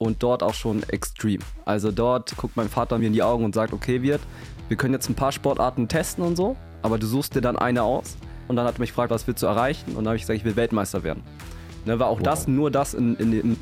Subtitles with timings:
[0.00, 1.40] und dort auch schon extrem.
[1.66, 4.20] Also dort guckt mein Vater mir in die Augen und sagt, okay, wird,
[4.68, 7.82] wir können jetzt ein paar Sportarten testen und so, aber du suchst dir dann eine
[7.82, 8.16] aus.
[8.48, 9.90] Und dann hat er mich gefragt, was willst du erreichen?
[9.90, 11.22] Und dann habe ich gesagt, ich will Weltmeister werden.
[11.84, 12.22] Ne, weil auch wow.
[12.22, 13.56] das, nur das in, in, in,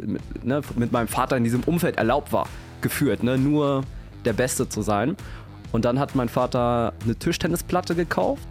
[0.00, 2.48] mit, ne, mit meinem Vater in diesem Umfeld erlaubt war,
[2.80, 3.22] geführt.
[3.22, 3.82] Ne, nur
[4.24, 5.14] der Beste zu sein.
[5.72, 8.42] Und dann hat mein Vater eine Tischtennisplatte gekauft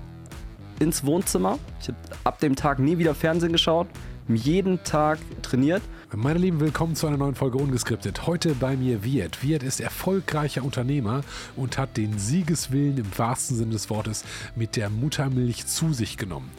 [0.79, 1.57] ins Wohnzimmer.
[1.81, 3.87] Ich habe ab dem Tag nie wieder Fernsehen geschaut,
[4.27, 5.81] jeden Tag trainiert
[6.17, 8.25] meine Lieben, willkommen zu einer neuen Folge Ungeskriptet.
[8.25, 9.43] Heute bei mir Viet.
[9.43, 11.21] Viet ist erfolgreicher Unternehmer
[11.55, 14.25] und hat den Siegeswillen im wahrsten Sinne des Wortes
[14.55, 16.49] mit der Muttermilch zu sich genommen.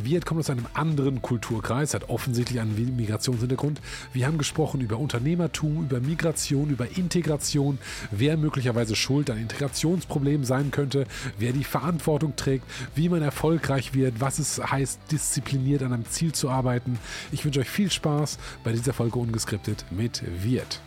[0.00, 3.80] Viet kommt aus einem anderen Kulturkreis, hat offensichtlich einen Migrationshintergrund.
[4.12, 7.78] Wir haben gesprochen über Unternehmertum, über Migration, über Integration,
[8.12, 11.04] wer möglicherweise schuld an Integrationsproblemen sein könnte,
[11.36, 16.30] wer die Verantwortung trägt, wie man erfolgreich wird, was es heißt, diszipliniert an einem Ziel
[16.30, 17.00] zu arbeiten.
[17.32, 20.82] Ich wünsche euch viel Spaß bei dieser Folge ungeskriptet mit Wirt.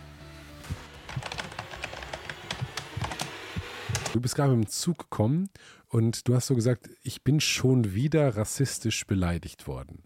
[4.14, 5.50] Du bist gerade mit dem Zug gekommen
[5.88, 10.04] und du hast so gesagt, ich bin schon wieder rassistisch beleidigt worden.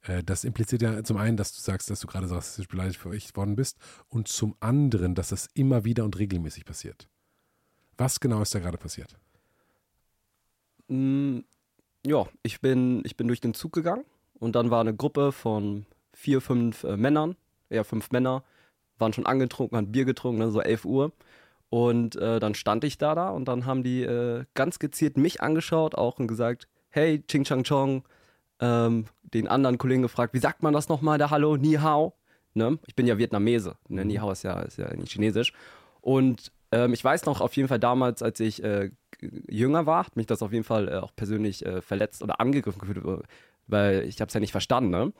[0.00, 3.36] Äh, das impliziert ja zum einen, dass du sagst, dass du gerade so rassistisch beleidigt
[3.36, 3.76] worden bist
[4.08, 7.06] und zum anderen, dass das immer wieder und regelmäßig passiert.
[7.98, 9.14] Was genau ist da gerade passiert?
[10.88, 11.40] Mm,
[12.06, 14.06] ja, ich bin, ich bin durch den Zug gegangen
[14.40, 17.36] und dann war eine Gruppe von vier, fünf äh, Männern
[17.72, 18.44] ja, fünf Männer,
[18.98, 21.12] waren schon angetrunken, haben Bier getrunken, ne, so 11 Uhr.
[21.70, 25.40] Und äh, dann stand ich da da und dann haben die äh, ganz gezielt mich
[25.40, 28.04] angeschaut, auch und gesagt, hey, Ching Chang Chong,
[28.60, 32.14] ähm, den anderen Kollegen gefragt, wie sagt man das nochmal, der Hallo, Ni Hao?
[32.54, 32.78] Ne?
[32.86, 34.04] Ich bin ja Vietnamese, ne?
[34.04, 35.54] Ni Hao ist ja, ist ja nicht chinesisch.
[36.02, 38.90] Und ähm, ich weiß noch auf jeden Fall damals, als ich äh,
[39.48, 42.80] jünger war, hat mich das auf jeden Fall äh, auch persönlich äh, verletzt oder angegriffen
[42.80, 43.24] gefühlt,
[43.66, 44.90] weil ich habe es ja nicht verstanden.
[44.90, 45.12] Ne?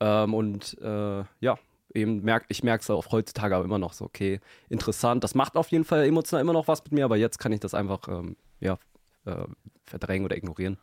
[0.00, 1.58] Ähm, und äh, ja,
[1.94, 5.24] eben merk, ich merke es auch heutzutage aber immer noch so, okay, interessant.
[5.24, 7.60] Das macht auf jeden Fall emotional immer noch was mit mir, aber jetzt kann ich
[7.60, 8.78] das einfach ähm, ja,
[9.24, 9.44] äh,
[9.84, 10.78] verdrängen oder ignorieren.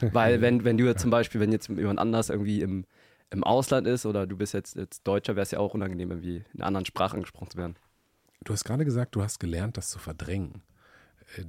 [0.12, 2.84] Weil wenn, wenn du jetzt zum Beispiel, wenn jetzt jemand anders irgendwie im,
[3.30, 6.44] im Ausland ist oder du bist jetzt, jetzt Deutscher, wäre es ja auch unangenehm, irgendwie
[6.52, 7.76] in einer anderen Sprache angesprochen zu werden.
[8.44, 10.62] Du hast gerade gesagt, du hast gelernt, das zu verdrängen.
[11.36, 11.44] Äh,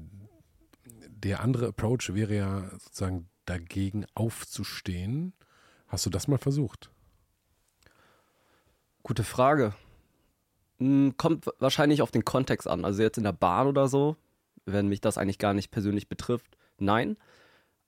[1.09, 5.34] der andere Approach wäre ja sozusagen dagegen aufzustehen.
[5.88, 6.91] Hast du das mal versucht?
[9.07, 9.73] Gute Frage.
[10.79, 12.84] Hm, kommt wahrscheinlich auf den Kontext an.
[12.84, 14.18] Also jetzt in der Bahn oder so,
[14.66, 17.16] wenn mich das eigentlich gar nicht persönlich betrifft, nein.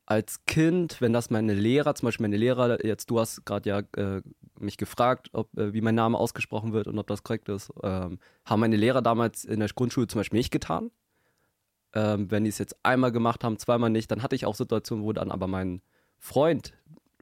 [0.06, 3.80] Als Kind, wenn das meine Lehrer, zum Beispiel meine Lehrer, jetzt du hast gerade ja
[3.98, 4.22] äh,
[4.62, 8.20] mich gefragt, ob, äh, wie mein Name ausgesprochen wird und ob das korrekt ist, ähm,
[8.46, 10.90] haben meine Lehrer damals in der Grundschule zum Beispiel nicht getan.
[11.92, 15.04] Ähm, wenn die es jetzt einmal gemacht haben, zweimal nicht, dann hatte ich auch Situationen,
[15.04, 15.82] wo dann aber mein
[16.18, 16.72] Freund,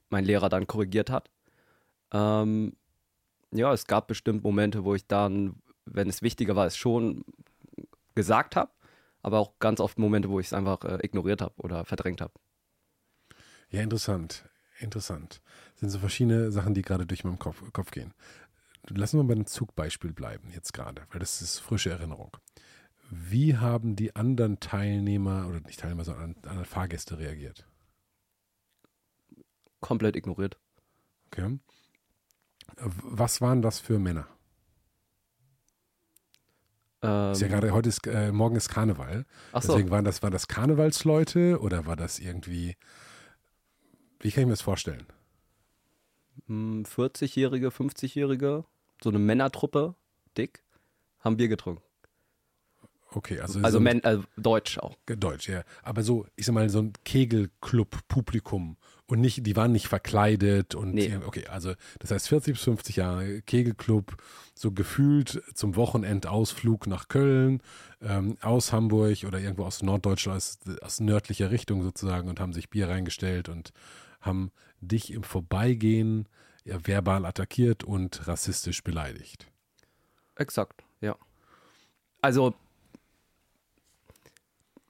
[0.10, 1.32] mein Lehrer dann korrigiert hat.
[2.14, 2.74] Ähm,
[3.58, 7.26] ja, es gab bestimmt Momente, wo ich dann, wenn es wichtiger war, es schon
[8.16, 8.72] gesagt habe,
[9.22, 12.34] aber auch ganz oft Momente, wo ich es einfach äh, ignoriert habe oder verdrängt habe.
[13.70, 14.46] Ja, interessant.
[14.80, 15.42] Interessant.
[15.74, 18.14] Das sind so verschiedene Sachen, die gerade durch meinen Kopf, Kopf gehen.
[18.90, 22.38] Lassen wir bei dem Zugbeispiel bleiben, jetzt gerade, weil das ist frische Erinnerung.
[23.10, 27.66] Wie haben die anderen Teilnehmer, oder nicht Teilnehmer, sondern andere Fahrgäste reagiert?
[29.80, 30.58] Komplett ignoriert.
[31.28, 31.60] Okay.
[32.80, 34.28] Was waren das für Männer?
[37.02, 39.26] Ähm, ist ja gerade heute ist äh, morgen ist Karneval.
[39.52, 39.74] Ach so.
[39.74, 42.76] Deswegen waren das waren das Karnevalsleute oder war das irgendwie
[44.20, 45.06] wie kann ich mir das vorstellen?
[46.50, 48.66] 40-jährige, hm, 50-jährige,
[49.04, 49.96] so eine Männertruppe,
[50.38, 50.64] dick,
[51.20, 51.84] haben Bier getrunken.
[53.10, 54.96] Okay, also also, Men, also Deutsch auch.
[55.06, 55.64] Deutsch, ja.
[55.82, 60.94] Aber so, ich sag mal, so ein Kegelclub-Publikum und nicht, die waren nicht verkleidet und
[60.94, 61.18] nee.
[61.26, 64.18] okay, also das heißt 40 bis 50 Jahre Kegelclub,
[64.54, 67.62] so gefühlt zum Wochenendausflug nach Köln,
[68.02, 72.70] ähm, aus Hamburg oder irgendwo aus Norddeutschland, aus, aus nördlicher Richtung sozusagen und haben sich
[72.70, 73.72] Bier reingestellt und
[74.20, 74.52] haben
[74.82, 76.28] dich im Vorbeigehen
[76.66, 79.48] ja, verbal attackiert und rassistisch beleidigt.
[80.36, 81.16] Exakt, ja.
[82.22, 82.54] Also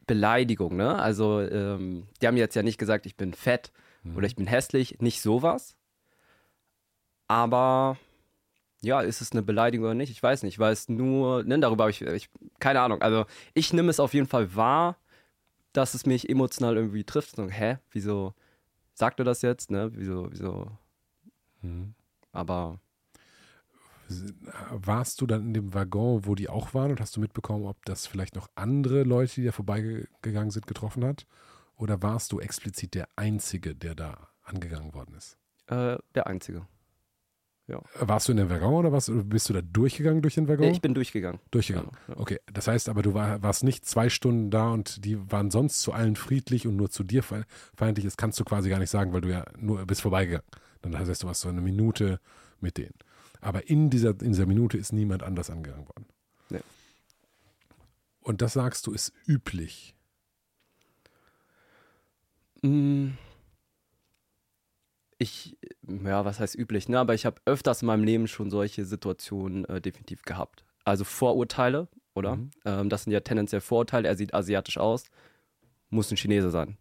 [0.08, 0.96] Beleidigung, ne?
[0.96, 3.72] Also ähm, die haben jetzt ja nicht gesagt, ich bin fett
[4.10, 4.18] mhm.
[4.18, 5.76] oder ich bin hässlich, nicht sowas.
[7.28, 7.98] Aber
[8.82, 10.12] ja, ist es eine Beleidigung oder nicht?
[10.12, 10.56] Ich weiß nicht.
[10.56, 13.02] Ich weiß nur, ne, darüber habe ich, ich, keine Ahnung.
[13.02, 14.98] Also ich nehme es auf jeden Fall wahr,
[15.74, 17.36] dass es mich emotional irgendwie trifft.
[17.36, 18.34] So, hä, wieso
[18.94, 19.72] sagt er das jetzt?
[19.72, 19.92] Ne?
[19.94, 20.72] Wieso, wieso?
[21.62, 21.94] Mhm.
[22.32, 22.80] Aber
[24.72, 27.84] warst du dann in dem Waggon, wo die auch waren und hast du mitbekommen, ob
[27.86, 31.26] das vielleicht noch andere Leute, die da vorbeigegangen sind, getroffen hat?
[31.78, 35.38] Oder warst du explizit der Einzige, der da angegangen worden ist?
[35.68, 36.68] Äh, der Einzige.
[37.68, 37.82] Ja.
[38.00, 40.72] Warst du in dem Waggon oder was, bist du da durchgegangen durch den Waggon?
[40.72, 41.42] Ich bin durchgegangen.
[41.52, 41.92] Durchgegangen.
[42.08, 42.20] Ja, ja.
[42.20, 45.82] Okay, das heißt aber, du war, warst nicht zwei Stunden da und die waren sonst
[45.82, 48.06] zu allen friedlich und nur zu dir feindlich.
[48.06, 50.48] Das kannst du quasi gar nicht sagen, weil du ja nur bist vorbeigegangen.
[50.82, 52.22] Dann heißt du warst so eine Minute
[52.62, 52.96] mit denen.
[53.42, 56.06] Aber in dieser, in dieser Minute ist niemand anders angegangen worden.
[56.50, 56.62] Nee.
[58.22, 59.97] Und das sagst du, ist üblich.
[62.68, 63.18] Mm.
[65.20, 67.00] Ich, ja, was heißt üblich, ne?
[67.00, 70.64] Aber ich habe öfters in meinem Leben schon solche Situationen äh, definitiv gehabt.
[70.86, 72.36] Also Vorurteile, oder?
[72.36, 72.52] Mhm.
[72.66, 74.08] Ähm, das sind ja tendenziell Vorurteile.
[74.08, 75.06] Er sieht asiatisch aus,
[75.90, 76.78] muss ein Chinese sein.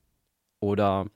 [0.61, 1.07] Oder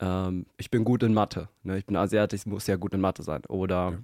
[0.00, 1.48] ähm, ich bin gut in Mathe.
[1.62, 1.78] Ne?
[1.78, 3.44] Ich bin asiatisch, muss ja gut in Mathe sein.
[3.46, 3.98] Oder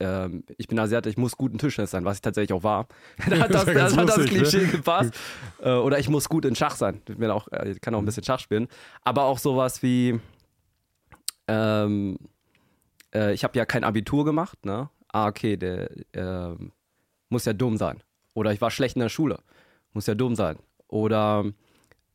[0.00, 2.86] ähm, ich bin asiatisch, ich muss gut in Tischtennis sein, was ich tatsächlich auch war.
[3.28, 4.24] da hat das, Das hat das ne?
[4.26, 5.14] Klischee gepasst.
[5.62, 7.00] Äh, oder ich muss gut in Schach sein.
[7.08, 8.68] Ich, bin auch, äh, ich kann auch ein bisschen Schach spielen.
[9.02, 10.20] Aber auch sowas wie,
[11.48, 12.18] ähm,
[13.14, 14.64] äh, ich habe ja kein Abitur gemacht.
[14.64, 14.90] Ne?
[15.12, 16.72] Ah, okay, der ähm,
[17.28, 18.02] muss ja dumm sein.
[18.34, 19.38] Oder ich war schlecht in der Schule.
[19.92, 20.58] Muss ja dumm sein.
[20.88, 21.44] Oder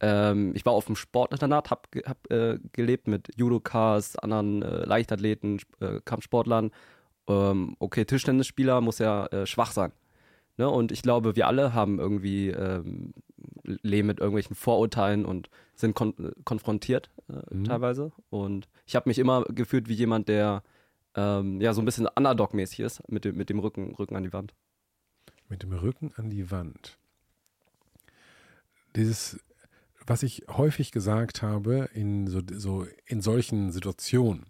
[0.02, 4.86] ähm, ich war auf dem Sportinternat, hab, ge- hab äh, gelebt mit Judokas, anderen äh,
[4.86, 6.72] Leichtathleten, äh, Kampfsportlern.
[7.32, 9.92] Ähm, okay, Tischtennisspieler muss ja äh, schwach sein.
[10.58, 10.70] Ne?
[10.70, 13.14] Und ich glaube, wir alle haben irgendwie ähm,
[13.64, 17.64] leben mit irgendwelchen Vorurteilen und sind kon äh, konfrontiert äh, Mhm.
[17.66, 18.12] teilweise.
[18.30, 20.64] Und ich habe mich immer gefühlt wie jemand, der
[21.16, 24.34] ähm, ja so ein bisschen Underdog-mäßig ist, mit dem, mit dem Rücken, Rücken an die
[24.34, 24.54] Wand.
[25.50, 26.98] Mit dem Rücken an die Wand.
[28.96, 29.40] Dieses,
[30.06, 34.46] was ich häufig gesagt habe in, so, so, in solchen Situationen,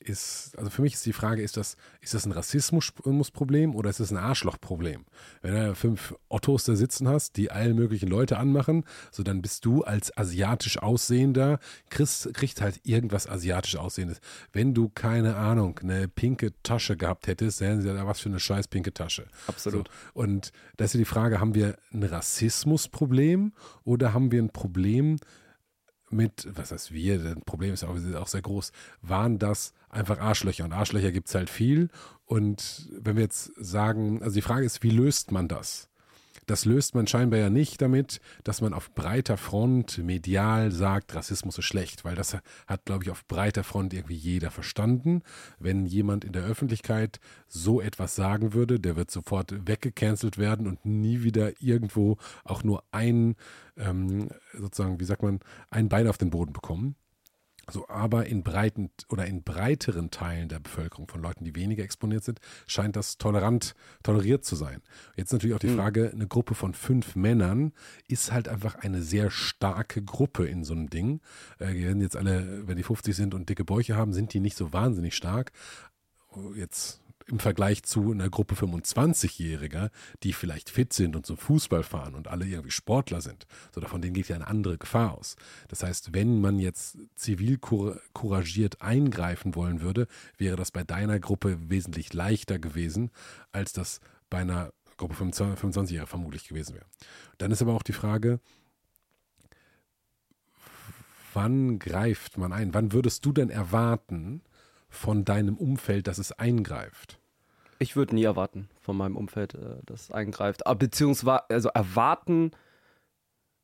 [0.00, 4.00] ist, also für mich ist die Frage, ist das, ist das ein Rassismusproblem oder ist
[4.00, 5.04] das ein Arschlochproblem?
[5.42, 9.64] Wenn du fünf Ottos da sitzen hast, die allen möglichen Leute anmachen, so dann bist
[9.64, 11.58] du als asiatisch aussehender,
[11.90, 14.20] kriegst, kriegst halt irgendwas asiatisch aussehendes.
[14.52, 18.40] Wenn du, keine Ahnung, eine pinke Tasche gehabt hättest, dann hätten sie was für eine
[18.40, 19.26] scheiß pinke Tasche.
[19.46, 19.88] Absolut.
[19.88, 23.52] So, und da ist ja die Frage, haben wir ein Rassismusproblem
[23.84, 25.18] oder haben wir ein Problem
[26.10, 28.72] mit, was heißt wir, das Problem ist auch, ist auch sehr groß,
[29.02, 31.90] waren das einfach Arschlöcher und Arschlöcher gibt es halt viel
[32.26, 35.88] und wenn wir jetzt sagen, also die Frage ist, wie löst man das?
[36.48, 41.58] Das löst man scheinbar ja nicht damit, dass man auf breiter Front medial sagt, Rassismus
[41.58, 45.20] ist schlecht, weil das hat, glaube ich, auf breiter Front irgendwie jeder verstanden.
[45.58, 50.86] Wenn jemand in der Öffentlichkeit so etwas sagen würde, der wird sofort weggecancelt werden und
[50.86, 53.36] nie wieder irgendwo auch nur ein,
[53.76, 56.96] ähm, sozusagen, wie sagt man, ein Bein auf den Boden bekommen.
[57.70, 62.24] So, aber in breiten oder in breiteren Teilen der Bevölkerung von Leuten, die weniger exponiert
[62.24, 64.80] sind, scheint das tolerant, toleriert zu sein.
[65.16, 67.72] Jetzt natürlich auch die Frage, eine Gruppe von fünf Männern
[68.06, 71.20] ist halt einfach eine sehr starke Gruppe in so einem Ding.
[71.58, 74.40] Äh, die werden jetzt alle, wenn die 50 sind und dicke Bäuche haben, sind die
[74.40, 75.52] nicht so wahnsinnig stark.
[76.54, 79.90] Jetzt im Vergleich zu einer Gruppe 25-Jähriger,
[80.22, 83.46] die vielleicht fit sind und zum Fußball fahren und alle irgendwie Sportler sind.
[83.74, 85.36] So, von denen geht ja eine andere Gefahr aus.
[85.68, 91.20] Das heißt, wenn man jetzt zivil cour- couragiert eingreifen wollen würde, wäre das bei deiner
[91.20, 93.10] Gruppe wesentlich leichter gewesen,
[93.52, 96.86] als das bei einer Gruppe 25-Jähriger vermutlich gewesen wäre.
[97.38, 98.40] Dann ist aber auch die Frage,
[101.34, 102.74] wann greift man ein?
[102.74, 104.42] Wann würdest du denn erwarten
[104.88, 107.18] von deinem Umfeld, dass es eingreift?
[107.78, 110.66] Ich würde nie erwarten von meinem Umfeld, äh, dass es eingreift.
[110.66, 112.50] Aber beziehungsweise, also erwarten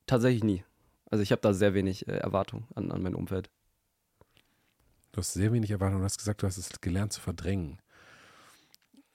[0.07, 0.65] tatsächlich nie.
[1.11, 3.51] Also ich habe da sehr wenig äh, Erwartung an, an mein Umfeld.
[5.13, 7.79] Du hast sehr wenig Erwartung und hast gesagt, du hast es gelernt zu verdrängen.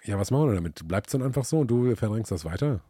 [0.03, 0.87] Ja, was machen wir damit?
[0.87, 2.81] Bleibt es dann einfach so und du verdrängst das weiter?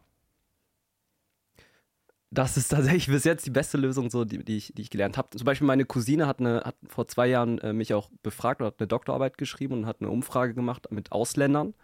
[2.32, 5.18] Das ist tatsächlich bis jetzt die beste Lösung, so, die, die, ich, die ich gelernt
[5.18, 5.30] habe.
[5.36, 8.68] Zum Beispiel meine Cousine hat, eine, hat vor zwei Jahren äh, mich auch befragt oder
[8.68, 11.74] hat eine Doktorarbeit geschrieben und hat eine Umfrage gemacht mit Ausländern,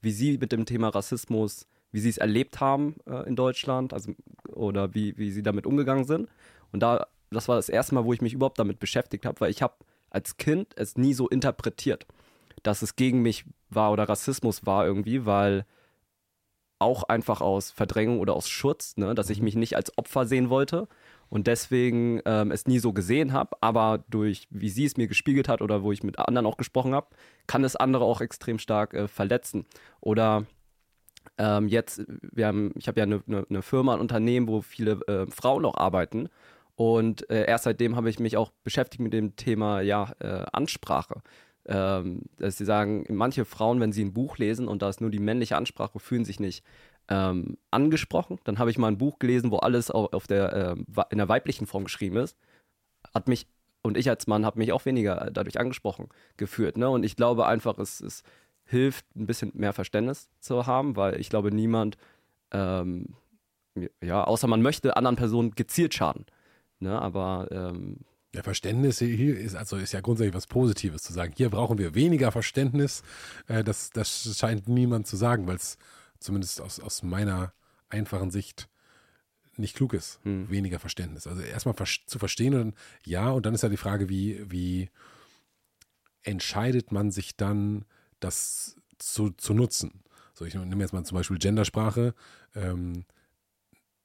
[0.00, 4.12] wie sie mit dem Thema Rassismus, wie sie es erlebt haben äh, in Deutschland, also
[4.48, 6.28] oder wie, wie sie damit umgegangen sind.
[6.72, 9.50] Und da, das war das erste Mal, wo ich mich überhaupt damit beschäftigt habe, weil
[9.50, 9.74] ich habe
[10.10, 12.06] als Kind es nie so interpretiert,
[12.64, 15.64] dass es gegen mich war oder Rassismus war irgendwie, weil
[16.82, 20.50] auch einfach aus Verdrängung oder aus Schutz, ne, dass ich mich nicht als Opfer sehen
[20.50, 20.88] wollte
[21.32, 25.48] und deswegen ähm, es nie so gesehen habe, aber durch, wie sie es mir gespiegelt
[25.48, 27.06] hat oder wo ich mit anderen auch gesprochen habe,
[27.46, 29.64] kann es andere auch extrem stark äh, verletzen.
[30.02, 30.44] Oder
[31.38, 35.00] ähm, jetzt, wir haben, ich habe ja eine, eine, eine Firma, ein Unternehmen, wo viele
[35.06, 36.28] äh, Frauen auch arbeiten.
[36.74, 41.22] Und äh, erst seitdem habe ich mich auch beschäftigt mit dem Thema ja, äh, Ansprache.
[41.66, 45.10] Ähm, dass sie sagen, manche Frauen, wenn sie ein Buch lesen und da ist nur
[45.10, 46.64] die männliche Ansprache, fühlen sich nicht
[47.08, 48.38] ähm, angesprochen.
[48.44, 51.66] Dann habe ich mal ein Buch gelesen, wo alles auf, der, äh, in der weiblichen
[51.66, 52.36] Form geschrieben ist.
[53.14, 53.46] Hat mich,
[53.82, 56.76] und ich als Mann habe mich auch weniger dadurch angesprochen gefühlt.
[56.76, 56.88] Ne?
[56.88, 58.24] Und ich glaube einfach, es ist
[58.64, 61.96] hilft, ein bisschen mehr Verständnis zu haben, weil ich glaube, niemand,
[62.52, 63.14] ähm,
[64.02, 66.26] ja, außer man möchte anderen Personen gezielt schaden.
[66.78, 67.00] Ne?
[67.00, 67.98] Aber ähm,
[68.34, 71.34] ja, Verständnis hier ist also ist ja grundsätzlich was Positives zu sagen.
[71.36, 73.02] Hier brauchen wir weniger Verständnis.
[73.46, 75.76] Äh, das, das scheint niemand zu sagen, weil es
[76.18, 77.52] zumindest aus, aus meiner
[77.88, 78.68] einfachen Sicht
[79.56, 80.18] nicht klug ist.
[80.24, 80.48] Hm.
[80.50, 81.26] Weniger Verständnis.
[81.26, 81.74] Also erstmal
[82.06, 82.74] zu verstehen und dann,
[83.04, 84.88] ja, und dann ist ja die Frage, wie, wie
[86.22, 87.84] entscheidet man sich dann,
[88.20, 90.02] das zu, zu nutzen?
[90.32, 92.14] So, ich nehme jetzt mal zum Beispiel Gendersprache.
[92.54, 93.04] Ähm,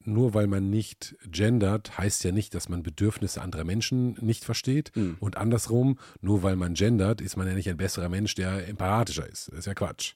[0.08, 4.92] nur weil man nicht gendert, heißt ja nicht, dass man Bedürfnisse anderer Menschen nicht versteht.
[4.96, 5.18] Mhm.
[5.20, 9.28] Und andersrum, nur weil man gendert, ist man ja nicht ein besserer Mensch, der empathischer
[9.28, 9.50] ist.
[9.50, 10.14] Das ist ja Quatsch.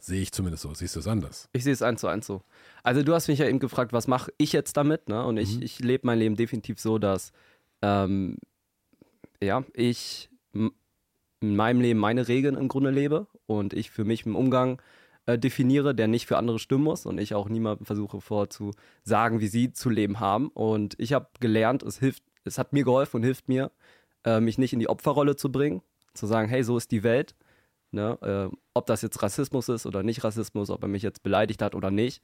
[0.00, 0.74] Sehe ich zumindest so.
[0.74, 1.48] Siehst du es anders?
[1.52, 2.42] Ich sehe es eins zu eins so.
[2.82, 5.08] Also du hast mich ja eben gefragt, was mache ich jetzt damit?
[5.08, 5.24] Ne?
[5.24, 5.62] Und ich, mhm.
[5.62, 7.32] ich lebe mein Leben definitiv so, dass
[7.82, 8.36] ähm,
[9.40, 10.30] ja, ich
[11.40, 14.80] in meinem Leben meine Regeln im Grunde lebe und ich für mich im Umgang
[15.28, 19.48] äh, definiere, der nicht für andere stimmen muss und ich auch niemandem versuche vorzusagen, wie
[19.48, 20.48] sie zu leben haben.
[20.48, 23.70] Und ich habe gelernt, es hilft, es hat mir geholfen und hilft mir,
[24.24, 25.82] äh, mich nicht in die Opferrolle zu bringen,
[26.14, 27.34] zu sagen, hey, so ist die Welt.
[27.90, 28.18] Ne?
[28.22, 31.74] Äh, ob das jetzt Rassismus ist oder nicht Rassismus, ob er mich jetzt beleidigt hat
[31.74, 32.22] oder nicht.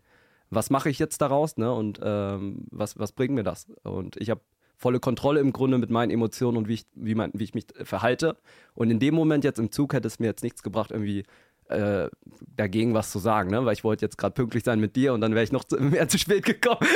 [0.49, 1.75] Was mache ich jetzt daraus ne?
[1.75, 3.67] und ähm, was, was bringt mir das?
[3.83, 4.41] Und ich habe
[4.77, 7.67] volle Kontrolle im Grunde mit meinen Emotionen und wie ich, wie, mein, wie ich mich
[7.83, 8.39] verhalte.
[8.73, 11.25] Und in dem Moment jetzt im Zug hätte es mir jetzt nichts gebracht, irgendwie
[11.69, 12.09] äh,
[12.57, 13.65] dagegen was zu sagen, ne?
[13.65, 15.77] weil ich wollte jetzt gerade pünktlich sein mit dir und dann wäre ich noch zu,
[15.81, 16.87] mehr zu spät gekommen.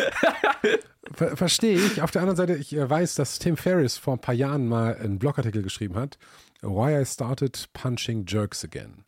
[1.15, 2.03] Ver Verstehe ich.
[2.03, 4.97] Auf der anderen Seite, ich äh, weiß, dass Tim Ferriss vor ein paar Jahren mal
[4.97, 6.19] einen Blogartikel geschrieben hat,
[6.61, 9.05] Why I Started Punching Jerks Again.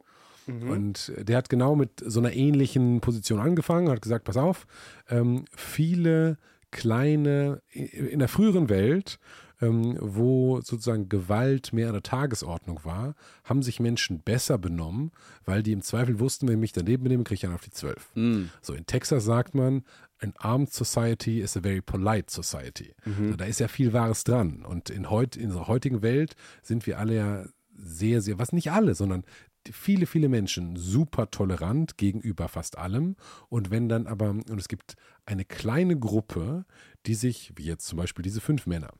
[0.47, 0.71] Mhm.
[0.71, 4.67] Und der hat genau mit so einer ähnlichen Position angefangen, hat gesagt, pass auf,
[5.09, 6.38] ähm, viele
[6.71, 9.19] kleine, in der früheren Welt
[9.61, 13.14] ähm, wo sozusagen Gewalt mehr an der Tagesordnung war,
[13.45, 15.12] haben sich Menschen besser benommen,
[15.45, 17.71] weil die im Zweifel wussten, wenn ich mich daneben benehme, kriege ich einen auf die
[17.71, 18.11] zwölf.
[18.14, 18.45] Mm.
[18.62, 19.85] So in Texas sagt man,
[20.21, 22.95] an armed society is a very polite society.
[23.05, 23.37] Mhm.
[23.37, 24.64] Da ist ja viel Wahres dran.
[24.67, 28.71] Und in, heut, in unserer heutigen Welt sind wir alle ja sehr, sehr, was nicht
[28.71, 29.25] alle, sondern
[29.71, 33.17] viele, viele Menschen super tolerant gegenüber fast allem.
[33.49, 34.95] Und wenn dann aber, und es gibt
[35.26, 36.64] eine kleine Gruppe,
[37.07, 38.90] die sich, wie jetzt zum Beispiel diese fünf Männer,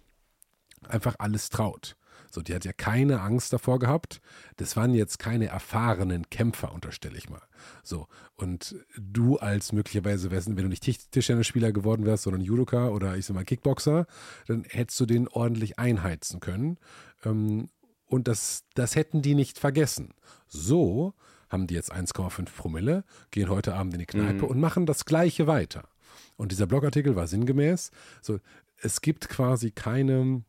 [0.88, 1.96] einfach alles traut.
[2.30, 4.20] So, die hat ja keine Angst davor gehabt.
[4.56, 7.42] Das waren jetzt keine erfahrenen Kämpfer, unterstelle ich mal.
[7.82, 8.06] So,
[8.37, 13.34] und du als möglicherweise, wenn du nicht Tischtennisspieler geworden wärst, sondern Judoka oder ich sag
[13.34, 14.06] mal Kickboxer,
[14.46, 16.78] dann hättest du den ordentlich einheizen können.
[17.25, 17.68] Ähm,
[18.06, 20.14] und das, das hätten die nicht vergessen.
[20.46, 21.14] So
[21.49, 24.50] haben die jetzt 1,5 Promille, gehen heute Abend in die Kneipe mhm.
[24.50, 25.88] und machen das Gleiche weiter.
[26.37, 27.90] Und dieser Blogartikel war sinngemäß,
[28.22, 28.38] so,
[28.82, 30.42] es gibt quasi keine,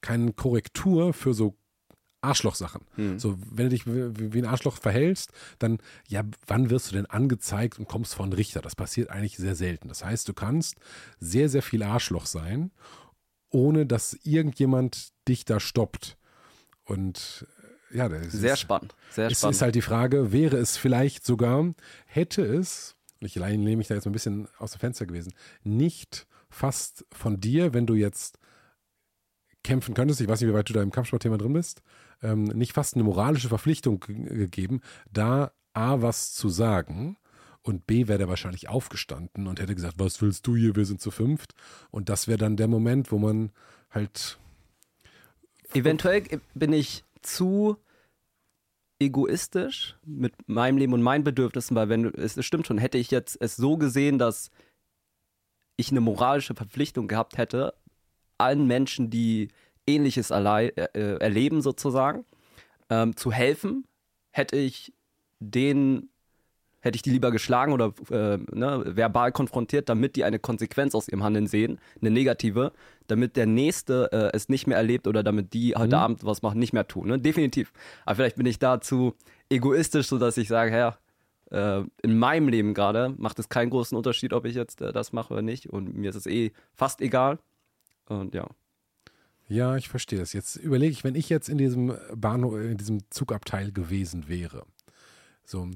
[0.00, 1.56] keine Korrektur für so
[2.20, 2.82] Arschlochsachen.
[2.96, 3.18] Hm.
[3.18, 5.78] So, wenn du dich wie ein Arschloch verhältst, dann,
[6.08, 8.60] ja, wann wirst du denn angezeigt und kommst vor einen Richter?
[8.60, 9.88] Das passiert eigentlich sehr selten.
[9.88, 10.76] Das heißt, du kannst
[11.20, 12.72] sehr, sehr viel Arschloch sein,
[13.50, 16.16] ohne dass irgendjemand dich da stoppt.
[16.84, 17.46] Und
[17.92, 18.94] ja, das sehr ist, spannend.
[19.10, 19.54] Sehr es spannend.
[19.54, 21.72] ist halt die Frage, wäre es vielleicht sogar,
[22.06, 26.26] hätte es, und ich lehne mich da jetzt ein bisschen aus dem Fenster gewesen, nicht
[26.50, 28.38] fast von dir, wenn du jetzt
[29.68, 31.82] kämpfen könntest, ich weiß nicht, wie weit du da im Kampfsportthema drin bist,
[32.22, 34.80] ähm, nicht fast eine moralische Verpflichtung gegeben,
[35.12, 37.18] da A was zu sagen
[37.60, 41.02] und B wäre der wahrscheinlich aufgestanden und hätte gesagt, was willst du hier, wir sind
[41.02, 41.52] zu fünft.
[41.90, 43.52] Und das wäre dann der Moment, wo man
[43.90, 44.38] halt.
[45.74, 46.22] Eventuell
[46.54, 47.76] bin ich zu
[48.98, 53.10] egoistisch mit meinem Leben und meinen Bedürfnissen, weil wenn es, es stimmt schon, hätte ich
[53.10, 54.50] jetzt es so gesehen, dass
[55.76, 57.74] ich eine moralische Verpflichtung gehabt hätte,
[58.38, 59.48] allen Menschen, die
[59.86, 62.24] Ähnliches äh, äh, erleben, sozusagen,
[62.90, 63.84] ähm, zu helfen,
[64.30, 64.92] hätte ich
[65.40, 66.10] den,
[66.80, 71.08] hätte ich die lieber geschlagen oder äh, ne, verbal konfrontiert, damit die eine Konsequenz aus
[71.08, 72.72] ihrem Handeln sehen, eine negative,
[73.06, 76.02] damit der Nächste äh, es nicht mehr erlebt oder damit die heute mhm.
[76.02, 77.08] Abend was machen, nicht mehr tun.
[77.08, 77.18] Ne?
[77.18, 77.72] Definitiv.
[78.04, 79.14] Aber vielleicht bin ich da zu
[79.50, 80.98] egoistisch, sodass ich sage, Herr,
[81.50, 85.12] äh, in meinem Leben gerade macht es keinen großen Unterschied, ob ich jetzt äh, das
[85.12, 85.70] mache oder nicht.
[85.70, 87.38] Und mir ist es eh fast egal.
[88.08, 88.48] Und ja.
[89.48, 90.32] Ja, ich verstehe das.
[90.32, 94.66] Jetzt überlege ich, wenn ich jetzt in diesem Bahnhof, in diesem Zugabteil gewesen wäre,
[95.44, 95.70] so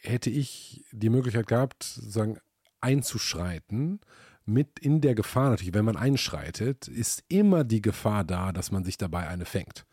[0.00, 2.38] hätte ich die Möglichkeit gehabt, sozusagen
[2.80, 4.00] einzuschreiten,
[4.46, 8.84] mit in der Gefahr natürlich, wenn man einschreitet, ist immer die Gefahr da, dass man
[8.84, 9.84] sich dabei eine fängt.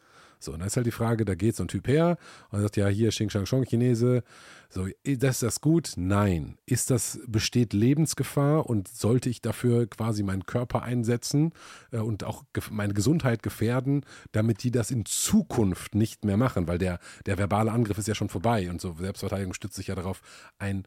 [0.46, 2.18] So, und da ist halt die Frage, da geht so ein Typ her
[2.52, 4.24] und sagt, ja, hier Xing Shang Chong Chinese,
[4.70, 5.94] so, ist das gut?
[5.96, 6.58] Nein.
[6.66, 11.54] Ist das, besteht Lebensgefahr und sollte ich dafür quasi meinen Körper einsetzen
[11.92, 16.78] äh, und auch meine Gesundheit gefährden, damit die das in Zukunft nicht mehr machen, weil
[16.78, 20.22] der, der verbale Angriff ist ja schon vorbei und so Selbstverteidigung stützt sich ja darauf,
[20.58, 20.84] einen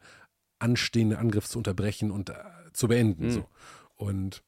[0.59, 2.33] anstehenden Angriff zu unterbrechen und äh,
[2.73, 3.27] zu beenden.
[3.27, 3.31] Mhm.
[3.31, 3.45] So.
[3.95, 4.43] Und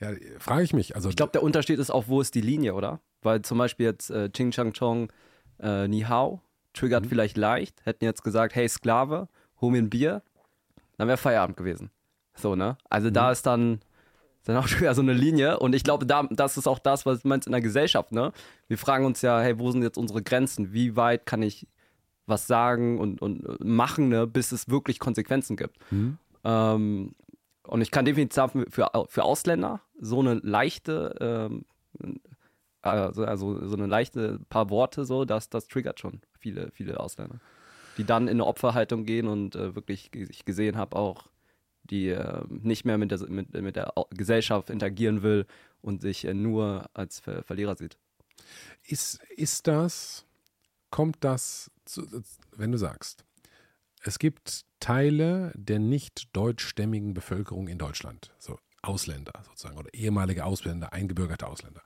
[0.00, 0.96] ja, frage ich mich.
[0.96, 3.00] Also, ich glaube, der Unterschied ist auch, wo ist die Linie, oder?
[3.22, 5.12] Weil zum Beispiel jetzt äh, Ching Chang Chong
[5.60, 6.40] äh, Ni Hao
[6.72, 7.08] triggert mhm.
[7.08, 9.28] vielleicht leicht, hätten jetzt gesagt, hey Sklave,
[9.60, 10.22] hol mir ein Bier,
[10.96, 11.90] dann wäre Feierabend gewesen.
[12.34, 12.76] So, ne?
[12.88, 13.14] Also mhm.
[13.14, 13.80] da ist dann,
[14.44, 17.22] dann auch wieder so eine Linie und ich glaube, da, das ist auch das, was
[17.22, 18.32] du meinst in der Gesellschaft, ne?
[18.68, 20.72] Wir fragen uns ja, hey, wo sind jetzt unsere Grenzen?
[20.72, 21.66] Wie weit kann ich
[22.26, 25.76] was sagen und, und machen, ne, bis es wirklich Konsequenzen gibt?
[25.90, 26.18] Mhm.
[26.44, 27.14] Ähm,
[27.70, 31.64] und ich kann definitiv sagen, für, für Ausländer so eine leichte, ähm,
[32.82, 37.38] also, also so eine leichte paar Worte so, dass das triggert schon viele, viele Ausländer.
[37.96, 41.28] Die dann in eine Opferhaltung gehen und äh, wirklich, ich gesehen habe, auch
[41.84, 45.46] die äh, nicht mehr mit der, mit, mit der Gesellschaft interagieren will
[45.80, 47.96] und sich äh, nur als Ver Verlierer sieht.
[48.82, 50.26] Ist, ist das,
[50.90, 52.04] kommt das, zu,
[52.56, 53.24] wenn du sagst,
[54.02, 60.92] es gibt Teile der nicht deutschstämmigen Bevölkerung in Deutschland, so Ausländer sozusagen oder ehemalige Ausländer,
[60.92, 61.82] eingebürgerte Ausländer,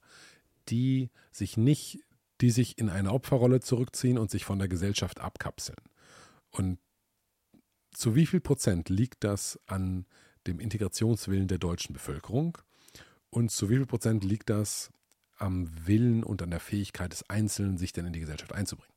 [0.69, 2.05] die sich nicht,
[2.41, 5.79] die sich in eine Opferrolle zurückziehen und sich von der Gesellschaft abkapseln.
[6.51, 6.79] Und
[7.91, 10.07] zu wie viel Prozent liegt das an
[10.47, 12.59] dem Integrationswillen der deutschen Bevölkerung?
[13.31, 14.93] Und zu wie viel Prozent liegt das
[15.37, 18.95] am Willen und an der Fähigkeit des Einzelnen, sich denn in die Gesellschaft einzubringen?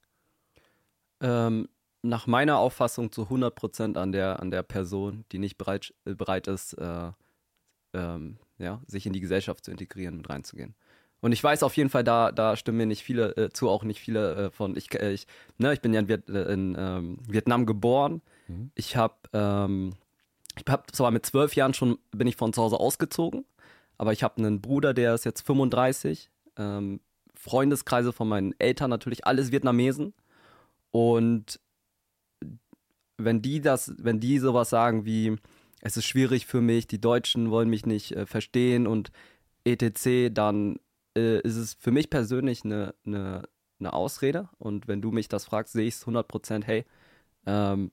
[1.19, 1.67] Ähm,
[2.07, 6.15] nach meiner Auffassung zu 100 Prozent an der, an der Person, die nicht bereit, äh,
[6.15, 7.11] bereit ist, äh,
[7.93, 10.75] ähm, ja, sich in die Gesellschaft zu integrieren, mit reinzugehen.
[11.19, 13.83] Und ich weiß auf jeden Fall, da, da stimmen mir nicht viele äh, zu, auch
[13.83, 14.75] nicht viele äh, von.
[14.75, 15.25] Ich, äh, ich,
[15.57, 18.21] ne, ich bin ja in, Viet, äh, in ähm, Vietnam geboren.
[18.47, 18.71] Mhm.
[18.75, 19.93] Ich habe ähm,
[20.55, 23.45] ich hab zwar mit zwölf Jahren schon bin ich von zu Hause ausgezogen,
[23.97, 26.29] aber ich habe einen Bruder, der ist jetzt 35.
[26.57, 26.99] Ähm,
[27.35, 30.13] Freundeskreise von meinen Eltern natürlich alles Vietnamesen.
[30.91, 31.59] Und
[33.17, 35.35] wenn die das, wenn die sowas sagen wie,
[35.81, 39.11] es ist schwierig für mich, die Deutschen wollen mich nicht äh, verstehen und
[39.65, 40.79] etc., dann
[41.15, 43.47] äh, ist es für mich persönlich eine, eine,
[43.79, 44.49] eine Ausrede.
[44.57, 46.85] Und wenn du mich das fragst, sehe ich es 100%, hey,
[47.45, 47.91] ähm,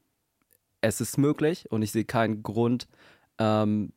[0.80, 2.86] es ist möglich und ich sehe keinen Grund,
[3.38, 3.92] ähm,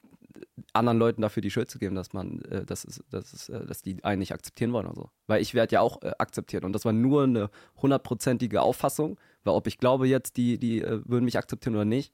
[0.73, 3.65] anderen Leuten dafür die Schuld zu geben, dass man, äh, dass, es, dass, es, äh,
[3.65, 5.09] dass die einen nicht akzeptieren wollen oder so.
[5.27, 7.49] Weil ich werde ja auch äh, akzeptiert und das war nur eine
[7.81, 12.13] hundertprozentige Auffassung, weil ob ich glaube jetzt, die, die äh, würden mich akzeptieren oder nicht,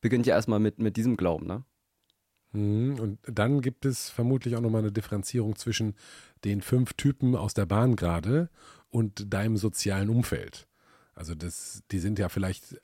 [0.00, 1.64] beginnt ja erstmal mit, mit diesem Glauben, ne?
[2.52, 5.94] Mhm, und dann gibt es vermutlich auch nochmal eine Differenzierung zwischen
[6.44, 8.50] den fünf Typen aus der Bahn gerade
[8.90, 10.68] und deinem sozialen Umfeld.
[11.14, 12.76] Also das, die sind ja vielleicht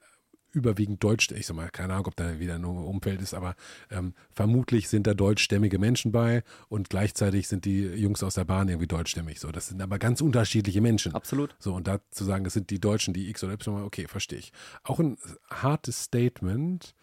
[0.59, 3.55] überwiegend deutsch, ich sag mal, keine Ahnung, ob da wieder nur Umfeld ist, aber
[3.91, 8.69] ähm, vermutlich sind da deutschstämmige Menschen bei und gleichzeitig sind die Jungs aus der Bahn
[8.69, 9.41] irgendwie deutschstämmig.
[9.41, 11.15] So, das sind aber ganz unterschiedliche Menschen.
[11.15, 11.57] Absolut.
[11.59, 14.39] So, und da zu sagen, das sind die Deutschen, die X oder Y, okay, verstehe
[14.39, 14.53] ich.
[14.83, 15.17] Auch ein
[15.51, 16.95] hartes Statement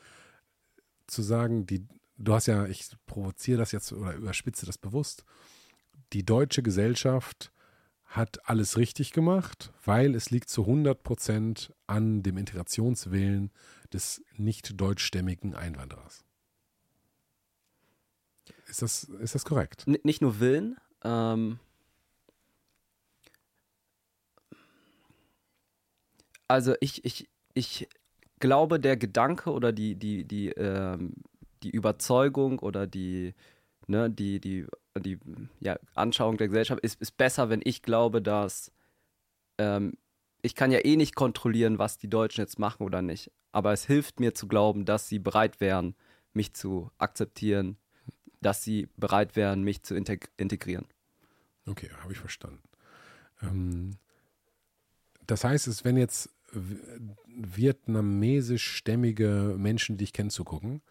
[1.08, 1.86] zu sagen, die,
[2.18, 5.24] du hast ja, ich provoziere das jetzt oder überspitze das bewusst,
[6.13, 7.52] die deutsche Gesellschaft
[8.15, 13.51] hat alles richtig gemacht, weil es liegt zu 100 Prozent an dem Integrationswillen
[13.91, 16.23] des nicht deutschstämmigen Einwanderers.
[18.67, 19.86] Ist das, ist das korrekt?
[19.88, 20.78] N nicht nur Willen.
[21.04, 21.60] Ähm
[26.47, 27.88] also ich, ich, ich
[28.39, 31.13] glaube, der Gedanke oder die, die, die, ähm,
[31.63, 33.34] die Überzeugung oder die,
[33.88, 34.65] ne, die, die
[35.00, 35.19] die
[35.60, 38.71] ja, Anschauung der Gesellschaft ist, ist besser, wenn ich glaube, dass
[39.58, 39.98] ähm,
[40.41, 43.32] ich kann ja eh nicht kontrollieren, was die Deutschen jetzt machen oder nicht.
[43.52, 45.95] Aber es hilft mir zu glauben, dass sie bereit wären,
[46.34, 47.78] mich zu akzeptieren,
[48.41, 50.86] dass sie bereit wären, mich zu integrieren.
[51.65, 52.62] Okay, habe ich verstanden.
[53.41, 53.98] Ähm,
[55.26, 56.30] das heißt, es wenn jetzt
[57.28, 60.82] vietnamesisch-stämmige Menschen, die ich kenne, zugucken,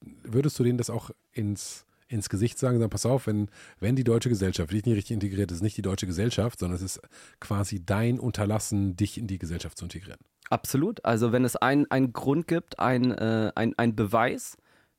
[0.00, 3.48] würdest du denen das auch ins ins Gesicht sagen, sagen, pass auf, wenn,
[3.80, 6.82] wenn die deutsche Gesellschaft dich nicht richtig integriert, ist nicht die deutsche Gesellschaft, sondern es
[6.82, 7.00] ist
[7.40, 10.20] quasi dein Unterlassen, dich in die Gesellschaft zu integrieren.
[10.50, 11.04] Absolut.
[11.04, 14.56] Also wenn es einen Grund gibt, ein, äh, ein, ein Beweis,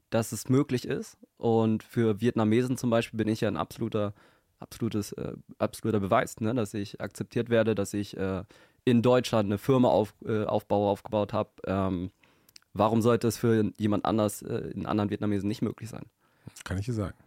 [0.09, 1.17] dass es möglich ist.
[1.37, 4.13] Und für Vietnamesen zum Beispiel bin ich ja ein absoluter,
[4.59, 8.43] absolutes, äh, absoluter Beweis, ne, dass ich akzeptiert werde, dass ich äh,
[8.85, 11.49] in Deutschland eine Firma auf, äh, aufbaue, aufgebaut habe.
[11.65, 12.11] Ähm,
[12.73, 16.05] warum sollte es für jemand anders, äh, in anderen Vietnamesen nicht möglich sein?
[16.63, 17.17] Kann ich dir sagen.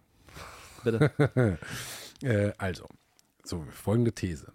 [0.84, 1.58] Bitte.
[2.22, 2.88] äh, also,
[3.44, 4.52] so folgende These.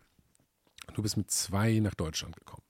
[0.93, 2.63] Du bist mit zwei nach Deutschland gekommen.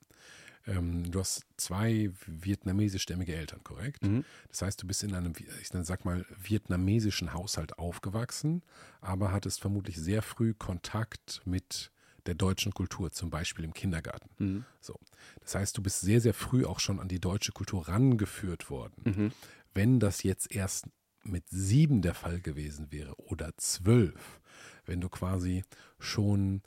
[0.65, 4.03] Ähm, du hast zwei vietnamesischstämmige Eltern, korrekt?
[4.03, 4.23] Mhm.
[4.49, 8.63] Das heißt, du bist in einem, ich sag mal, vietnamesischen Haushalt aufgewachsen,
[9.01, 11.91] aber hattest vermutlich sehr früh Kontakt mit
[12.25, 14.29] der deutschen Kultur, zum Beispiel im Kindergarten.
[14.37, 14.65] Mhm.
[14.79, 14.97] So.
[15.41, 19.01] Das heißt, du bist sehr, sehr früh auch schon an die deutsche Kultur rangeführt worden.
[19.03, 19.31] Mhm.
[19.73, 20.87] Wenn das jetzt erst
[21.23, 24.41] mit sieben der Fall gewesen wäre oder zwölf,
[24.85, 25.63] wenn du quasi
[25.99, 26.61] schon,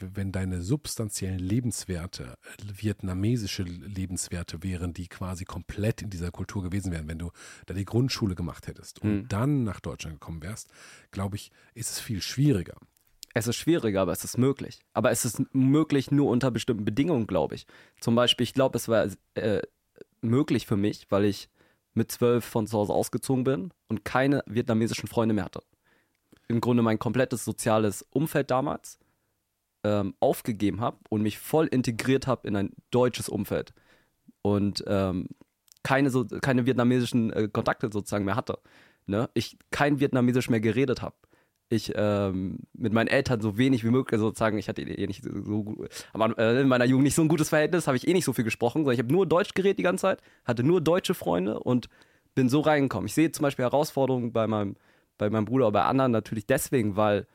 [0.00, 7.08] wenn deine substanziellen Lebenswerte, vietnamesische Lebenswerte wären, die quasi komplett in dieser Kultur gewesen wären,
[7.08, 7.30] wenn du
[7.66, 9.28] da die Grundschule gemacht hättest und Mhm.
[9.28, 10.68] dann nach Deutschland gekommen wärst,
[11.10, 12.76] glaube ich, ist es viel schwieriger.
[13.32, 14.80] Es ist schwieriger, aber es ist möglich.
[14.92, 17.66] Aber es ist möglich nur unter bestimmten Bedingungen, glaube ich.
[18.00, 19.62] Zum Beispiel, ich glaube, es war äh,
[20.20, 21.48] möglich für mich, weil ich
[21.94, 25.62] mit zwölf von zu Hause ausgezogen bin und keine vietnamesischen Freunde mehr hatte.
[26.48, 28.98] Im Grunde mein komplettes soziales Umfeld damals
[29.84, 33.72] ähm, aufgegeben habe und mich voll integriert habe in ein deutsches Umfeld.
[34.42, 35.28] Und ähm,
[35.82, 38.58] keine, so, keine vietnamesischen äh, Kontakte sozusagen mehr hatte.
[39.06, 39.30] Ne?
[39.34, 41.14] Ich kein Vietnamesisch mehr geredet habe
[41.70, 45.30] ich ähm, mit meinen Eltern so wenig wie möglich sozusagen, ich hatte eh nicht so,
[45.42, 48.12] so gut, aber äh, in meiner Jugend nicht so ein gutes Verhältnis, habe ich eh
[48.12, 50.80] nicht so viel gesprochen, sondern ich habe nur Deutsch geredet die ganze Zeit, hatte nur
[50.80, 51.88] deutsche Freunde und
[52.34, 53.06] bin so reingekommen.
[53.06, 54.76] Ich sehe zum Beispiel Herausforderungen bei meinem,
[55.16, 57.26] bei meinem Bruder oder bei anderen natürlich deswegen, weil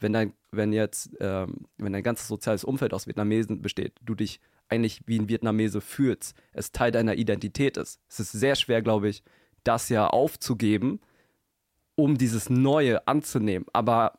[0.00, 4.40] wenn dein, wenn jetzt, ähm, wenn dein ganzes soziales Umfeld aus Vietnamesen besteht, du dich
[4.68, 8.00] eigentlich wie ein Vietnamese fühlst, es Teil deiner Identität ist.
[8.08, 9.22] Es ist sehr schwer, glaube ich,
[9.64, 11.00] das ja aufzugeben,
[11.96, 13.66] um dieses Neue anzunehmen.
[13.72, 14.18] Aber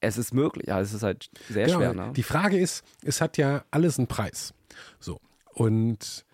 [0.00, 0.68] es ist möglich.
[0.68, 1.94] Ja, es ist halt sehr Genau, schwer.
[1.94, 2.12] Ne?
[2.14, 4.54] Die Frage ist, es hat ja alles einen Preis.
[5.00, 5.20] So.
[5.52, 6.24] Und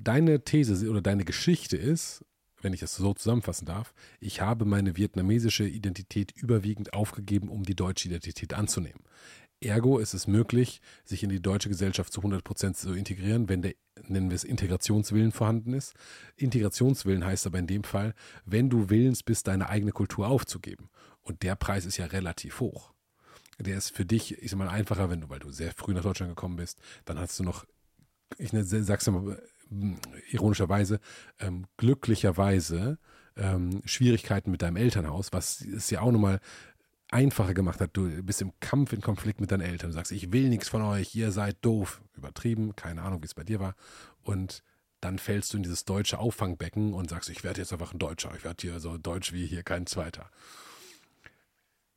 [0.00, 2.24] deine These oder deine Geschichte ist,
[2.62, 7.76] wenn ich das so zusammenfassen darf, ich habe meine vietnamesische Identität überwiegend aufgegeben, um die
[7.76, 9.00] deutsche Identität anzunehmen.
[9.64, 13.62] Ergo ist es möglich, sich in die deutsche Gesellschaft zu 100 Prozent zu integrieren, wenn
[13.62, 13.74] der,
[14.06, 15.94] nennen wir es, Integrationswillen vorhanden ist.
[16.36, 20.88] Integrationswillen heißt aber in dem Fall, wenn du willens bist, deine eigene Kultur aufzugeben.
[21.22, 22.92] Und der Preis ist ja relativ hoch.
[23.58, 26.02] Der ist für dich, ich sag mal, einfacher, wenn du, weil du sehr früh nach
[26.02, 27.64] Deutschland gekommen bist, dann hast du noch,
[28.38, 29.40] ich ne, sag's mal
[30.30, 31.00] ironischerweise,
[31.38, 32.98] ähm, glücklicherweise
[33.36, 36.40] ähm, Schwierigkeiten mit deinem Elternhaus, was es ja auch nochmal
[37.14, 37.96] einfacher gemacht hat.
[37.96, 39.90] Du bist im Kampf, in Konflikt mit deinen Eltern.
[39.90, 42.02] Du sagst, ich will nichts von euch, ihr seid doof.
[42.16, 43.76] Übertrieben, keine Ahnung, wie es bei dir war.
[44.22, 44.62] Und
[45.00, 48.32] dann fällst du in dieses deutsche Auffangbecken und sagst, ich werde jetzt einfach ein Deutscher.
[48.36, 50.28] Ich werde hier so deutsch wie hier kein Zweiter.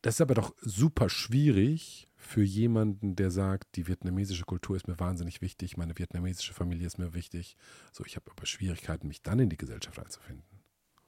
[0.04, 5.00] Das ist aber doch super schwierig für jemanden, der sagt, die vietnamesische Kultur ist mir
[5.00, 7.58] wahnsinnig wichtig, meine vietnamesische Familie ist mir wichtig.
[7.92, 10.44] So, ich habe aber Schwierigkeiten, mich dann in die Gesellschaft einzufinden.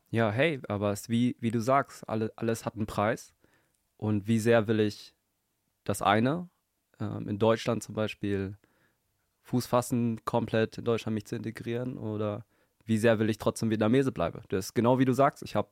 [0.10, 3.34] Ja, hey, aber es ist wie, wie du sagst, alle, alles hat einen Preis.
[4.00, 5.14] Und wie sehr will ich
[5.84, 6.48] das eine,
[7.02, 8.58] ähm, in Deutschland zum Beispiel
[9.42, 12.46] Fuß fassen, komplett in Deutschland mich zu integrieren oder
[12.86, 14.42] wie sehr will ich trotzdem Vietnamese bleiben?
[14.48, 15.68] Das ist genau wie du sagst, ich habe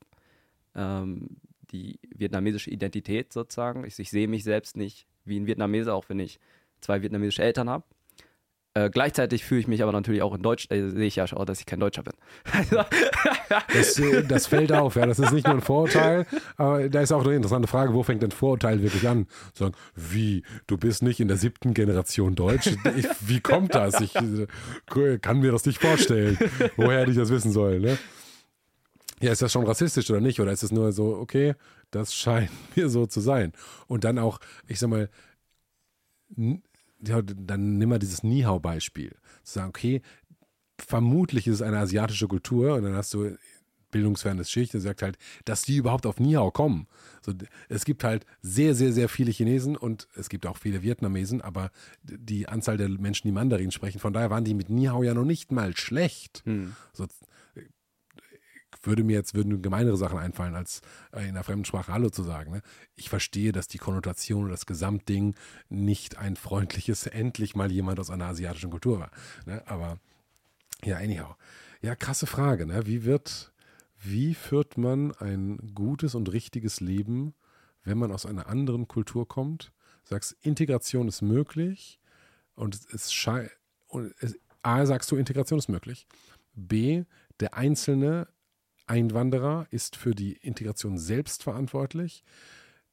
[0.75, 1.37] ähm,
[1.71, 3.85] die vietnamesische Identität sozusagen.
[3.85, 6.37] Ich, ich sehe mich selbst nicht wie ein Vietnameser, auch wenn ich
[6.81, 7.85] zwei vietnamesische Eltern habe.
[8.77, 11.43] Äh, gleichzeitig fühle ich mich aber natürlich auch in Deutsch, äh, sehe ich ja schon,
[11.45, 12.13] dass ich kein Deutscher bin.
[13.73, 15.05] Das, äh, das fällt auf, ja.
[15.05, 16.25] Das ist nicht nur ein Vorurteil,
[16.57, 19.27] aber da ist auch eine interessante Frage, wo fängt denn Vorurteil wirklich an?
[19.53, 22.67] Sagen, wie, du bist nicht in der siebten Generation Deutsch?
[22.95, 24.01] Ich, wie kommt das?
[24.01, 26.37] Ich äh, kann mir das nicht vorstellen.
[26.75, 27.97] Woher hätte ich das wissen sollen, ne?
[29.19, 30.39] Ja, ist das schon rassistisch oder nicht?
[30.39, 31.55] Oder ist es nur so, okay,
[31.91, 33.53] das scheint mir so zu sein?
[33.87, 35.09] Und dann auch, ich sag mal,
[37.05, 39.15] ja, dann nimm mal dieses Nihau-Beispiel.
[39.43, 40.01] Zu sagen, okay,
[40.79, 43.35] vermutlich ist es eine asiatische Kultur und dann hast du
[43.91, 46.87] bildungsfernes Schicht, der sagt halt, dass die überhaupt auf Nihau kommen.
[47.21, 47.33] So,
[47.69, 51.71] es gibt halt sehr, sehr, sehr viele Chinesen und es gibt auch viele Vietnamesen, aber
[52.03, 55.25] die Anzahl der Menschen, die Mandarin sprechen, von daher waren die mit Nihau ja noch
[55.25, 56.41] nicht mal schlecht.
[56.45, 56.75] Hm.
[56.93, 57.07] So,
[58.87, 60.81] würde mir jetzt würden gemeinere Sachen einfallen, als
[61.13, 62.51] in einer fremden Sprache Hallo zu sagen.
[62.51, 62.61] Ne?
[62.95, 65.35] Ich verstehe, dass die Konnotation oder das Gesamtding
[65.69, 69.11] nicht ein freundliches, endlich mal jemand aus einer asiatischen Kultur war.
[69.45, 69.61] Ne?
[69.67, 69.99] Aber
[70.83, 71.35] ja, anyhow.
[71.81, 72.65] Ja, krasse Frage.
[72.65, 72.87] Ne?
[72.87, 73.53] Wie wird,
[74.01, 77.33] wie führt man ein gutes und richtiges Leben,
[77.83, 79.71] wenn man aus einer anderen Kultur kommt?
[80.03, 81.99] Sagst, Integration ist möglich
[82.55, 83.51] und es scheint,
[84.63, 86.07] A, sagst du, Integration ist möglich.
[86.53, 87.03] B,
[87.39, 88.27] der einzelne
[88.87, 92.23] Einwanderer ist für die Integration selbst verantwortlich.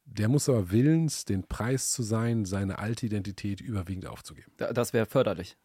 [0.04, 4.52] Der muss aber willens, den Preis zu sein, seine alte Identität überwiegend aufzugeben.
[4.56, 5.56] Das wäre förderlich.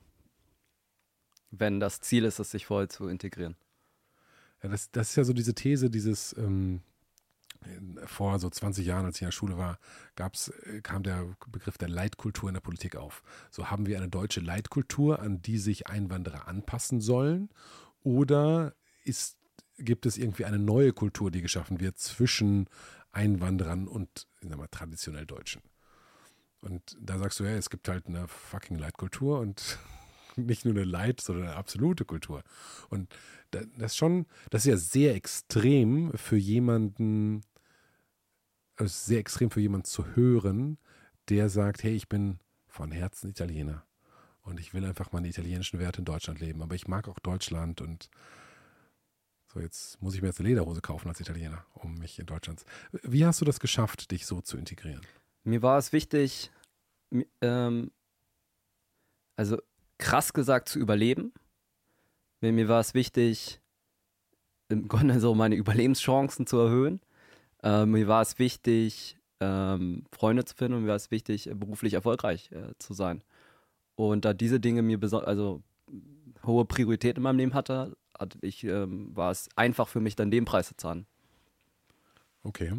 [1.52, 3.56] Wenn das Ziel ist, es sich voll zu integrieren.
[4.64, 6.82] Ja, das, das ist ja so diese These, dieses, ähm,
[8.06, 9.80] vor so 20 Jahren, als ich in der Schule war,
[10.16, 13.24] gab's, äh, kam der Begriff der Leitkultur in der Politik auf.
[13.52, 17.50] So haben wir eine deutsche Leitkultur, an die sich Einwanderer anpassen sollen?
[18.04, 19.38] Oder ist,
[19.80, 22.68] gibt es irgendwie eine neue Kultur, die geschaffen wird zwischen
[23.12, 25.62] Einwanderern und mal, traditionell Deutschen?
[26.62, 29.80] Und da sagst du, ja, es gibt halt eine fucking Leitkultur und
[30.36, 32.44] nicht nur eine Leit, sondern eine absolute Kultur.
[32.90, 33.14] Und
[33.52, 37.42] das ist schon, das ist ja sehr extrem für jemanden,
[38.76, 40.78] also sehr extrem für jemanden zu hören,
[41.30, 43.86] der sagt, hey, ich bin von Herzen Italiener
[44.42, 47.82] und ich will einfach meine italienischen Werte in Deutschland leben, aber ich mag auch Deutschland
[47.82, 48.10] und
[49.52, 52.64] so, jetzt muss ich mir jetzt eine Lederhose kaufen als Italiener, um mich in Deutschland.
[52.92, 55.02] Wie hast du das geschafft, dich so zu integrieren?
[55.44, 56.52] Mir war es wichtig,
[57.42, 57.92] ähm,
[59.36, 59.58] also
[59.98, 61.34] krass gesagt zu überleben.
[62.42, 63.60] Mir war es wichtig,
[64.70, 67.02] im Grunde so meine Überlebenschancen zu erhöhen.
[67.64, 71.96] Ähm, mir war es wichtig, ähm, Freunde zu finden und mir war es wichtig, beruflich
[71.96, 73.24] erfolgreich äh, zu sein.
[73.96, 75.64] Und da diese Dinge mir also
[76.46, 77.98] hohe Priorität in meinem Leben hatte
[78.42, 81.06] ich, ähm, war es einfach für mich, dann den Preis zu zahlen.
[82.44, 82.74] Okay.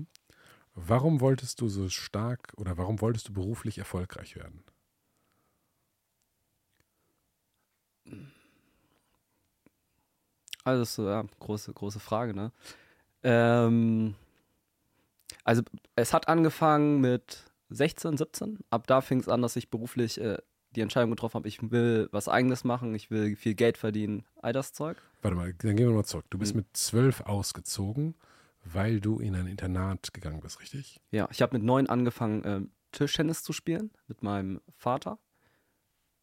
[0.75, 4.63] Warum wolltest du so stark oder warum wolltest du beruflich erfolgreich werden?
[10.65, 12.53] Also, das ist so, ja, große, große Frage, ne?
[13.23, 14.15] Ähm,
[15.45, 15.63] also,
[15.97, 18.59] es hat angefangen mit 16, 17.
[18.71, 20.39] Ab da fing es an, dass ich beruflich äh,
[20.77, 24.53] die Entscheidung getroffen habe, ich will was Eigenes machen, ich will viel Geld verdienen, all
[24.53, 24.97] das Zeug.
[25.23, 26.27] Warte mal, dann gehen wir mal zurück.
[26.31, 26.61] Du bist mhm.
[26.61, 28.15] mit zwölf ausgezogen,
[28.65, 31.01] weil du in ein Internat gegangen bist, richtig?
[31.11, 32.61] Ja, ich habe mit neun angefangen, äh,
[32.93, 35.19] Tischtennis zu spielen mit meinem Vater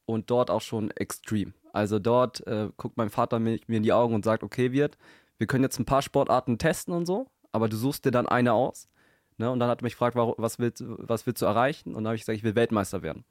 [0.06, 1.54] und dort auch schon extrem.
[1.74, 4.98] Also dort äh, guckt mein Vater mir, mir in die Augen und sagt, okay, wird,
[5.38, 8.54] wir können jetzt ein paar Sportarten testen und so, aber du suchst dir dann eine
[8.54, 8.90] aus.
[9.38, 9.52] Ne?
[9.52, 11.90] Und dann hat er mich gefragt, was, willst, was willst du erreichen?
[11.90, 13.24] Und dann habe ich gesagt, ich will Weltmeister werden.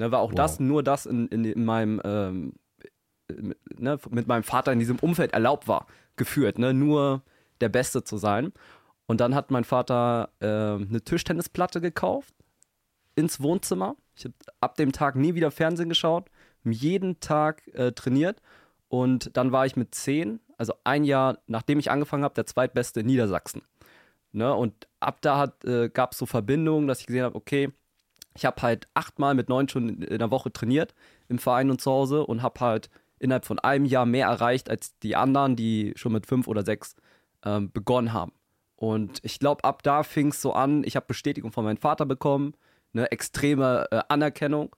[0.00, 0.36] Ne, war auch wow.
[0.36, 2.54] das, nur das in, in, in meinem, ähm,
[3.76, 5.86] ne, mit meinem Vater in diesem Umfeld erlaubt war,
[6.16, 6.72] geführt, ne?
[6.72, 7.20] nur
[7.60, 8.54] der Beste zu sein.
[9.04, 12.34] Und dann hat mein Vater äh, eine Tischtennisplatte gekauft
[13.14, 13.94] ins Wohnzimmer.
[14.16, 16.30] Ich habe ab dem Tag nie wieder Fernsehen geschaut,
[16.64, 18.40] jeden Tag äh, trainiert
[18.88, 23.00] und dann war ich mit zehn, also ein Jahr nachdem ich angefangen habe, der zweitbeste
[23.00, 23.60] in Niedersachsen.
[24.32, 24.54] Ne?
[24.54, 27.70] Und ab da äh, gab es so Verbindungen, dass ich gesehen habe, okay,
[28.34, 30.94] ich habe halt achtmal mit neun schon in der Woche trainiert
[31.28, 34.98] im Verein und zu Hause und habe halt innerhalb von einem Jahr mehr erreicht als
[34.98, 36.96] die anderen, die schon mit fünf oder sechs
[37.44, 38.32] ähm, begonnen haben.
[38.76, 42.06] Und ich glaube, ab da fing es so an, ich habe Bestätigung von meinem Vater
[42.06, 42.54] bekommen,
[42.94, 44.74] eine extreme äh, Anerkennung.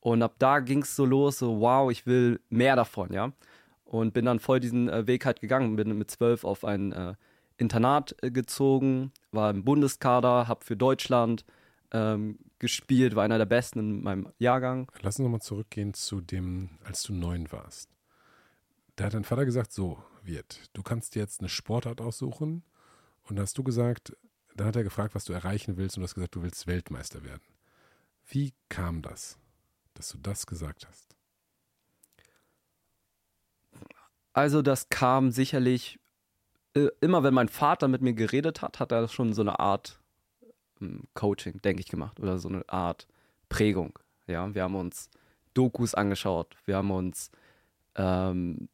[0.00, 3.32] Und ab da ging es so los, so wow, ich will mehr davon, ja.
[3.84, 7.14] Und bin dann voll diesen äh, Weg halt gegangen, bin mit zwölf auf ein äh,
[7.58, 11.44] Internat äh, gezogen, war im Bundeskader, habe für Deutschland
[11.92, 14.90] ähm, gespielt, war einer der besten in meinem Jahrgang.
[15.02, 17.90] Lass uns nochmal zurückgehen zu dem, als du neun warst.
[18.96, 22.62] Da hat dein Vater gesagt, so wird, du kannst jetzt eine Sportart aussuchen.
[23.24, 24.16] Und hast du gesagt,
[24.56, 27.22] dann hat er gefragt, was du erreichen willst und du hast gesagt, du willst Weltmeister
[27.22, 27.42] werden.
[28.26, 29.38] Wie kam das?
[29.94, 31.16] dass du das gesagt hast?
[34.32, 35.98] Also das kam sicherlich
[36.74, 40.00] äh, immer, wenn mein Vater mit mir geredet hat, hat er schon so eine Art
[41.14, 43.06] Coaching, denke ich, gemacht oder so eine Art
[43.48, 43.98] Prägung.
[44.26, 45.10] Ja, wir haben uns
[45.54, 47.30] Dokus angeschaut, wir haben uns
[47.96, 48.68] ähm,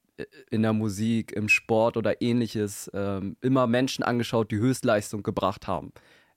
[0.50, 5.92] in der Musik, im Sport oder ähnliches ähm, immer Menschen angeschaut, die Höchstleistung gebracht haben.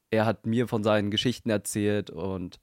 [0.10, 2.60] Er hat mir von seinen Geschichten erzählt und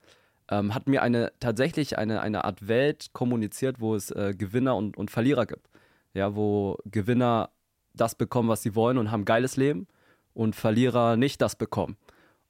[0.50, 4.96] ähm, hat mir eine tatsächlich eine, eine Art Welt kommuniziert, wo es äh, Gewinner und,
[4.96, 5.68] und Verlierer gibt.
[6.14, 7.50] Ja, wo Gewinner
[7.94, 9.86] das bekommen, was sie wollen und haben geiles Leben
[10.34, 11.96] und Verlierer nicht das bekommen.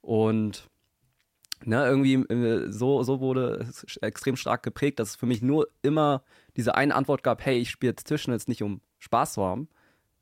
[0.01, 0.69] Und
[1.65, 5.67] ne, irgendwie äh, so, so wurde es extrem stark geprägt, dass es für mich nur
[5.81, 6.23] immer
[6.55, 9.69] diese eine Antwort gab, hey, ich spiele jetzt jetzt nicht um Spaß zu haben,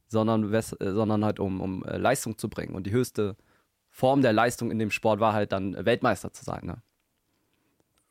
[0.07, 2.75] sondern, äh, sondern halt um, um äh, Leistung zu bringen.
[2.75, 3.35] Und die höchste
[3.89, 6.65] Form der Leistung in dem Sport war halt dann Weltmeister zu sein.
[6.65, 6.81] Ne?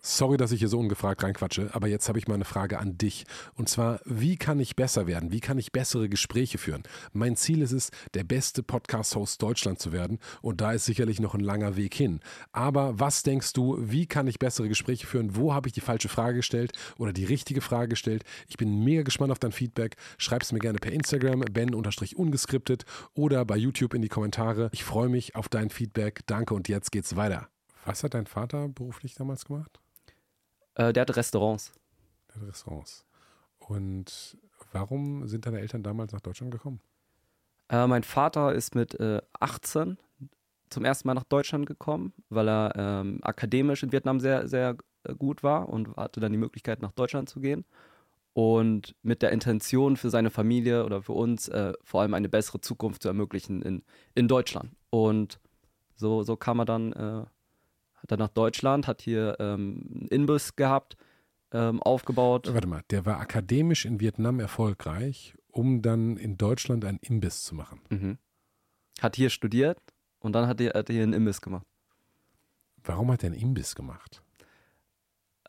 [0.08, 2.96] Sorry, dass ich hier so ungefragt reinquatsche, aber jetzt habe ich mal eine Frage an
[2.96, 3.24] dich.
[3.54, 5.32] Und zwar, wie kann ich besser werden?
[5.32, 6.84] Wie kann ich bessere Gespräche führen?
[7.12, 10.20] Mein Ziel ist es, der beste Podcast-Host Deutschland zu werden.
[10.42, 12.20] Und da ist sicherlich noch ein langer Weg hin.
[12.52, 15.34] Aber was denkst du, wie kann ich bessere Gespräche führen?
[15.34, 18.22] Wo habe ich die falsche Frage gestellt oder die richtige Frage gestellt?
[18.46, 19.96] Ich bin mega gespannt auf dein Feedback.
[20.18, 24.70] Schreib es mir gerne per Instagram, ben-ungeskriptet oder bei YouTube in die Kommentare.
[24.72, 26.20] Ich freue mich auf dein Feedback.
[26.26, 27.48] Danke und jetzt geht's weiter.
[27.84, 29.80] Was hat dein Vater beruflich damals gemacht?
[30.76, 31.72] Äh, der hat Restaurants.
[32.28, 33.04] Der hat Restaurants.
[33.58, 34.38] Und
[34.72, 36.80] warum sind deine Eltern damals nach Deutschland gekommen?
[37.68, 39.98] Äh, mein Vater ist mit äh, 18
[40.70, 45.14] zum ersten Mal nach Deutschland gekommen, weil er ähm, akademisch in Vietnam sehr, sehr äh,
[45.14, 47.64] gut war und hatte dann die Möglichkeit, nach Deutschland zu gehen.
[48.32, 52.60] Und mit der Intention für seine Familie oder für uns äh, vor allem eine bessere
[52.60, 53.82] Zukunft zu ermöglichen in,
[54.14, 54.76] in Deutschland.
[54.90, 55.40] Und
[55.94, 57.24] so, so kam er dann, äh,
[58.10, 60.96] er nach Deutschland, hat hier ähm, einen Inbus gehabt,
[61.52, 62.52] ähm, aufgebaut.
[62.52, 67.54] Warte mal, der war akademisch in Vietnam erfolgreich, um dann in Deutschland einen Imbiss zu
[67.54, 67.80] machen.
[67.88, 68.18] Mhm.
[69.00, 69.78] Hat hier studiert
[70.20, 71.66] und dann hat er, hat er hier einen Imbiss gemacht.
[72.84, 74.22] Warum hat er einen Imbiss gemacht?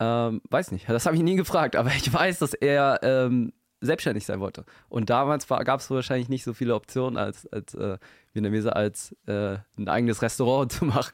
[0.00, 4.26] Ähm, weiß nicht, das habe ich nie gefragt, aber ich weiß, dass er ähm, selbstständig
[4.26, 4.64] sein wollte.
[4.88, 7.98] Und damals gab es wahrscheinlich nicht so viele Optionen, als, als äh,
[8.32, 11.12] Vietnamese als äh, ein eigenes Restaurant zu machen.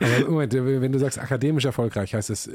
[0.00, 2.48] Aber Moment, wenn du sagst akademisch erfolgreich, heißt es,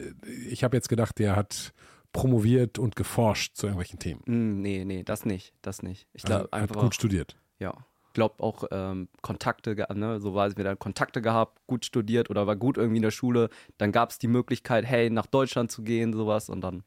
[0.49, 1.73] ich habe jetzt gedacht, der hat
[2.11, 4.21] promoviert und geforscht zu irgendwelchen Themen.
[4.25, 6.07] Mm, nee, nee, das nicht, das nicht.
[6.13, 6.75] Ich Also glaube einfach.
[6.77, 7.37] hat gut studiert.
[7.59, 7.73] Ja.
[8.13, 10.21] Glaube auch ähm, Kontakte, ne?
[10.21, 13.49] so war es wieder Kontakte gehabt, gut studiert oder war gut irgendwie in der Schule.
[13.77, 16.83] Dann gab es die Möglichkeit, hey, nach Deutschland zu gehen, sowas und dann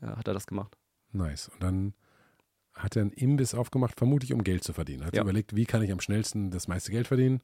[0.00, 0.74] äh, hat er das gemacht.
[1.12, 1.48] Nice.
[1.50, 1.94] Und dann
[2.72, 5.04] hat er einen Imbiss aufgemacht, vermutlich um Geld zu verdienen.
[5.04, 5.22] Hat Ja.
[5.22, 7.42] überlegt, wie kann ich am schnellsten das meiste Geld verdienen?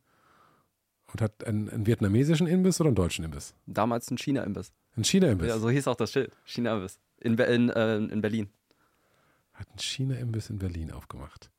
[1.13, 3.55] Und hat einen, einen vietnamesischen Imbiss oder einen deutschen Imbiss?
[3.67, 4.73] Damals ein China-Imbiss.
[4.97, 5.49] Einen China-Imbiss.
[5.49, 6.33] Ja, so hieß auch das Schild.
[6.45, 6.99] China-Imbiss.
[7.21, 8.49] In, in, äh, in Berlin.
[9.53, 11.51] Hat einen China-Imbiss in Berlin aufgemacht.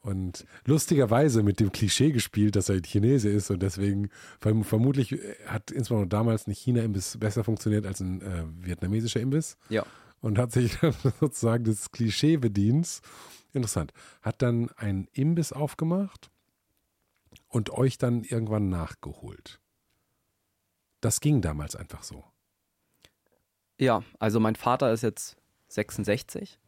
[0.00, 5.12] Und lustigerweise mit dem Klischee gespielt, dass er ein Chinese ist und deswegen verm- vermutlich
[5.12, 9.84] äh, hat insbesondere damals ein China-Imbiss besser funktioniert als ein äh, vietnamesischer Imbiss Ja.
[10.20, 13.00] und hat sich dann sozusagen des Klischee bedient.
[13.54, 13.92] Interessant.
[14.22, 16.30] Hat dann einen Imbiss aufgemacht
[17.54, 19.60] und euch dann irgendwann nachgeholt.
[21.00, 22.24] Das ging damals einfach so.
[23.78, 25.36] Ja, also mein Vater ist jetzt
[25.68, 26.58] 66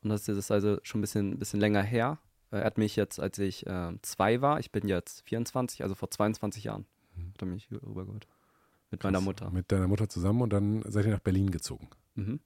[0.00, 2.18] und das ist also schon ein bisschen, bisschen länger her.
[2.52, 6.08] Er hat mich jetzt, als ich äh, zwei war, ich bin jetzt 24, also vor
[6.08, 6.86] 22 Jahren,
[7.34, 8.28] hat er mich rübergeholt.
[8.92, 9.24] Mit meiner Krass.
[9.24, 9.50] Mutter.
[9.50, 11.88] Mit deiner Mutter zusammen und dann seid ihr nach Berlin gezogen.
[12.14, 12.38] Mhm.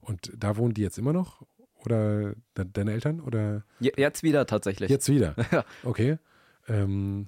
[0.00, 1.42] Und da wohnen die jetzt immer noch?
[1.84, 3.20] Oder de deine Eltern?
[3.20, 4.90] Oder Je, jetzt wieder tatsächlich.
[4.90, 5.34] jetzt wieder?
[5.82, 6.18] Okay.
[6.66, 7.26] Ähm,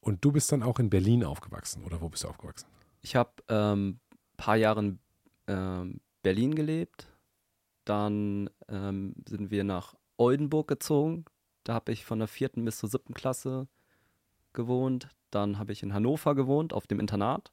[0.00, 1.84] und du bist dann auch in Berlin aufgewachsen?
[1.84, 2.66] Oder wo bist du aufgewachsen?
[3.00, 4.00] Ich habe ein ähm,
[4.36, 4.98] paar Jahre in
[5.46, 7.08] ähm, Berlin gelebt.
[7.84, 11.24] Dann ähm, sind wir nach Oldenburg gezogen.
[11.64, 13.68] Da habe ich von der vierten bis zur siebten Klasse
[14.52, 15.08] gewohnt.
[15.30, 17.52] Dann habe ich in Hannover gewohnt, auf dem Internat.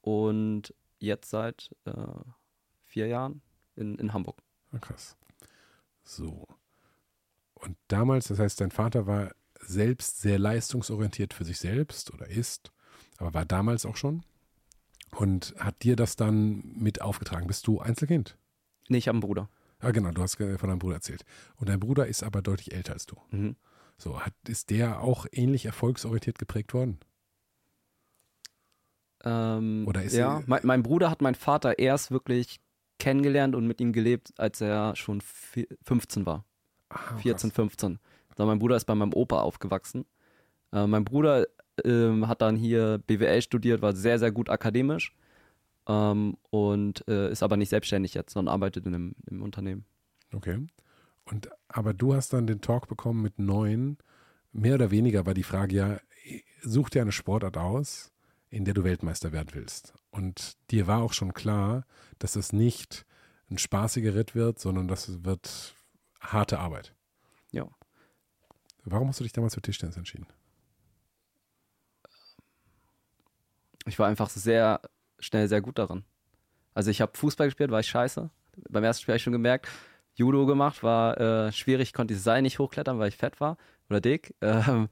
[0.00, 1.92] Und jetzt seit äh,
[2.84, 3.42] vier Jahren
[3.76, 4.38] in, in Hamburg.
[4.72, 5.16] Ah, krass.
[6.02, 6.46] So.
[7.54, 12.72] Und damals, das heißt, dein Vater war selbst sehr leistungsorientiert für sich selbst oder ist,
[13.18, 14.24] aber war damals auch schon
[15.10, 17.46] und hat dir das dann mit aufgetragen.
[17.46, 18.36] Bist du Einzelkind?
[18.88, 19.48] Nee, ich habe einen Bruder.
[19.78, 21.24] Ah, genau, du hast von deinem Bruder erzählt.
[21.56, 23.16] Und dein Bruder ist aber deutlich älter als du.
[23.30, 23.56] Mhm.
[23.98, 26.98] So, hat, ist der auch ähnlich erfolgsorientiert geprägt worden?
[29.24, 32.60] Ähm, Oder ist ja, mein, mein Bruder hat meinen Vater erst wirklich
[32.98, 36.44] kennengelernt und mit ihm gelebt, als er schon vi- 15 war.
[36.88, 37.56] Ah, 14, krass.
[37.56, 37.98] 15.
[38.36, 40.04] So, mein Bruder ist bei meinem Opa aufgewachsen.
[40.72, 41.46] Äh, mein Bruder
[41.84, 45.14] ähm, hat dann hier BWL studiert, war sehr, sehr gut akademisch
[45.86, 49.84] ähm, und äh, ist aber nicht selbstständig jetzt, sondern arbeitet in einem, Unternehmen.
[50.32, 50.66] Okay.
[51.24, 53.98] Und aber du hast dann den Talk bekommen mit neun.
[54.52, 56.00] Mehr oder weniger war die Frage ja,
[56.62, 58.12] such dir eine Sportart aus,
[58.50, 59.94] in der du Weltmeister werden willst.
[60.10, 61.86] Und dir war auch schon klar,
[62.18, 63.06] dass es nicht
[63.50, 65.74] ein spaßiger Ritt wird, sondern das wird
[66.20, 66.94] harte Arbeit.
[68.84, 70.26] Warum hast du dich damals für Tischtennis entschieden?
[73.86, 74.80] Ich war einfach sehr
[75.18, 76.04] schnell sehr gut darin.
[76.74, 78.30] Also ich habe Fußball gespielt, war ich scheiße.
[78.68, 79.68] Beim ersten Spiel habe ich schon gemerkt,
[80.14, 83.56] Judo gemacht, war äh, schwierig, konnte das Seil nicht hochklettern, weil ich fett war
[83.88, 84.34] oder dick.
[84.42, 84.88] Ähm,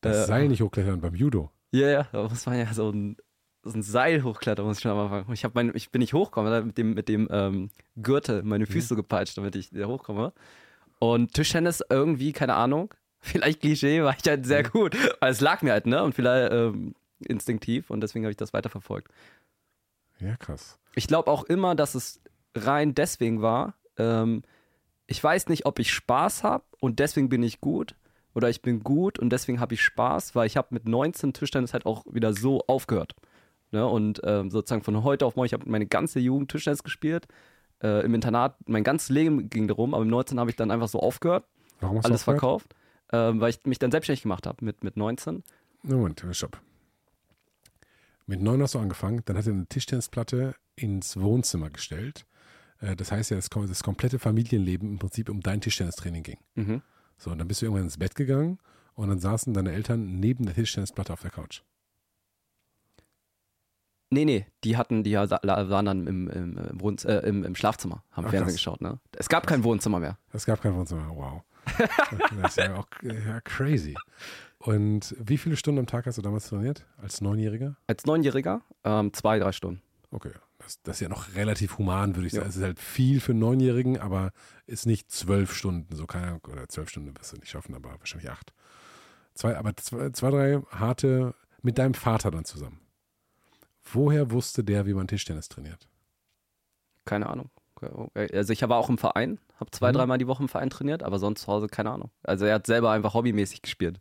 [0.00, 1.50] Das äh, Seil nicht hochklettern beim Judo.
[1.72, 3.16] Ja, ja, da muss man ja so ein,
[3.62, 5.32] so ein Seil hochklettern, muss ich schon am Anfang.
[5.32, 8.96] Ich, mein, ich bin nicht hochgekommen, mit dem, mit dem ähm, Gürtel meine Füße so
[8.96, 10.32] gepeitscht, damit ich da hochkomme.
[10.98, 12.92] Und Tischtennis irgendwie, keine Ahnung,
[13.26, 14.96] vielleicht Klischee, war ich halt sehr gut.
[15.20, 16.02] Aber es lag mir halt, ne?
[16.02, 19.10] Und vielleicht ähm, instinktiv und deswegen habe ich das weiterverfolgt.
[20.18, 20.78] Ja, krass.
[20.94, 22.20] Ich glaube auch immer, dass es
[22.54, 23.74] rein deswegen war.
[23.98, 24.42] Ähm,
[25.06, 27.94] ich weiß nicht, ob ich Spaß habe und deswegen bin ich gut
[28.34, 31.72] oder ich bin gut und deswegen habe ich Spaß, weil ich habe mit 19 Tischtennis
[31.72, 33.14] halt auch wieder so aufgehört.
[33.72, 33.86] Ne?
[33.86, 37.26] Und ähm, sozusagen von heute auf morgen, ich habe meine ganze Jugend Tischtennis gespielt.
[37.82, 40.88] Äh, Im Internat, mein ganzes Leben ging darum, aber im 19 habe ich dann einfach
[40.88, 41.44] so aufgehört,
[41.80, 42.40] Warum hast alles du aufgehört?
[42.62, 42.74] verkauft,
[43.12, 45.42] ähm, weil ich mich dann selbstständig gemacht habe mit, mit 19.
[45.82, 46.60] Moment, stopp.
[48.26, 52.26] Mit neun hast du angefangen, dann hat er eine Tischtennisplatte ins Wohnzimmer gestellt.
[52.80, 56.38] Äh, Das heißt ja, dass das komplette Familienleben im Prinzip um dein Tischtennistraining ging.
[56.56, 56.82] Mhm.
[57.18, 58.58] So, und dann bist du irgendwann ins Bett gegangen
[58.94, 61.62] und dann saßen deine Eltern neben der Tischtennisplatte auf der Couch.
[64.10, 68.04] Nee, nee, die hatten, die waren dann im, im, im, Wohnz äh, im, im Schlafzimmer,
[68.12, 68.54] haben Ach, Fernsehen krass.
[68.54, 68.80] geschaut.
[68.80, 69.00] Ne?
[69.12, 70.16] Es gab kein Wohnzimmer mehr.
[70.32, 71.42] Es gab kein Wohnzimmer, wow.
[72.40, 73.94] das ist ja auch ja, crazy.
[74.58, 77.76] Und wie viele Stunden am Tag hast du damals trainiert, als Neunjähriger?
[77.86, 79.82] Als Neunjähriger ähm, zwei, drei Stunden.
[80.10, 82.48] Okay, das, das, ist ja noch relativ human, würde ich sagen.
[82.48, 84.32] Es ist halt viel für einen Neunjährigen, aber
[84.66, 85.94] ist nicht zwölf Stunden.
[85.94, 88.52] So keine oder zwölf Stunden wirst du nicht schaffen, aber wahrscheinlich acht.
[89.34, 92.80] Zwei, aber zwei, zwei, drei harte mit deinem Vater dann zusammen.
[93.84, 95.88] Woher wusste der, wie man Tischtennis trainiert?
[97.04, 97.50] Keine Ahnung.
[98.14, 99.96] Also ich war auch im Verein, habe zwei, mhm.
[99.96, 102.10] dreimal die Woche im Verein trainiert, aber sonst zu Hause keine Ahnung.
[102.22, 104.00] Also er hat selber einfach hobbymäßig gespielt.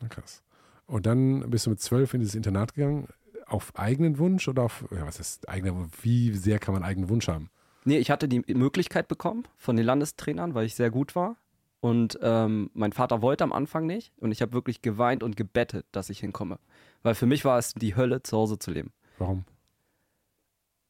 [0.00, 0.42] Na krass.
[0.86, 3.08] Und dann bist du mit zwölf in dieses Internat gegangen,
[3.46, 5.92] auf eigenen Wunsch oder auf, ja, was ist eigener Wunsch?
[6.02, 7.50] Wie sehr kann man eigenen Wunsch haben?
[7.84, 11.36] Nee, ich hatte die Möglichkeit bekommen von den Landestrainern, weil ich sehr gut war.
[11.80, 14.12] Und ähm, mein Vater wollte am Anfang nicht.
[14.18, 16.58] Und ich habe wirklich geweint und gebettet, dass ich hinkomme.
[17.02, 18.92] Weil für mich war es die Hölle, zu Hause zu leben.
[19.18, 19.44] Warum?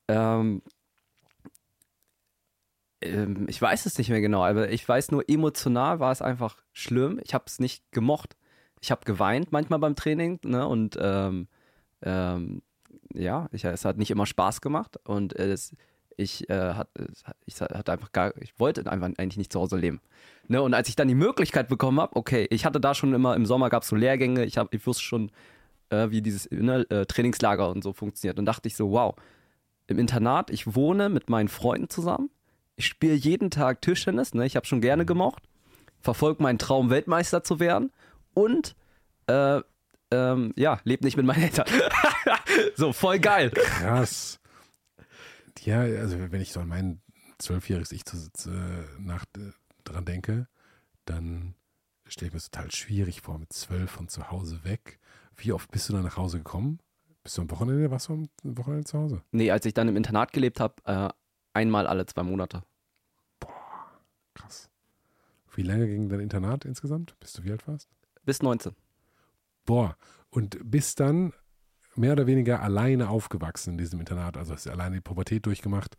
[0.09, 0.61] Ähm,
[3.03, 6.57] ähm, ich weiß es nicht mehr genau, aber ich weiß nur, emotional war es einfach
[6.73, 7.21] schlimm.
[7.25, 8.37] Ich habe es nicht gemocht.
[8.81, 11.49] Ich habe geweint manchmal beim Training ne, und ähm,
[12.03, 12.63] ähm,
[13.15, 15.77] ja, ich, es hat nicht immer Spaß gemacht und es,
[16.17, 16.89] ich, äh, hat,
[17.47, 20.01] ich hatte einfach gar, ich wollte einfach eigentlich nicht zu Hause leben.
[20.49, 23.37] Ne, und als ich dann die Möglichkeit bekommen habe, okay, ich hatte da schon immer,
[23.37, 25.31] im Sommer gab es so Lehrgänge, ich, hab, ich wusste schon,
[25.91, 28.39] äh, wie dieses ne, äh, Trainingslager und so funktioniert.
[28.39, 29.15] Und dachte ich so, wow,
[29.87, 32.31] im Internat, ich wohne mit meinen Freunden zusammen,
[32.83, 35.45] ich spiele jeden Tag Tischtennis, ne, ich habe schon gerne gemocht,
[36.01, 37.93] verfolge meinen Traum, Weltmeister zu werden
[38.35, 38.75] und
[39.29, 39.61] äh,
[40.11, 41.67] ähm, ja, lebe nicht mit meinen Eltern.
[42.77, 43.51] so, voll geil.
[43.51, 44.41] Krass.
[45.61, 47.01] Ja, also wenn ich so an mein
[47.39, 48.51] zwölfjähriges Ich zu, zu,
[48.99, 49.25] nach,
[49.85, 50.49] dran denke,
[51.05, 51.55] dann
[52.09, 54.99] stelle ich mir das total schwierig vor, mit zwölf von zu Hause weg.
[55.37, 56.81] Wie oft bist du dann nach Hause gekommen?
[57.23, 59.23] Bist du am Wochenende, warst du am Wochenende zu Hause?
[59.31, 61.09] Nee, als ich dann im Internat gelebt habe, äh,
[61.55, 62.65] einmal alle zwei Monate.
[64.35, 64.71] Krass.
[65.55, 67.19] Wie lange ging dein Internat insgesamt?
[67.21, 67.89] Bist du wie alt warst?
[68.25, 68.75] Bis 19.
[69.65, 69.97] Boah,
[70.31, 71.33] und bist dann
[71.95, 75.97] mehr oder weniger alleine aufgewachsen in diesem Internat, also hast du alleine die Pubertät durchgemacht.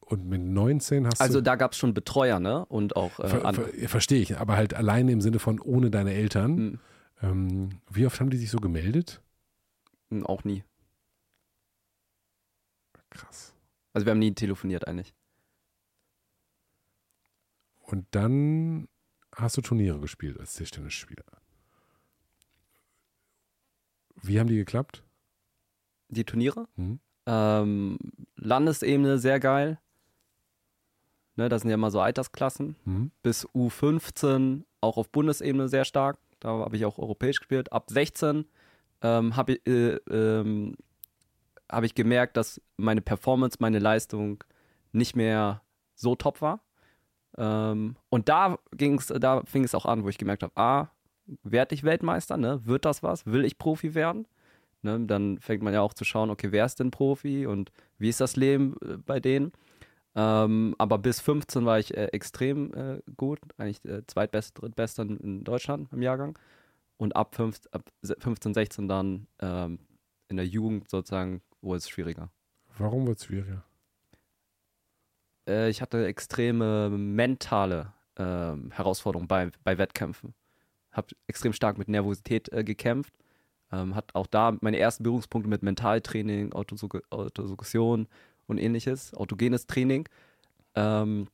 [0.00, 1.38] Und mit 19 hast also du.
[1.38, 2.66] Also da gab es schon Betreuer, ne?
[2.66, 3.18] Und auch.
[3.20, 6.54] Äh, ver, ver, Verstehe ich, aber halt alleine im Sinne von ohne deine Eltern.
[6.54, 6.78] Mhm.
[7.22, 9.22] Ähm, wie oft haben die sich so gemeldet?
[10.10, 10.64] Hm, auch nie.
[13.10, 13.54] Krass.
[13.92, 15.14] Also wir haben nie telefoniert eigentlich.
[17.92, 18.88] Und dann
[19.34, 21.26] hast du Turniere gespielt als Tischtennisspieler.
[24.22, 25.04] Wie haben die geklappt?
[26.08, 26.68] Die Turniere?
[26.76, 27.00] Mhm.
[27.26, 27.98] Ähm,
[28.36, 29.78] Landesebene sehr geil.
[31.36, 32.76] Ne, das sind ja immer so Altersklassen.
[32.86, 33.10] Mhm.
[33.22, 36.18] Bis U15 auch auf Bundesebene sehr stark.
[36.40, 37.72] Da habe ich auch europäisch gespielt.
[37.72, 38.46] Ab 16
[39.02, 40.76] ähm, habe ich, äh, ähm,
[41.70, 44.42] hab ich gemerkt, dass meine Performance, meine Leistung
[44.92, 45.60] nicht mehr
[45.94, 46.64] so top war.
[47.38, 50.88] Ähm, und da ging's, da fing es auch an, wo ich gemerkt habe, ah,
[51.42, 52.60] werde ich Weltmeister, ne?
[52.64, 53.26] Wird das was?
[53.26, 54.26] Will ich Profi werden?
[54.82, 55.00] Ne?
[55.06, 58.20] Dann fängt man ja auch zu schauen, okay, wer ist denn Profi und wie ist
[58.20, 59.52] das Leben äh, bei denen?
[60.14, 65.44] Ähm, aber bis 15 war ich äh, extrem äh, gut, eigentlich äh, zweitbest, drittbester in
[65.44, 66.38] Deutschland im Jahrgang.
[66.98, 67.82] Und ab, 15, ab
[68.18, 69.78] 15 16 dann ähm,
[70.28, 72.30] in der Jugend sozusagen wurde es schwieriger.
[72.76, 73.64] Warum wurde es schwieriger?
[75.46, 80.34] Äh, ich hatte extreme mentale ähm, Herausforderungen bei, bei Wettkämpfen
[80.92, 83.14] habe extrem stark mit Nervosität äh, gekämpft.
[83.72, 88.06] Ähm, hat auch da meine ersten Berührungspunkte mit Mentaltraining, Autosug Autosuggestion
[88.46, 90.08] und ähnliches, autogenes Training.
[90.74, 91.28] Ähm,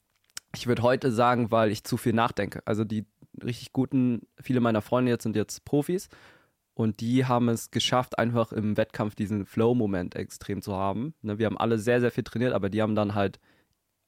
[0.54, 2.62] ich würde heute sagen, weil ich zu viel nachdenke.
[2.64, 3.04] Also die
[3.42, 6.08] richtig guten, viele meiner Freunde jetzt sind jetzt Profis
[6.74, 11.14] und die haben es geschafft, einfach im Wettkampf diesen Flow-Moment extrem zu haben.
[11.22, 13.40] Ne, wir haben alle sehr, sehr viel trainiert, aber die haben dann halt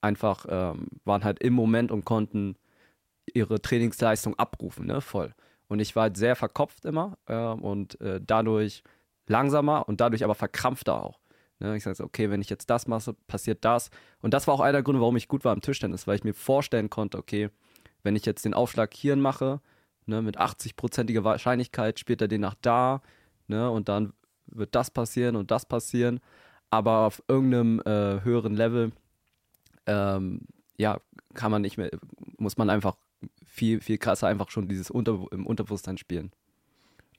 [0.01, 2.57] einfach, ähm, waren halt im Moment und konnten
[3.33, 5.35] ihre Trainingsleistung abrufen, ne, voll.
[5.69, 8.83] Und ich war halt sehr verkopft immer äh, und äh, dadurch
[9.27, 11.21] langsamer und dadurch aber verkrampfter auch.
[11.61, 11.77] Ne?
[11.77, 13.91] Ich sage, okay, wenn ich jetzt das mache, passiert das.
[14.21, 16.25] Und das war auch einer der Gründe, warum ich gut war im Tischtennis, weil ich
[16.25, 17.51] mir vorstellen konnte, okay,
[18.03, 19.61] wenn ich jetzt den Aufschlag hier mache,
[20.07, 23.03] ne, mit 80-prozentiger Wahrscheinlichkeit spielt er den nach da,
[23.47, 24.13] ne, und dann
[24.47, 26.21] wird das passieren und das passieren.
[26.71, 28.93] Aber auf irgendeinem äh, höheren Level,
[29.87, 30.43] ähm,
[30.77, 31.01] ja,
[31.35, 31.91] kann man nicht mehr,
[32.39, 32.97] muss man einfach
[33.45, 36.33] viel, viel krasser einfach schon dieses Unter im Unterbewusstsein spielen.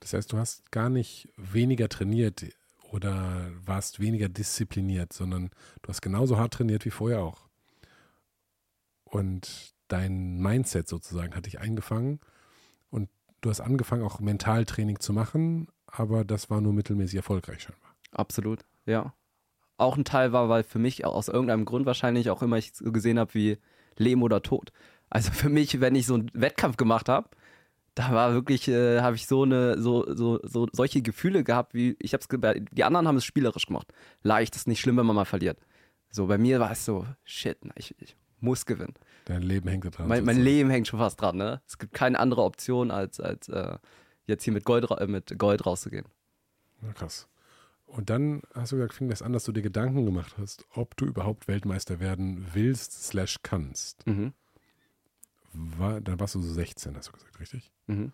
[0.00, 2.44] Das heißt, du hast gar nicht weniger trainiert
[2.90, 5.50] oder warst weniger diszipliniert, sondern
[5.82, 7.48] du hast genauso hart trainiert wie vorher auch.
[9.04, 12.18] Und dein Mindset sozusagen hat dich eingefangen
[12.90, 13.10] und
[13.42, 17.94] du hast angefangen, auch Mentaltraining zu machen, aber das war nur mittelmäßig erfolgreich scheinbar.
[18.10, 19.14] Absolut, ja.
[19.82, 22.92] Auch ein Teil war, weil für mich aus irgendeinem Grund wahrscheinlich auch immer ich so
[22.92, 23.58] gesehen habe wie
[23.96, 24.72] Leben oder Tod.
[25.10, 27.28] Also für mich, wenn ich so einen Wettkampf gemacht habe,
[27.94, 31.96] da war wirklich, äh, habe ich so eine, so, so, so solche Gefühle gehabt, wie
[31.98, 33.92] ich habe es, die anderen haben es spielerisch gemacht.
[34.22, 35.58] Leicht ist nicht schlimm, wenn man mal verliert.
[36.10, 38.94] So bei mir war es so, shit, ich, ich muss gewinnen.
[39.24, 40.08] Dein Leben hängt dran.
[40.08, 41.60] Mein, mein Leben hängt schon fast dran, ne?
[41.66, 43.78] Es gibt keine andere Option, als, als äh,
[44.26, 46.06] jetzt hier mit Gold, äh, mit Gold rauszugehen.
[46.80, 47.28] Na krass.
[47.92, 50.96] Und dann hast du gesagt, fing das an, dass du dir Gedanken gemacht hast, ob
[50.96, 54.06] du überhaupt Weltmeister werden willst, slash kannst.
[54.06, 54.32] Mhm.
[55.52, 57.70] War, dann warst du so 16, hast du gesagt, richtig?
[57.88, 58.12] Mhm.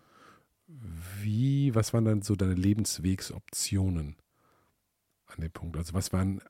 [0.67, 4.17] Wie, was waren dann so deine Lebenswegsoptionen
[5.27, 5.77] an dem Punkt?
[5.77, 6.41] Also was waren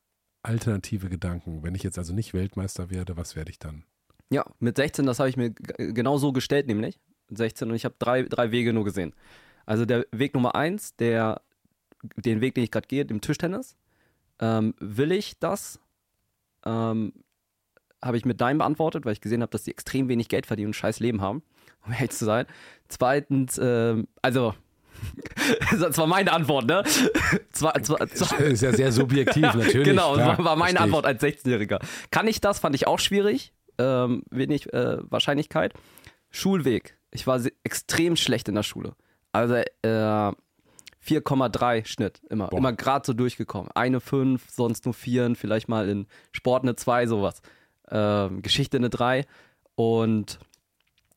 [0.41, 1.61] alternative Gedanken?
[1.61, 3.83] Wenn ich jetzt also nicht Weltmeister werde, was werde ich dann?
[4.31, 6.99] Ja, mit 16, das habe ich mir genau so gestellt, nämlich.
[7.29, 9.13] Mit 16 und ich habe drei, drei Wege nur gesehen.
[9.67, 11.43] Also der Weg Nummer eins, der,
[12.15, 13.75] den Weg, den ich gerade gehe, dem Tischtennis.
[14.39, 15.79] Ähm, will ich das?
[16.65, 17.13] Ähm,
[18.03, 20.67] habe ich mit Nein beantwortet, weil ich gesehen habe, dass die extrem wenig Geld verdienen
[20.67, 21.43] und ein scheiß Leben haben,
[21.85, 22.45] um ehrlich zu sein.
[22.87, 24.53] Zweitens, ähm, also
[25.79, 26.83] das war meine Antwort, ne?
[27.51, 29.87] Zwar, zwar, zwar ist ja sehr subjektiv, natürlich.
[29.87, 31.79] genau, klar, war meine Antwort als 16-Jähriger.
[32.11, 32.59] Kann ich das?
[32.59, 33.53] Fand ich auch schwierig.
[33.77, 35.73] Ähm, wenig äh, Wahrscheinlichkeit.
[36.31, 36.97] Schulweg.
[37.11, 38.93] Ich war extrem schlecht in der Schule.
[39.31, 40.31] Also äh,
[41.05, 42.47] 4,3 Schnitt immer.
[42.47, 42.57] Boah.
[42.57, 43.71] Immer gerade so durchgekommen.
[43.73, 47.41] Eine 5, sonst nur 4, vielleicht mal in Sport eine 2, sowas.
[47.89, 49.25] Ähm, Geschichte eine 3.
[49.75, 50.39] Und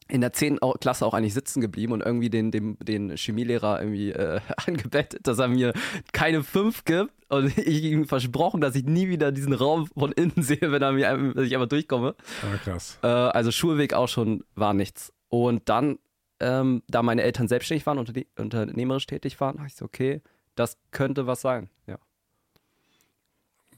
[0.08, 0.58] in der 10.
[0.78, 5.38] Klasse auch eigentlich sitzen geblieben und irgendwie den, den, den Chemielehrer irgendwie äh, angebettet, dass
[5.38, 5.72] er mir
[6.12, 10.34] keine 5 gibt und ich ihm versprochen, dass ich nie wieder diesen Raum von innen
[10.42, 12.14] sehe, wenn er mir, dass ich einfach durchkomme.
[12.42, 12.98] Ah, krass.
[13.02, 15.12] Äh, also Schulweg auch schon war nichts.
[15.28, 15.98] Und dann,
[16.42, 20.20] ähm, da meine Eltern selbstständig waren und unternehmerisch tätig waren, habe ich so, okay,
[20.54, 21.98] das könnte was sein, ja.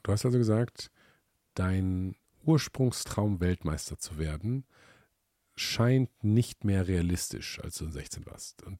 [0.02, 0.90] Du hast also gesagt,
[1.54, 4.64] dein Ursprungstraum Weltmeister zu werden,
[5.56, 8.62] scheint nicht mehr realistisch, als du 16 warst.
[8.64, 8.78] Und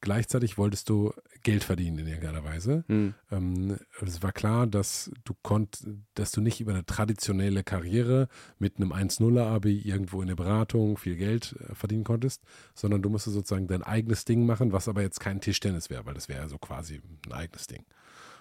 [0.00, 2.84] gleichzeitig wolltest du Geld verdienen in irgendeiner Weise.
[2.88, 3.14] Mhm.
[3.30, 8.28] Ähm, es war klar, dass du konnt, dass du nicht über eine traditionelle Karriere
[8.58, 12.42] mit einem 1-0-Abi irgendwo in der Beratung viel Geld äh, verdienen konntest,
[12.74, 16.14] sondern du musstest sozusagen dein eigenes Ding machen, was aber jetzt kein Tischtennis wäre, weil
[16.14, 17.84] das wäre ja so quasi ein eigenes Ding.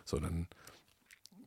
[0.04, 0.48] So, dann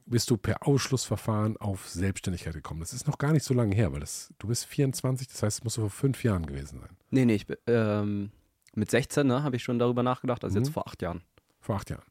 [0.08, 2.80] bist du per Ausschlussverfahren auf Selbstständigkeit gekommen.
[2.80, 5.58] Das ist noch gar nicht so lange her, weil das, du bist 24, das heißt,
[5.58, 6.96] es muss vor fünf Jahren gewesen sein.
[7.10, 8.30] Nee, nee, ich, ähm,
[8.78, 10.64] mit 16 ne, habe ich schon darüber nachgedacht, also mhm.
[10.64, 11.22] jetzt vor acht Jahren.
[11.60, 12.04] Vor acht Jahren.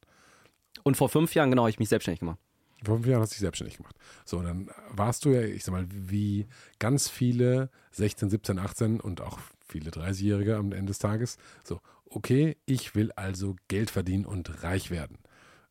[0.84, 2.40] Und vor fünf Jahren, genau, habe ich mich selbstständig gemacht.
[2.84, 3.96] Vor fünf Jahren hast du dich selbstständig gemacht.
[4.26, 6.48] So, dann warst du ja, ich sag mal, wie
[6.80, 11.38] ganz viele 16, 17, 18 und auch viele 30-Jährige am Ende des Tages.
[11.64, 15.18] So, okay, ich will also Geld verdienen und reich werden.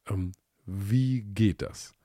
[0.09, 0.33] Ähm,
[0.67, 1.97] wie geht das?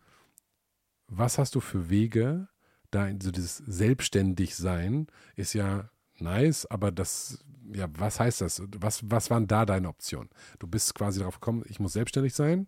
[1.11, 2.47] was hast du für Wege,
[2.89, 5.89] da so dieses Selbstständigsein ist ja
[6.21, 7.43] nice, aber das,
[7.73, 8.61] ja, was heißt das?
[8.79, 10.29] Was, was waren da deine Optionen?
[10.59, 12.67] Du bist quasi darauf gekommen, ich muss selbstständig sein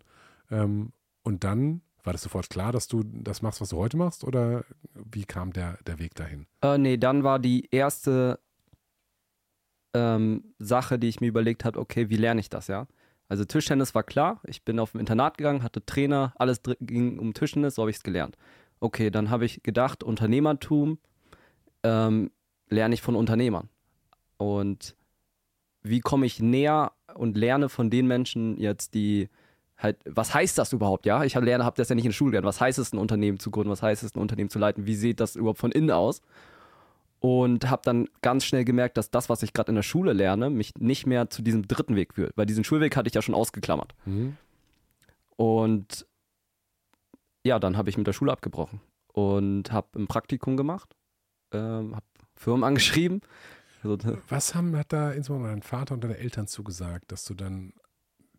[0.52, 0.92] ähm,
[1.24, 4.66] und dann war das sofort klar, dass du das machst, was du heute machst oder
[4.94, 6.48] wie kam der, der Weg dahin?
[6.62, 8.40] Äh, nee, dann war die erste
[9.94, 12.88] ähm, Sache, die ich mir überlegt habe, okay, wie lerne ich das, ja?
[13.30, 14.42] Also Tischtennis war klar.
[14.46, 17.98] Ich bin auf ein Internat gegangen, hatte Trainer, alles ging um Tischtennis, so habe ich
[17.98, 18.38] es gelernt.
[18.80, 21.00] Okay, dann habe ich gedacht, Unternehmertum
[21.84, 22.32] ähm,
[22.74, 23.70] lerne ich von Unternehmern.
[24.38, 24.96] Und
[25.82, 29.30] wie komme ich näher und lerne von den Menschen jetzt, die
[29.78, 31.24] halt, was heißt das überhaupt, ja?
[31.24, 32.48] Ich habe hab das ja nicht in der Schule gelernt.
[32.48, 33.72] Was heißt es, ein Unternehmen zu gründen?
[33.72, 34.86] Was heißt es, ein Unternehmen zu leiten?
[34.86, 36.22] Wie sieht das überhaupt von innen aus?
[37.24, 40.50] und habe dann ganz schnell gemerkt, dass das, was ich gerade in der Schule lerne,
[40.50, 43.34] mich nicht mehr zu diesem dritten Weg führt, weil diesen Schulweg hatte ich ja schon
[43.34, 43.96] ausgeklammert.
[44.04, 44.36] Mhm.
[45.38, 46.06] Und
[47.46, 48.82] ja, dann habe ich mit der Schule abgebrochen
[49.14, 50.98] und habe ein Praktikum gemacht,
[51.54, 52.06] ähm, habe
[52.44, 53.22] Firmen angeschrieben.
[53.84, 53.98] Also,
[54.30, 57.74] was haben, hat da insbesondere dein Vater und deine Eltern zugesagt, dass du dann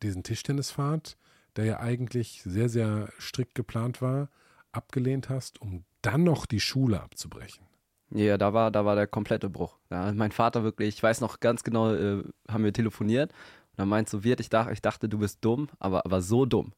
[0.03, 1.17] diesen Tischtennisfahrt,
[1.57, 4.29] der ja eigentlich sehr, sehr strikt geplant war,
[4.73, 7.67] abgelehnt hast, um dann noch die Schule abzubrechen?
[8.11, 9.79] Ja, da war, da war der komplette Bruch.
[9.91, 13.33] Ja, mein Vater wirklich, ich weiß noch ganz genau, äh, haben wir telefoniert
[13.73, 16.45] und er meint so, Wirt, ich dachte, ich dachte, du bist dumm, aber, aber so
[16.45, 16.73] dumm.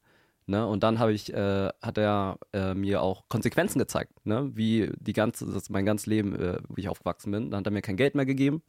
[0.47, 0.67] Ne?
[0.67, 4.51] Und dann habe ich, äh, hat er äh, mir auch Konsequenzen gezeigt, ne?
[4.55, 7.51] wie die ganze, das mein ganzes Leben, äh, wie ich aufgewachsen bin.
[7.51, 8.63] Dann hat er mir kein Geld mehr gegeben,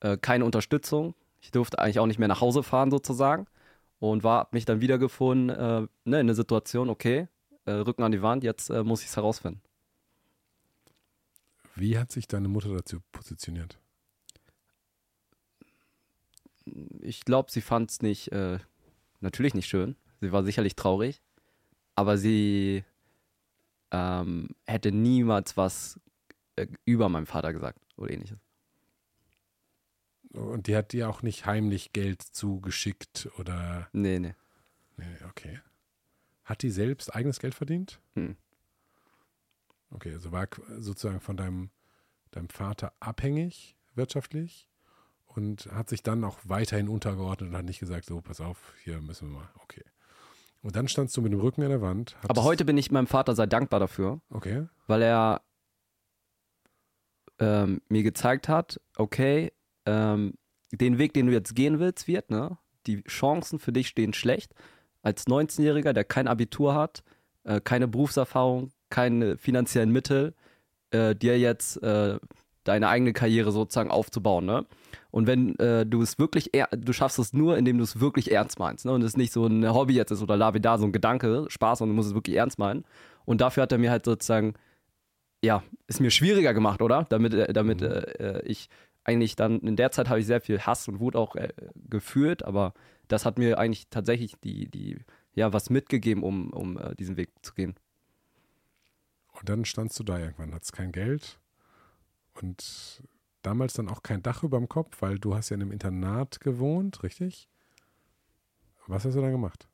[0.00, 1.14] äh, keine Unterstützung.
[1.40, 3.46] Ich durfte eigentlich auch nicht mehr nach Hause fahren sozusagen
[4.00, 7.28] und war mich dann wiedergefunden äh, ne, in der Situation, okay,
[7.66, 9.60] Rücken an die Wand, jetzt muss ich es herausfinden.
[11.74, 13.78] Wie hat sich deine Mutter dazu positioniert?
[17.00, 18.58] ich glaube, sie fand es nicht, äh,
[19.20, 19.96] natürlich nicht schön.
[20.20, 21.22] Sie war sicherlich traurig,
[21.94, 22.84] aber sie
[23.90, 26.00] ähm, hätte niemals was
[26.56, 28.38] äh, über meinem Vater gesagt oder ähnliches.
[30.32, 33.88] Und die hat dir auch nicht heimlich Geld zugeschickt oder.
[33.92, 34.34] Nee, nee.
[34.96, 35.60] Nee, okay.
[36.44, 38.00] Hat die selbst eigenes Geld verdient?
[38.14, 38.36] Hm.
[39.90, 40.48] Okay, also war
[40.78, 41.70] sozusagen von deinem,
[42.30, 44.68] deinem Vater abhängig wirtschaftlich
[45.26, 49.00] und hat sich dann auch weiterhin untergeordnet und hat nicht gesagt, so, pass auf, hier
[49.00, 49.50] müssen wir mal.
[49.62, 49.84] Okay.
[50.62, 52.16] Und dann standst du mit dem Rücken an der Wand.
[52.26, 54.66] Aber heute bin ich meinem Vater sehr dankbar dafür, Okay.
[54.86, 55.42] weil er
[57.38, 59.52] ähm, mir gezeigt hat, okay,
[59.86, 60.34] ähm,
[60.72, 62.58] den Weg, den du jetzt gehen willst, wird, ne?
[62.86, 64.54] Die Chancen für dich stehen schlecht.
[65.02, 67.02] Als 19-Jähriger, der kein Abitur hat,
[67.44, 70.34] äh, keine Berufserfahrung, keine finanziellen Mittel,
[70.90, 72.18] äh, dir jetzt äh,
[72.68, 74.66] deine eigene Karriere sozusagen aufzubauen, ne?
[75.10, 78.58] Und wenn äh, du es wirklich, du schaffst es nur, indem du es wirklich ernst
[78.58, 78.92] meinst, ne?
[78.92, 81.88] Und es nicht so ein Hobby jetzt ist oder Lavida, so ein Gedanke, Spaß, und
[81.88, 82.84] du musst es wirklich ernst meinen.
[83.24, 84.54] Und dafür hat er mir halt sozusagen,
[85.42, 87.06] ja, ist mir schwieriger gemacht, oder?
[87.08, 88.68] Damit, äh, damit äh, äh, ich
[89.04, 91.48] eigentlich dann, in der Zeit habe ich sehr viel Hass und Wut auch äh,
[91.88, 92.74] gefühlt, aber
[93.08, 94.98] das hat mir eigentlich tatsächlich die, die,
[95.34, 97.74] ja, was mitgegeben, um, um äh, diesen Weg zu gehen.
[99.32, 101.38] Und dann standst du da irgendwann, hattest kein Geld
[102.42, 103.02] und
[103.42, 106.40] damals dann auch kein Dach über dem Kopf, weil du hast ja in einem Internat
[106.40, 107.48] gewohnt, richtig?
[108.86, 109.68] Was hast du dann gemacht?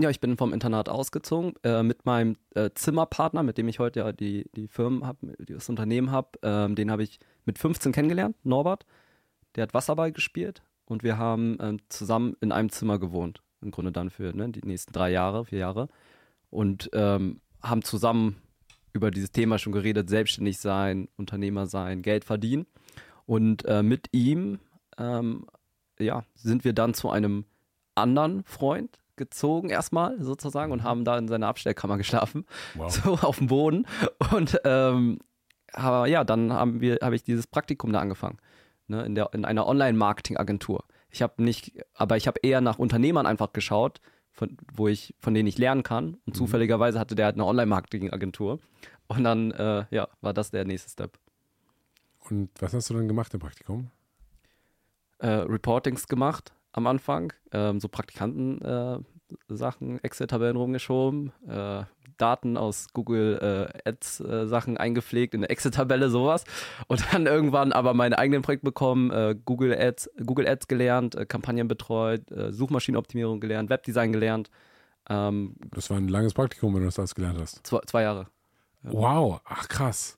[0.00, 4.00] Ja, ich bin vom Internat ausgezogen äh, mit meinem äh, Zimmerpartner, mit dem ich heute
[4.00, 6.38] ja die, die Firmen habe, das Unternehmen habe.
[6.42, 8.86] Ähm, den habe ich mit 15 kennengelernt, Norbert.
[9.56, 13.42] Der hat Wasserball gespielt und wir haben ähm, zusammen in einem Zimmer gewohnt.
[13.60, 15.88] Im Grunde dann für ne, die nächsten drei Jahre, vier Jahre.
[16.50, 18.36] Und ähm, haben zusammen
[18.92, 22.66] über dieses Thema schon geredet, selbstständig sein, Unternehmer sein, Geld verdienen.
[23.26, 24.58] Und äh, mit ihm
[24.98, 25.46] ähm,
[25.98, 27.44] ja, sind wir dann zu einem
[27.94, 32.90] anderen Freund gezogen erstmal sozusagen und haben da in seiner Abstellkammer geschlafen, Wow.
[32.90, 33.86] so auf dem Boden.
[34.32, 35.18] Und ähm,
[35.72, 38.38] aber ja, dann haben wir, habe ich dieses Praktikum da angefangen,
[38.86, 40.84] ne, in, der, in einer Online-Marketing-Agentur.
[41.10, 44.00] Ich habe nicht, aber ich habe eher nach Unternehmern einfach geschaut,
[44.38, 46.16] von, wo ich, von denen ich lernen kann.
[46.24, 48.60] Und zufälligerweise hatte der halt eine Online-Marketing-Agentur.
[49.08, 51.18] Und dann, äh, ja, war das der nächste Step.
[52.30, 53.90] Und was hast du dann gemacht im Praktikum?
[55.18, 61.84] äh, Reportings gemacht am Anfang, ähm, so Praktikanten-Sachen, äh, Excel-Tabellen rumgeschoben, äh,
[62.18, 66.44] Daten aus Google äh, Ads-Sachen eingepflegt in eine Excel-Tabelle, sowas.
[66.86, 71.24] Und dann irgendwann aber mein eigenes Projekt bekommen, äh, Google Ads, Google Ads gelernt, äh,
[71.26, 74.50] Kampagnen betreut, äh, Suchmaschinenoptimierung gelernt, Webdesign gelernt.
[75.08, 77.66] Ähm, Das war ein langes Praktikum, wenn du das alles gelernt hast.
[77.66, 78.26] zwei, zwei Jahre.
[78.82, 80.16] Wow, ach krass.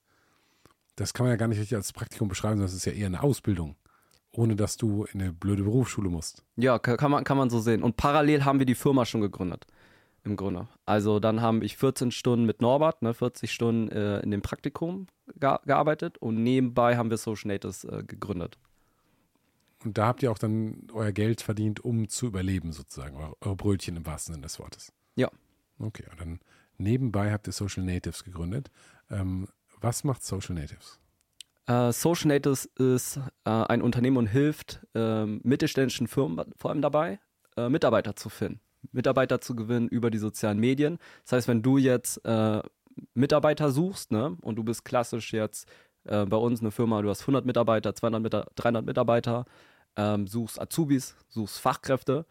[0.96, 3.06] Das kann man ja gar nicht richtig als Praktikum beschreiben, sondern das ist ja eher
[3.06, 3.76] eine Ausbildung.
[4.32, 6.44] Ohne dass du in eine blöde Berufsschule musst.
[6.56, 7.82] Ja, ka- kann man, kann man so sehen.
[7.82, 9.66] Und parallel haben wir die Firma schon gegründet.
[10.22, 10.68] Im Grunde.
[10.84, 15.06] Also dann habe ich 14 Stunden mit Norbert, ne, 40 Stunden äh, in dem Praktikum
[15.38, 18.58] ge gearbeitet und nebenbei haben wir Social Natives äh, gegründet.
[19.82, 23.16] Und da habt ihr auch dann euer Geld verdient, um zu überleben, sozusagen.
[23.16, 24.92] Eure, Brötchen im wahrsten Sinne des Wortes.
[25.16, 25.30] Ja.
[25.78, 26.40] Okay, und dann
[26.76, 28.70] nebenbei habt ihr Social Natives gegründet.
[29.10, 29.48] Ähm,
[29.80, 31.00] was macht Social Natives?
[31.66, 37.18] Äh, Social Natives ist äh, ein Unternehmen und hilft ähm, mittelständischen Firmen vor allem dabei,
[37.56, 38.60] äh, Mitarbeiter zu finden.
[38.92, 40.98] Mitarbeiter zu gewinnen über die sozialen Medien.
[41.24, 42.62] Das heißt, wenn du jetzt äh,
[43.14, 45.68] Mitarbeiter suchst, ne, und du bist klassisch jetzt
[46.04, 49.44] äh, bei uns eine Firma, du hast 100 Mitarbeiter, 200 Mita 300 Mitarbeiter,
[49.96, 52.26] ähm, suchst Azubis, suchst Fachkräfte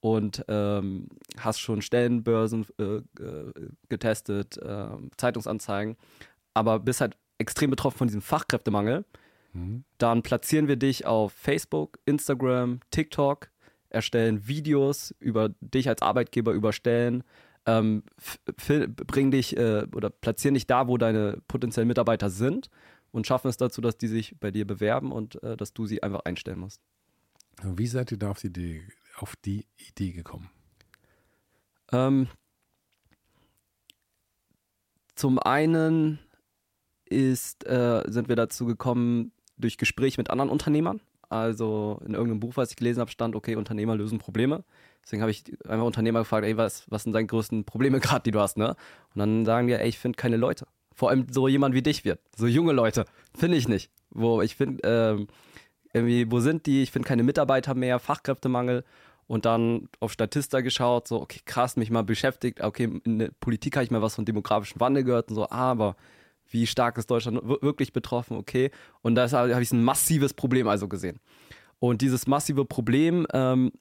[0.00, 3.52] und ähm, hast schon Stellenbörsen äh, äh,
[3.88, 4.86] getestet, äh,
[5.16, 5.96] Zeitungsanzeigen,
[6.52, 9.04] aber bist halt extrem betroffen von diesem Fachkräftemangel,
[9.54, 9.84] Mhm.
[9.98, 13.50] dann platzieren wir dich auf Facebook, Instagram, TikTok,
[13.94, 17.24] erstellen Videos über dich als Arbeitgeber über Stellen,
[17.66, 18.02] ähm,
[19.06, 22.68] bringen dich äh, oder platzieren dich da, wo deine potenziellen Mitarbeiter sind
[23.10, 26.02] und schaffen es dazu, dass die sich bei dir bewerben und äh, dass du sie
[26.02, 26.82] einfach einstellen musst.
[27.62, 28.82] Wie seid ihr da auf die Idee,
[29.16, 30.50] auf die Idee gekommen?
[31.92, 32.28] Ähm,
[35.14, 36.18] zum einen
[37.04, 41.00] ist, äh, sind wir dazu gekommen durch Gespräche mit anderen Unternehmern.
[41.34, 44.62] Also in irgendeinem Buch, was ich gelesen habe, stand, okay, Unternehmer lösen Probleme.
[45.02, 48.30] Deswegen habe ich einfach Unternehmer gefragt, ey, was, was sind deine größten Probleme gerade, die
[48.30, 48.76] du hast, ne?
[49.14, 50.68] Und dann sagen die, ey, ich finde keine Leute.
[50.94, 52.20] Vor allem so jemand wie dich wird.
[52.36, 53.04] So junge Leute.
[53.36, 53.90] Finde ich nicht.
[54.10, 55.26] Wo ich finde, ähm,
[55.92, 56.84] irgendwie, wo sind die?
[56.84, 58.84] Ich finde keine Mitarbeiter mehr, Fachkräftemangel.
[59.26, 62.62] Und dann auf Statista geschaut, so, okay, krass, mich mal beschäftigt.
[62.62, 65.96] Okay, in der Politik habe ich mal was von demografischen Wandel gehört und so, aber
[66.54, 68.36] wie stark ist Deutschland wir- wirklich betroffen?
[68.38, 68.70] Okay.
[69.02, 71.20] Und da habe ich ein massives Problem also gesehen.
[71.80, 73.72] Und dieses massive Problem ähm,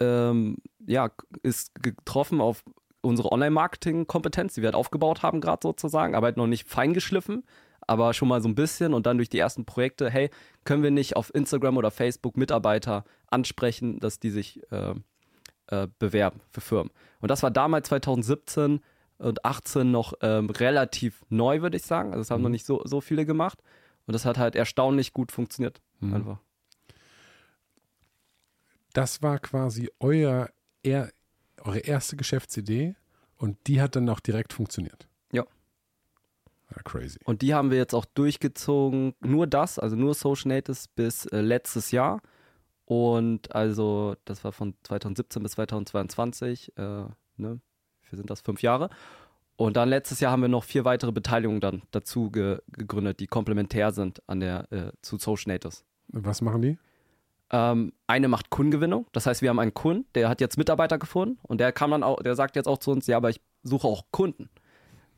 [0.00, 1.10] ähm, ja,
[1.42, 2.64] ist getroffen auf
[3.02, 7.44] unsere Online-Marketing-Kompetenz, die wir halt aufgebaut haben, gerade sozusagen, aber halt noch nicht feingeschliffen,
[7.82, 10.30] aber schon mal so ein bisschen und dann durch die ersten Projekte, hey,
[10.64, 14.94] können wir nicht auf Instagram oder Facebook Mitarbeiter ansprechen, dass die sich äh,
[15.66, 16.90] äh, bewerben für Firmen.
[17.20, 18.80] Und das war damals 2017
[19.22, 22.10] und 18 noch ähm, relativ neu, würde ich sagen.
[22.10, 22.44] Also das haben mhm.
[22.44, 23.62] noch nicht so, so viele gemacht.
[24.06, 25.80] Und das hat halt erstaunlich gut funktioniert.
[26.00, 26.14] Mhm.
[26.14, 26.38] Einfach.
[28.92, 30.50] Das war quasi euer,
[30.82, 31.10] er,
[31.62, 32.96] eure erste Geschäftsidee
[33.36, 35.08] und die hat dann auch direkt funktioniert.
[35.32, 35.44] Ja.
[36.70, 36.82] ja.
[36.82, 37.18] Crazy.
[37.24, 41.40] Und die haben wir jetzt auch durchgezogen, nur das, also nur Social Natives bis äh,
[41.40, 42.20] letztes Jahr.
[42.84, 47.04] Und also, das war von 2017 bis 2022, äh,
[47.36, 47.60] ne?
[48.12, 48.90] Wir sind das fünf Jahre.
[49.56, 53.26] Und dann letztes Jahr haben wir noch vier weitere Beteiligungen dann dazu ge gegründet, die
[53.26, 55.84] komplementär sind an der äh, zu Social Natives.
[56.08, 56.78] Was machen die?
[57.50, 59.06] Ähm, eine macht Kundengewinnung.
[59.12, 62.02] Das heißt, wir haben einen Kunden, der hat jetzt Mitarbeiter gefunden und der kam dann
[62.02, 64.48] auch, der sagt jetzt auch zu uns, ja, aber ich suche auch Kunden.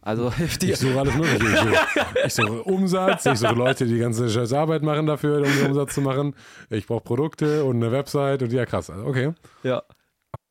[0.05, 0.31] Also
[0.61, 1.47] die ich suche alles Mögliche.
[1.47, 5.39] Ich suche, ich suche Umsatz, ich suche Leute, die die ganze scheiß Arbeit machen dafür,
[5.39, 6.35] um den Umsatz zu machen.
[6.69, 8.91] Ich brauche Produkte und eine Website und ja, krass.
[8.91, 9.33] Okay.
[9.63, 9.83] Ja.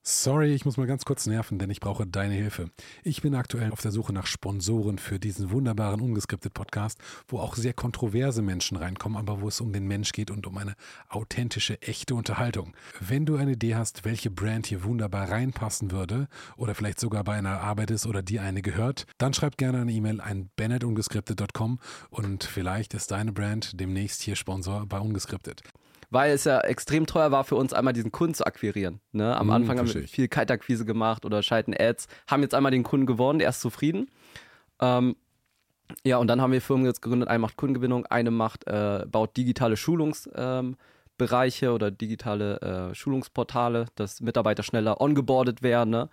[0.06, 2.70] Sorry, ich muss mal ganz kurz nerven, denn ich brauche deine Hilfe.
[3.06, 6.99] Ich bin aktuell auf der Suche nach Sponsoren für diesen wunderbaren ungeskriptet Podcast,
[7.30, 10.58] wo auch sehr kontroverse Menschen reinkommen, aber wo es um den Mensch geht und um
[10.58, 10.76] eine
[11.08, 12.74] authentische, echte Unterhaltung.
[12.99, 16.28] Wenn du eine Idee hast, welche Brand hier wunderbar reinpassen würde
[16.58, 19.93] oder vielleicht sogar bei einer Arbeit ist oder dir eine gehört, dann schreib gerne eine
[19.93, 21.80] E-Mail an bennettungeskriptet.com
[22.10, 25.62] und vielleicht ist deine Brand demnächst hier Sponsor bei Ungeskriptet
[26.14, 29.01] weil es ja extrem teuer war für uns, einmal diesen Kunden zu akquirieren.
[29.11, 29.36] Ne?
[29.36, 32.84] Am hm, Anfang haben wir viel Kaltakquise gemacht oder schalten Ads, haben jetzt einmal den
[32.84, 34.09] Kunden gewonnen, der ist zufrieden.
[34.80, 35.16] Ähm,
[36.05, 39.36] ja, und dann haben wir Firmen jetzt gegründet, eine macht Kundengewinnung, eine macht, äh, baut
[39.36, 40.76] digitale Schulungsbereiche
[41.66, 45.89] ähm, oder digitale äh, Schulungsportale, dass Mitarbeiter schneller ongeboardet werden.
[45.89, 46.09] Ne?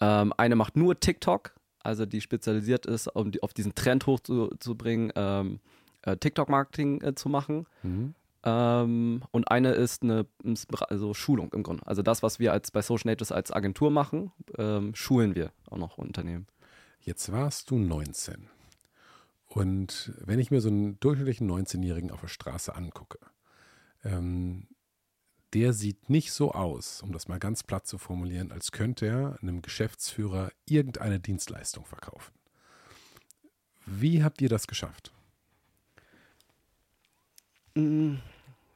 [0.00, 5.12] Ähm, eine macht nur TikTok, also die spezialisiert ist, um die, auf diesen Trend hochzubringen,
[5.16, 5.60] ähm,
[6.02, 7.66] äh, TikTok-Marketing äh, zu machen.
[7.82, 8.14] Mhm.
[8.42, 10.26] Ähm, und eine ist eine
[10.88, 11.86] also Schulung im Grunde.
[11.86, 15.78] Also das, was wir als bei Social Natives als Agentur machen, ähm, schulen wir auch
[15.78, 16.46] noch Unternehmen.
[17.00, 18.48] Jetzt warst du 19.
[19.46, 23.18] Und wenn ich mir so einen durchschnittlichen 19-Jährigen auf der Straße angucke,
[24.04, 24.68] ähm,
[25.52, 29.38] der sieht nicht so aus, um das mal ganz platt zu formulieren, als könnte er
[29.42, 32.32] einem Geschäftsführer irgendeine Dienstleistung verkaufen.
[33.86, 35.12] Wie habt ihr das geschafft?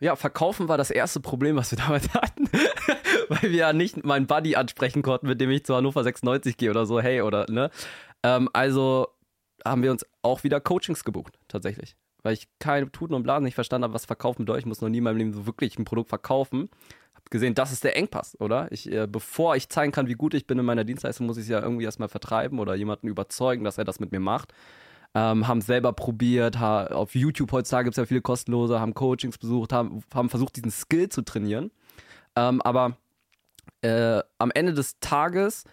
[0.01, 2.49] Ja, verkaufen war das erste Problem, was wir damals hatten.
[3.29, 6.71] Weil wir ja nicht meinen Buddy ansprechen konnten, mit dem ich zu Hannover 96 gehe
[6.71, 7.71] oder so, hey, oder, ne?
[8.23, 9.09] Ähm, also
[9.65, 11.97] haben wir uns auch wieder Coachings gebucht, tatsächlich.
[12.23, 14.63] Weil ich keine Tuten und Blasen nicht verstanden habe, was verkaufen bedeutet.
[14.63, 16.69] Ich muss noch nie in meinem Leben so wirklich ein Produkt verkaufen.
[17.15, 18.71] Hab gesehen, das ist der Engpass, oder?
[18.73, 21.45] Ich, äh, bevor ich zeigen kann, wie gut ich bin in meiner Dienstleistung, muss ich
[21.45, 24.53] es ja irgendwie erstmal vertreiben oder jemanden überzeugen, dass er das mit mir macht
[25.15, 29.39] ähm, haben selber probiert, ha auf YouTube heutzutage gibt es ja viele kostenlose, haben Coachings
[29.39, 31.71] besucht, haben, haben versucht, diesen Skill zu trainieren.
[32.37, 32.97] Ähm, aber
[33.83, 35.65] äh, am Ende des Tages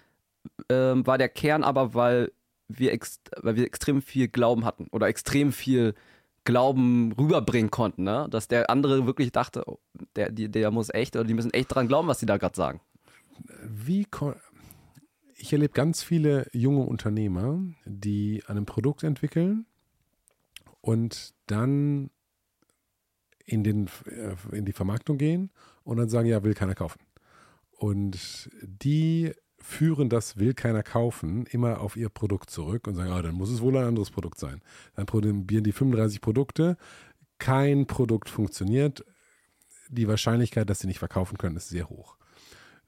[0.69, 2.31] äh, war der Kern aber, weil
[2.67, 2.97] wir,
[3.41, 5.95] weil wir extrem viel Glauben hatten oder extrem viel
[6.43, 8.27] Glauben rüberbringen konnten, ne?
[8.29, 9.79] dass der andere wirklich dachte, oh,
[10.15, 12.55] der, die, der muss echt oder die müssen echt dran glauben, was die da gerade
[12.55, 12.81] sagen.
[13.63, 14.05] Wie,
[15.41, 19.65] ich erlebe ganz viele junge Unternehmer, die ein Produkt entwickeln
[20.81, 22.11] und dann
[23.45, 25.49] in, den, äh, in die Vermarktung gehen
[25.83, 27.01] und dann sagen, ja, will keiner kaufen.
[27.71, 33.21] Und die führen das will keiner kaufen immer auf ihr Produkt zurück und sagen, ah,
[33.21, 34.61] dann muss es wohl ein anderes Produkt sein.
[34.95, 36.77] Dann probieren die 35 Produkte,
[37.37, 39.05] kein Produkt funktioniert.
[39.89, 42.17] Die Wahrscheinlichkeit, dass sie nicht verkaufen können, ist sehr hoch.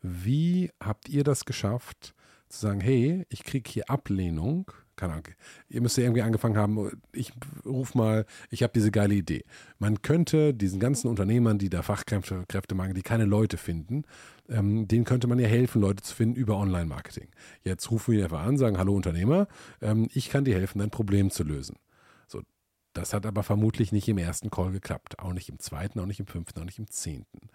[0.02, 2.16] Wie habt ihr das geschafft,
[2.54, 4.72] zu sagen, hey, ich kriege hier Ablehnung.
[4.96, 5.28] Keine Ahnung.
[5.70, 7.34] Ihr müsst ja irgendwie angefangen haben, ich
[7.66, 9.44] ruf mal, ich habe diese geile Idee.
[9.80, 14.04] Man könnte diesen ganzen Unternehmern, die da Fachkräfte Kräftemangel, die keine Leute finden,
[14.50, 17.30] ähm, denen könnte man ja helfen, Leute zu finden über Online-Marketing.
[17.64, 19.48] Jetzt rufen wir einfach an, sagen, hallo Unternehmer,
[19.82, 21.76] ähm, ich kann dir helfen, dein Problem zu lösen.
[22.94, 25.20] Das hat aber vermutlich nicht im ersten Call geklappt.
[25.20, 27.50] Auch nicht im zweiten, auch nicht im fünften, auch nicht im zehnten.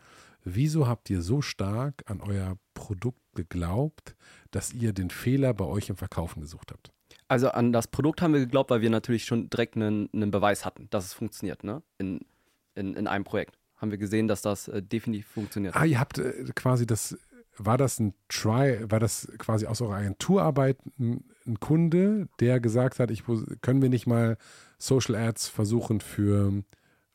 [0.44, 4.16] Wieso habt ihr so stark an euer Produkt geglaubt,
[4.50, 6.90] dass ihr den Fehler bei euch im Verkaufen gesucht habt?
[7.28, 10.64] Also an das Produkt haben wir geglaubt, weil wir natürlich schon direkt einen, einen Beweis
[10.64, 11.82] hatten, dass es funktioniert, ne?
[11.98, 12.20] In,
[12.74, 13.58] in, in einem Projekt.
[13.76, 15.76] Haben wir gesehen, dass das äh, definitiv funktioniert.
[15.76, 17.16] Ah, ihr habt äh, quasi das,
[17.56, 22.98] war das ein Try, war das quasi aus eurer Agenturarbeit ein, ein Kunde, der gesagt
[22.98, 23.24] hat, ich,
[23.60, 24.36] können wir nicht mal
[24.78, 26.62] Social Ads versuchen für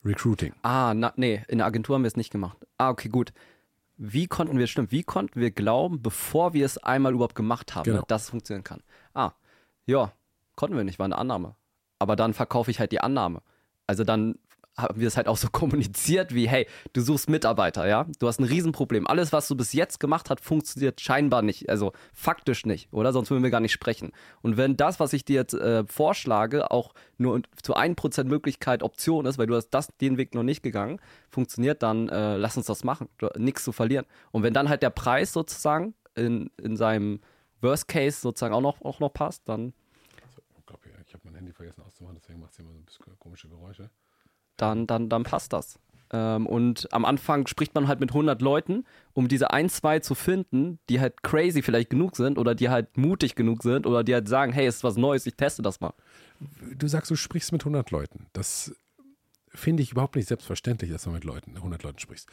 [0.04, 0.52] Recruiting?
[0.62, 2.58] Ah, na, nee, in der Agentur haben wir es nicht gemacht.
[2.78, 3.32] ah, okay, gut.
[3.96, 7.84] Wie konnten wir, stimmt, wie konnten wir glauben, bevor wir es einmal überhaupt gemacht haben,
[7.84, 8.02] Genau.
[8.08, 8.82] dass es funktionieren kann?
[9.14, 9.32] Ah,
[9.86, 10.12] ja,
[10.56, 11.54] konnten wir nicht, war eine Annahme.
[12.00, 13.40] Aber dann verkaufe ich halt die Annahme.
[13.86, 14.36] Also dann
[14.76, 18.06] haben wir es halt auch so kommuniziert wie, hey, du suchst Mitarbeiter, ja?
[18.18, 19.06] Du hast ein Riesenproblem.
[19.06, 23.12] Alles, was du bis jetzt gemacht hast, funktioniert scheinbar nicht, also faktisch nicht, oder?
[23.12, 24.12] Sonst würden wir gar nicht sprechen.
[24.42, 29.26] Und wenn das, was ich dir jetzt äh, vorschlage, auch nur zu 1% Möglichkeit Option
[29.26, 31.00] ist, weil du hast das, den Weg noch nicht gegangen,
[31.30, 33.08] funktioniert, dann äh, lass uns das machen.
[33.36, 34.06] Nichts zu verlieren.
[34.32, 37.20] Und wenn dann halt der Preis sozusagen in, in seinem
[37.60, 39.72] Worst Case sozusagen auch noch, auch noch passt, dann,
[40.58, 43.18] Ich glaube, ich habe mein Handy vergessen auszumachen, deswegen macht es immer so ein bisschen
[43.18, 43.90] komische Geräusche.
[44.56, 45.78] Dann, dann, dann passt das.
[46.12, 48.84] Ähm, und am Anfang spricht man halt mit 100 Leuten,
[49.14, 52.96] um diese ein, zwei zu finden, die halt crazy vielleicht genug sind oder die halt
[52.96, 55.80] mutig genug sind oder die halt sagen, hey, es ist was Neues, ich teste das
[55.80, 55.92] mal.
[56.76, 58.26] Du sagst, du sprichst mit 100 Leuten.
[58.32, 58.74] Das
[59.48, 62.28] finde ich überhaupt nicht selbstverständlich, dass du mit Leuten, 100 Leuten sprichst.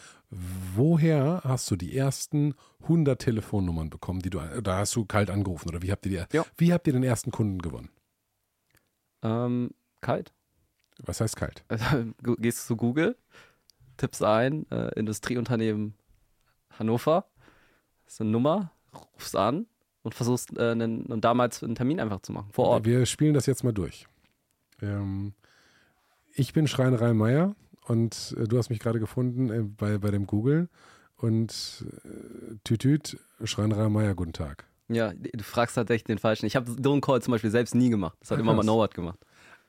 [0.76, 5.70] Woher hast du die ersten 100 Telefonnummern bekommen, die du, da hast du kalt angerufen
[5.70, 6.46] oder wie habt ihr die, Ja.
[6.58, 7.90] wie habt ihr den ersten Kunden gewonnen?
[9.24, 10.34] Ähm, kalt.
[11.04, 11.64] Was heißt kalt?
[11.68, 11.86] Also,
[12.38, 13.16] gehst zu Google,
[13.98, 15.94] tippst ein, äh, Industrieunternehmen
[16.78, 17.26] Hannover,
[18.06, 18.72] das ist eine Nummer,
[19.16, 19.66] rufst an
[20.04, 22.86] und versuchst äh, einen, und damals einen Termin einfach zu machen, vor Ort.
[22.86, 24.08] Wir spielen das jetzt mal durch.
[24.82, 25.34] Ähm,
[26.34, 30.28] ich bin Schreinerei Meier und äh, du hast mich gerade gefunden äh, bei, bei dem
[30.28, 30.70] Google
[31.18, 34.66] und äh, Tütüt, Schreinerei Meier, guten Tag.
[34.88, 36.46] Ja, du fragst tatsächlich den Falschen.
[36.48, 38.18] Ich habe so einen Call zum Beispiel selbst nie gemacht.
[38.20, 38.64] Das hat Ah, immer mal.
[38.66, 39.20] Norbert gemacht.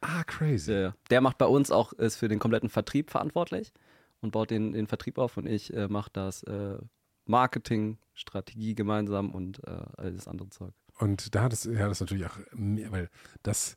[0.03, 0.73] Ah, crazy.
[0.73, 0.95] Ja.
[1.11, 3.73] Der macht bei uns auch, ist für den kompletten Vertrieb verantwortlich
[4.21, 6.77] und baut den, den Vertrieb auf und ich äh, mache das äh,
[7.25, 10.73] Marketing, Strategie gemeinsam und äh, all das andere Zeug.
[10.99, 13.11] Und da hat es, ja, das natürlich auch mehr, weil
[13.43, 13.77] das,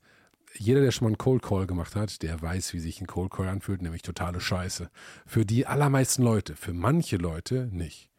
[0.55, 3.31] jeder, der schon mal einen Cold Call gemacht hat, der weiß, wie sich ein Cold
[3.31, 4.89] Call anfühlt, nämlich totale Scheiße.
[5.25, 8.09] Für die allermeisten Leute, für manche Leute nicht.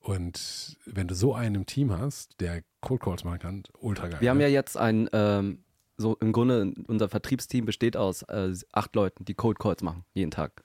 [0.00, 4.20] Und wenn du so einen im Team hast, der Cold Calls machen kann, ultra geil.
[4.20, 4.44] Wir haben ne?
[4.44, 5.64] ja jetzt ein, ähm,
[5.98, 10.30] so im Grunde, unser Vertriebsteam besteht aus äh, acht Leuten, die Cold Calls machen, jeden
[10.30, 10.62] Tag.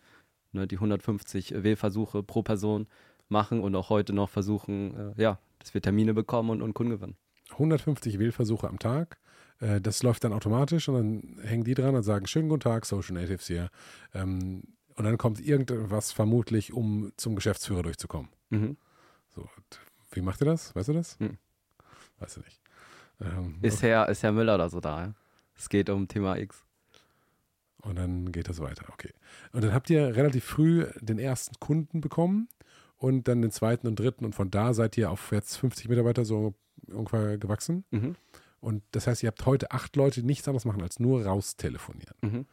[0.53, 2.87] Ne, die 150 Wählversuche pro Person
[3.27, 6.91] machen und auch heute noch versuchen, äh, ja, dass wir Termine bekommen und, und Kunden
[6.91, 7.17] gewinnen.
[7.51, 9.17] 150 Wählversuche am Tag.
[9.59, 12.85] Äh, Das läuft dann automatisch und dann hängen die dran und sagen, schönen guten Tag,
[12.85, 13.69] Social Natives hier.
[14.13, 14.61] Ähm,
[14.95, 18.29] Und dann kommt irgendwas vermutlich, um zum Geschäftsführer durchzukommen.
[18.51, 18.77] Mhm.
[19.29, 19.49] So,
[20.11, 20.75] wie macht ihr das?
[20.75, 21.17] Weißt du das?
[21.19, 21.39] Hm.
[22.19, 22.61] Weißt du nicht.
[23.19, 25.01] Ähm, Ist, Herr, ist Herr Müller da so da?
[25.05, 25.13] Ja?
[25.55, 26.63] Es geht um Thema X.
[27.81, 29.11] Und dann geht das weiter, okay.
[29.51, 32.47] Und dann habt ihr relativ früh den ersten Kunden bekommen
[32.97, 36.23] und dann den zweiten und dritten und von da seid ihr auf jetzt 50 Mitarbeiter
[36.23, 36.53] so
[36.87, 37.83] ungefähr gewachsen.
[37.91, 38.15] Mhm.
[38.61, 41.57] Und das heißt, ihr habt heute acht Leute, die nichts anderes machen als nur raus
[41.57, 42.15] telefonieren.
[42.21, 42.45] Mhm.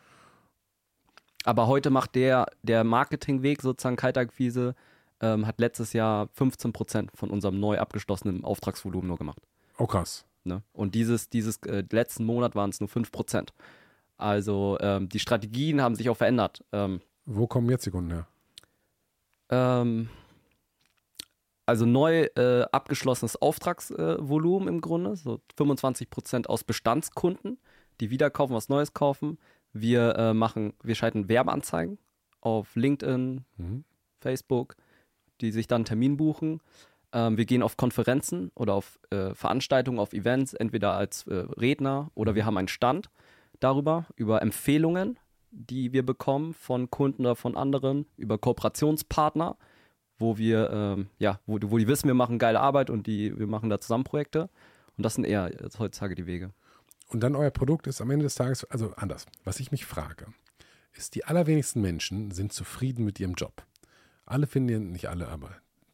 [1.44, 4.74] Aber heute macht der, der Marketingweg sozusagen Kaltakquise,
[5.20, 9.40] ähm, hat letztes Jahr 15 Prozent von unserem neu abgeschlossenen Auftragsvolumen nur gemacht.
[9.78, 10.26] Oh krass.
[10.44, 10.62] Ne?
[10.72, 13.52] Und dieses, dieses äh, letzten Monat waren es nur 5 Prozent.
[14.16, 16.64] Also ähm, die Strategien haben sich auch verändert.
[16.72, 18.26] Ähm, Wo kommen jetzt die Kunden her?
[19.50, 20.08] ähm,
[21.66, 27.58] also neu äh, abgeschlossenes Auftragsvolumen äh, im Grunde, so 25 Prozent aus Bestandskunden,
[28.00, 29.38] die wieder kaufen, was Neues kaufen.
[29.72, 31.98] Wir äh, machen, wir schalten Werbeanzeigen
[32.40, 33.84] auf LinkedIn, Mhm.
[34.20, 34.76] Facebook,
[35.40, 36.60] die sich dann einen Termin buchen.
[37.12, 42.10] Ähm, wir gehen auf Konferenzen oder auf äh, Veranstaltungen, auf Events, entweder als äh, Redner
[42.14, 43.10] oder wir haben einen Stand
[43.58, 45.18] darüber, über Empfehlungen,
[45.50, 49.56] die wir bekommen von Kunden oder von anderen, über Kooperationspartner,
[50.18, 53.46] wo wir, ähm, ja, wo, wo die wissen, wir machen geile Arbeit und die, wir
[53.46, 54.48] machen da zusammen Projekte.
[54.96, 56.52] Und das sind eher jetzt heutzutage die Wege.
[57.08, 59.26] Und dann euer Produkt ist am Ende des Tages, also anders.
[59.44, 60.26] Was ich mich frage,
[60.92, 63.64] ist, die allerwenigsten Menschen sind zufrieden mit ihrem Job.
[64.26, 65.50] Alle finden nicht alle, aber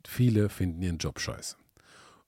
[0.09, 1.57] viele finden ihren Job scheiße.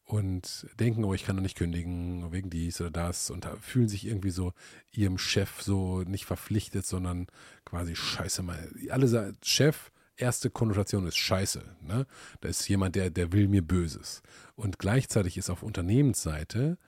[0.05, 3.89] Und denken, oh, ich kann doch nicht kündigen wegen dies oder das und da fühlen
[3.89, 4.55] sich irgendwie so
[4.91, 7.27] ihrem Chef so nicht verpflichtet, sondern
[7.67, 8.73] quasi scheiße mal.
[8.89, 11.63] Alle sagen, Chef, erste Konnotation ist scheiße.
[11.83, 12.07] Ne?
[12.41, 14.23] Da ist jemand, der, der will mir Böses.
[14.57, 16.79] Und gleichzeitig ist auf Unternehmensseite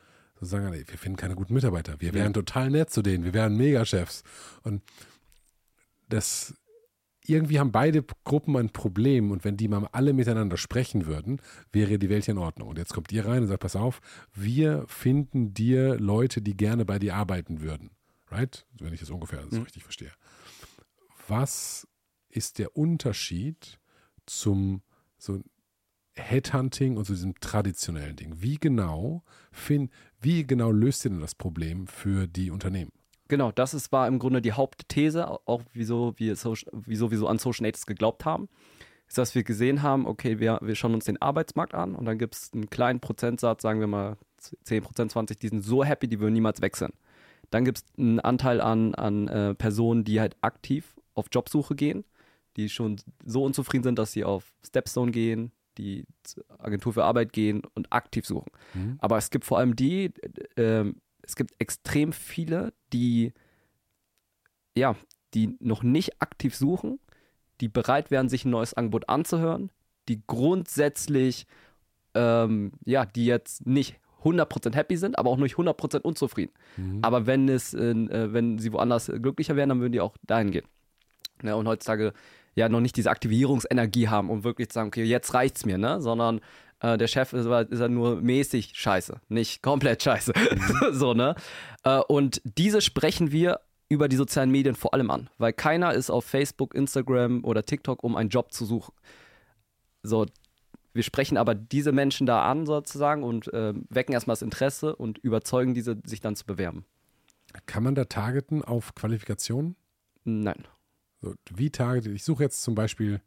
[0.40, 2.00] so sagen, ey, wir finden keine guten Mitarbeiter.
[2.00, 3.24] Wir wären total nett zu denen.
[3.24, 4.22] Wir wären Megachefs.
[4.62, 4.82] Und
[6.08, 6.54] das
[7.30, 11.40] irgendwie haben beide Gruppen ein Problem und wenn die mal alle miteinander sprechen würden,
[11.72, 12.68] wäre die Welt in Ordnung.
[12.68, 14.00] Und jetzt kommt ihr rein und sagt, pass auf,
[14.34, 17.90] wir finden dir Leute, die gerne bei dir arbeiten würden.
[18.30, 18.64] Right?
[18.78, 19.62] Wenn ich das ungefähr so Mhm.
[19.62, 20.12] richtig verstehe.
[21.28, 21.86] Was
[22.28, 23.78] ist der Unterschied
[24.26, 24.82] zum
[25.18, 25.40] so
[26.14, 28.34] Headhunting und zu diesem traditionellen Ding?
[28.40, 32.92] Wie genau, fin, wie genau löst ihr denn das Problem für die Unternehmen?
[33.30, 37.28] Genau, das ist, war im Grunde die Hauptthese, auch wieso wir, Social, wieso wir so
[37.28, 38.48] an Social Natives geglaubt haben.
[39.06, 42.18] ist, dass wir gesehen haben, okay, wir, wir schauen uns den Arbeitsmarkt an und dann
[42.18, 44.16] gibt es einen kleinen Prozentsatz, sagen wir mal
[44.66, 46.92] 10% 20, die sind so happy, die würden niemals wechseln.
[47.50, 52.04] Dann gibt es einen Anteil an, an äh, Personen, die halt aktiv auf Jobsuche gehen,
[52.56, 56.04] die schon so unzufrieden sind, dass sie auf Stepstone gehen, die
[56.58, 58.50] Agentur für Arbeit gehen und aktiv suchen.
[58.74, 58.96] Mhm.
[58.98, 60.12] Aber es gibt vor allem die,
[60.56, 60.92] äh,
[61.30, 63.32] es gibt extrem viele, die
[64.76, 64.96] ja,
[65.34, 66.98] die noch nicht aktiv suchen,
[67.60, 69.70] die bereit wären, sich ein neues Angebot anzuhören,
[70.08, 71.46] die grundsätzlich,
[72.14, 76.52] ähm, ja, die jetzt nicht 100% happy sind, aber auch nicht 100% unzufrieden.
[76.76, 76.98] Mhm.
[77.02, 80.66] Aber wenn es, äh, wenn sie woanders glücklicher wären, dann würden die auch dahin gehen.
[81.42, 82.12] Ja, und heutzutage
[82.54, 86.00] ja noch nicht diese Aktivierungsenergie haben, um wirklich zu sagen, okay, jetzt reicht's mir, ne?
[86.00, 86.40] Sondern
[86.80, 90.32] äh, der Chef ist, ist ja nur mäßig scheiße, nicht komplett scheiße.
[90.36, 90.92] Mhm.
[90.92, 91.34] so, ne?
[91.84, 96.10] Äh, und diese sprechen wir über die sozialen Medien vor allem an, weil keiner ist
[96.10, 98.94] auf Facebook, Instagram oder TikTok, um einen Job zu suchen.
[100.02, 100.26] So,
[100.92, 105.18] wir sprechen aber diese Menschen da an sozusagen und äh, wecken erstmal das Interesse und
[105.18, 106.84] überzeugen diese, sich dann zu bewerben.
[107.66, 109.76] Kann man da targeten auf Qualifikationen?
[110.24, 110.66] Nein.
[111.20, 112.14] So, wie targetet?
[112.14, 113.20] Ich suche jetzt zum Beispiel,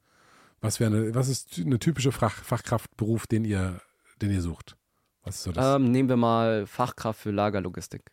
[0.63, 3.81] was wäre eine, was ist eine typische Fach, Fachkraftberuf, den ihr,
[4.21, 4.77] den ihr sucht?
[5.23, 5.75] Was ist so das?
[5.75, 8.11] Ähm, nehmen wir mal Fachkraft für Lagerlogistik.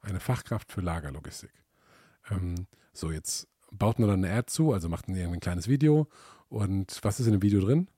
[0.00, 1.52] Eine Fachkraft für Lagerlogistik.
[2.30, 5.68] Ähm, so, jetzt baut man dann eine Ad zu, also macht man irgendwie ein kleines
[5.68, 6.08] Video.
[6.48, 7.88] Und was ist in dem Video drin?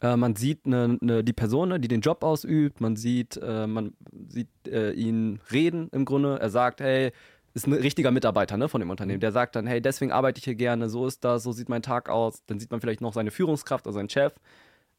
[0.00, 3.66] Äh, man sieht eine, eine, die Person, ne, die den Job ausübt, man sieht, äh,
[3.66, 3.94] man
[4.28, 6.38] sieht äh, ihn reden im Grunde.
[6.40, 7.12] Er sagt, hey,
[7.54, 9.20] ist ein richtiger Mitarbeiter ne, von dem Unternehmen.
[9.20, 11.82] Der sagt dann, hey, deswegen arbeite ich hier gerne, so ist das, so sieht mein
[11.82, 12.42] Tag aus.
[12.46, 14.34] Dann sieht man vielleicht noch seine Führungskraft, also seinen Chef,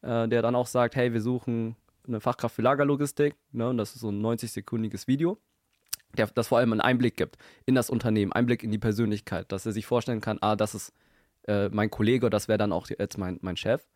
[0.02, 1.76] äh, der dann auch sagt, hey, wir suchen
[2.06, 3.34] eine Fachkraft für Lagerlogistik.
[3.52, 5.38] Ne, und das ist so ein 90-sekündiges Video
[6.16, 9.66] der das vor allem einen Einblick gibt in das Unternehmen, Einblick in die Persönlichkeit, dass
[9.66, 10.92] er sich vorstellen kann, ah, das ist
[11.46, 13.86] äh, mein Kollege, das wäre dann auch jetzt mein, mein Chef.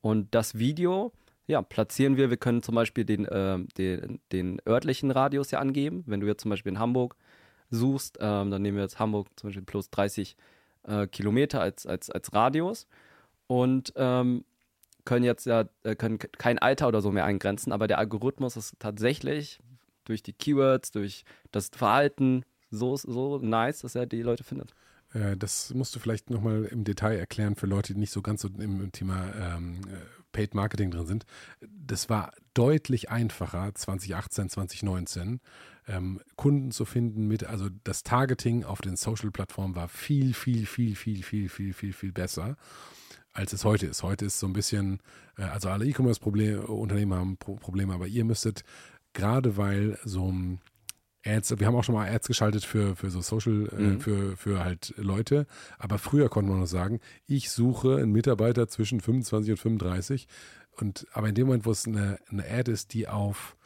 [0.00, 1.12] Und das Video,
[1.46, 2.30] ja, platzieren wir.
[2.30, 6.04] Wir können zum Beispiel den, äh, den, den örtlichen Radius ja angeben.
[6.06, 7.16] Wenn du jetzt zum Beispiel in Hamburg
[7.70, 10.36] suchst, ähm, dann nehmen wir jetzt Hamburg zum Beispiel plus 30
[10.84, 12.86] äh, Kilometer als, als, als Radius
[13.46, 14.44] und ähm,
[15.04, 18.74] können jetzt ja äh, können kein Alter oder so mehr eingrenzen, aber der Algorithmus ist
[18.78, 19.60] tatsächlich,
[20.04, 24.74] durch die Keywords, durch das Verhalten so, so nice, dass er die Leute findet.
[25.12, 28.42] Äh, das musst du vielleicht nochmal im Detail erklären für Leute, die nicht so ganz
[28.42, 29.96] so im Thema ähm, äh,
[30.32, 31.24] Paid Marketing drin sind.
[31.60, 35.40] Das war deutlich einfacher 2018, 2019,
[35.86, 40.96] ähm, Kunden zu finden mit, also das Targeting auf den Social-Plattformen war viel, viel, viel,
[40.96, 42.56] viel, viel, viel, viel, viel besser
[43.34, 44.04] als es heute ist.
[44.04, 45.00] Heute ist so ein bisschen,
[45.36, 48.64] äh, also alle E-Commerce-Unternehmen haben Probleme, aber ihr müsstet
[49.12, 50.32] gerade weil so
[51.26, 53.96] Ads, wir haben auch schon mal Ads geschaltet für, für so Social, äh, mhm.
[53.96, 55.46] äh, für, für halt Leute,
[55.78, 60.28] aber früher konnte man noch sagen, ich suche einen Mitarbeiter zwischen 25 und 35
[60.76, 63.56] und aber in dem Moment, wo es eine, eine Ad ist, die auf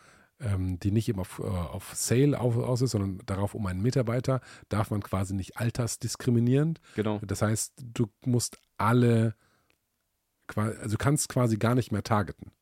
[0.41, 3.83] ähm, die nicht eben auf, äh, auf Sale auf, aus ist, sondern darauf um einen
[3.83, 6.81] Mitarbeiter, darf man quasi nicht altersdiskriminierend.
[6.95, 7.21] Genau.
[7.27, 9.35] Das heißt, du musst alle,
[10.55, 12.53] also kannst quasi gar nicht mehr targeten.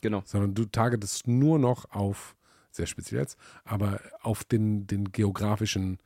[0.00, 0.22] Genau.
[0.24, 2.36] Sondern du targetest nur noch auf,
[2.70, 5.98] sehr speziell jetzt, aber auf den, den geografischen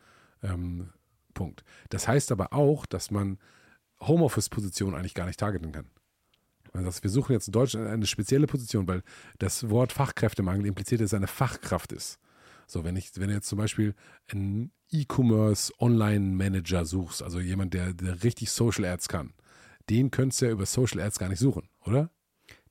[0.42, 0.90] ähm,
[1.34, 1.64] Punkt.
[1.90, 3.38] Das heißt aber auch, dass man
[4.00, 5.90] Homeoffice-Positionen eigentlich gar nicht targeten kann.
[6.72, 9.02] Also wir suchen jetzt in Deutschland eine spezielle Position, weil
[9.38, 12.18] das Wort Fachkräftemangel impliziert, dass es eine Fachkraft ist.
[12.66, 13.94] So, wenn ich, wenn du jetzt zum Beispiel
[14.30, 19.32] einen E-Commerce Online-Manager suchst, also jemand, der, der richtig Social Ads kann,
[19.88, 22.10] den könntest du ja über Social Ads gar nicht suchen, oder?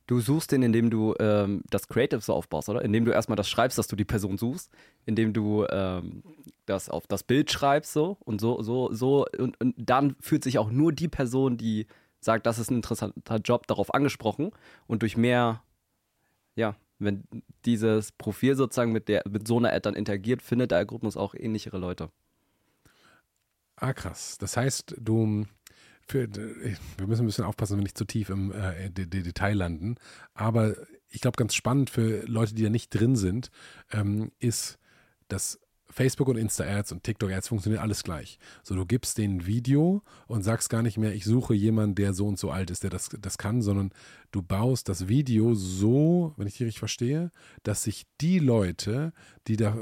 [0.07, 2.81] Du suchst den, indem du ähm, das Creative so aufbaust, oder?
[2.81, 4.71] Indem du erstmal das schreibst, dass du die Person suchst,
[5.05, 6.23] indem du ähm,
[6.65, 10.57] das auf das Bild schreibst, so und so, so, so, und, und dann fühlt sich
[10.57, 11.85] auch nur die Person, die
[12.19, 14.51] sagt, das ist ein interessanter Job, darauf angesprochen
[14.87, 15.63] und durch mehr,
[16.55, 17.23] ja, wenn
[17.65, 21.33] dieses Profil sozusagen mit, der, mit so einer Ad dann interagiert, findet der Algorithmus auch
[21.33, 22.11] ähnlichere Leute.
[23.77, 24.37] Ah, krass.
[24.37, 25.45] Das heißt, du
[26.09, 29.95] für, wir müssen ein bisschen aufpassen, wenn wir nicht zu tief im äh, Detail landen.
[30.33, 30.75] Aber
[31.07, 33.51] ich glaube, ganz spannend für Leute, die da nicht drin sind,
[33.91, 34.79] ähm, ist,
[35.27, 35.59] dass
[35.91, 38.37] Facebook und Insta-Ads und TikTok-Ads funktionieren alles gleich.
[38.63, 42.27] So, du gibst den Video und sagst gar nicht mehr, ich suche jemanden, der so
[42.27, 43.91] und so alt ist, der das, das kann, sondern
[44.31, 47.31] du baust das Video so, wenn ich dich richtig verstehe,
[47.63, 49.13] dass sich die Leute,
[49.47, 49.77] die da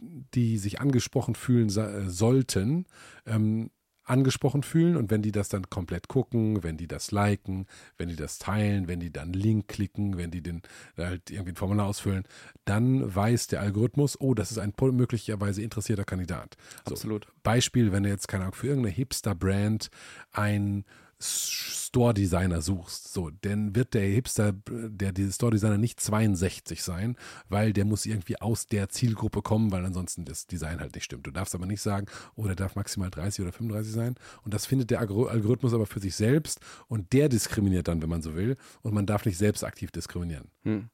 [0.00, 2.86] die sich angesprochen fühlen sollten,
[3.26, 3.70] ähm,
[4.08, 8.16] angesprochen fühlen und wenn die das dann komplett gucken, wenn die das liken, wenn die
[8.16, 10.62] das teilen, wenn die dann Link klicken, wenn die den
[10.96, 12.24] halt irgendwie ein Formular ausfüllen,
[12.64, 16.56] dann weiß der Algorithmus, oh, das ist ein möglicherweise interessierter Kandidat.
[16.86, 17.26] So, Absolut.
[17.42, 19.90] Beispiel, wenn du jetzt keine Ahnung für irgendeine Hipster-Brand
[20.32, 20.84] ein
[21.20, 27.16] Store-Designer suchst, so, dann wird der Hipster, der diese Store-Designer nicht 62 sein,
[27.48, 31.26] weil der muss irgendwie aus der Zielgruppe kommen, weil ansonsten das Design halt nicht stimmt.
[31.26, 32.06] Du darfst aber nicht sagen,
[32.36, 34.14] oh, der darf maximal 30 oder 35 sein.
[34.42, 38.22] Und das findet der Algorithmus aber für sich selbst und der diskriminiert dann, wenn man
[38.22, 38.56] so will.
[38.82, 40.50] Und man darf nicht selbst aktiv diskriminieren.
[40.62, 40.90] Hm.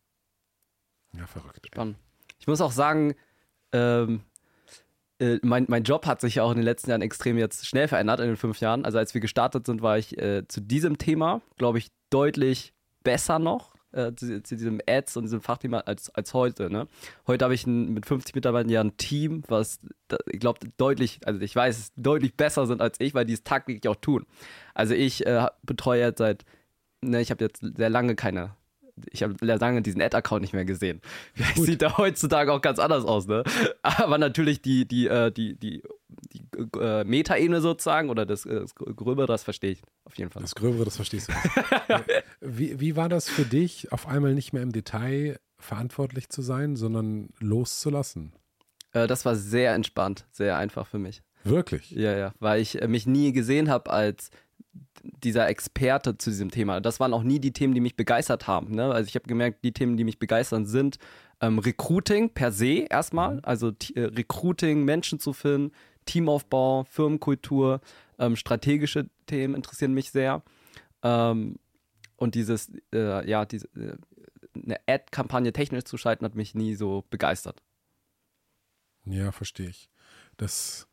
[1.17, 1.67] Ja, verrückt.
[1.67, 1.97] Spannend.
[2.39, 3.15] Ich muss auch sagen,
[3.73, 4.23] ähm,
[5.19, 7.89] äh, mein, mein Job hat sich ja auch in den letzten Jahren extrem jetzt schnell
[7.89, 8.85] verändert, in den fünf Jahren.
[8.85, 13.39] Also als wir gestartet sind, war ich äh, zu diesem Thema, glaube ich, deutlich besser
[13.39, 13.75] noch.
[13.93, 16.69] Äh, zu, zu, diesem Ads und diesem Fachthema als, als heute.
[16.69, 16.89] Ne?
[17.29, 19.79] Heute habe ich ein, mit 50 Mitarbeitern ja ein Team, was
[20.27, 23.89] ich glaube deutlich, also ich weiß, deutlich besser sind als ich, weil die es tagtäglich
[23.89, 24.27] auch tun.
[24.75, 26.45] Also ich äh, betreue jetzt seit,
[27.03, 28.57] ne, ich habe jetzt sehr lange keine
[29.11, 31.01] ich habe lange diesen Ad-Account nicht mehr gesehen.
[31.35, 31.67] Vielleicht Gut.
[31.67, 33.45] sieht er heutzutage auch ganz anders aus, ne?
[33.83, 35.83] Aber natürlich die, die, äh, die, die,
[36.33, 36.47] die
[36.79, 40.43] äh, Metaebene sozusagen oder das, äh, das Gröbere, das verstehe ich auf jeden Fall.
[40.43, 41.33] Das Gröbere, das verstehst du.
[42.41, 46.77] wie, wie war das für dich, auf einmal nicht mehr im Detail verantwortlich zu sein,
[46.77, 48.33] sondern loszulassen?
[48.93, 51.23] Äh, das war sehr entspannt, sehr einfach für mich.
[51.45, 51.91] Wirklich?
[51.91, 54.31] Ja, ja, weil ich äh, mich nie gesehen habe als
[55.03, 56.81] dieser Experte zu diesem Thema.
[56.81, 58.75] Das waren auch nie die Themen, die mich begeistert haben.
[58.75, 58.85] Ne?
[58.93, 60.99] Also ich habe gemerkt, die Themen, die mich begeistern, sind
[61.41, 63.41] ähm, Recruiting per se erstmal, mhm.
[63.43, 65.73] also äh, Recruiting, Menschen zu finden,
[66.07, 67.81] Teamaufbau, Firmenkultur,
[68.19, 70.43] ähm, strategische Themen interessieren mich sehr.
[71.03, 71.59] Ähm,
[72.17, 73.97] und dieses, äh, ja, diese, äh,
[74.55, 77.63] eine Ad-Kampagne technisch zu schalten, hat mich nie so begeistert.
[79.05, 79.91] Ja, verstehe ich.
[80.37, 80.89] Das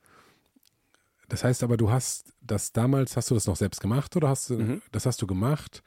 [1.32, 4.49] das heißt aber, du hast das damals, hast du das noch selbst gemacht oder hast
[4.49, 4.82] du, mhm.
[4.91, 5.82] das hast du gemacht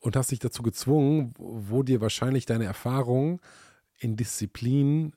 [0.00, 3.40] und hast dich dazu gezwungen, wo dir wahrscheinlich deine Erfahrung
[3.98, 5.14] in Disziplin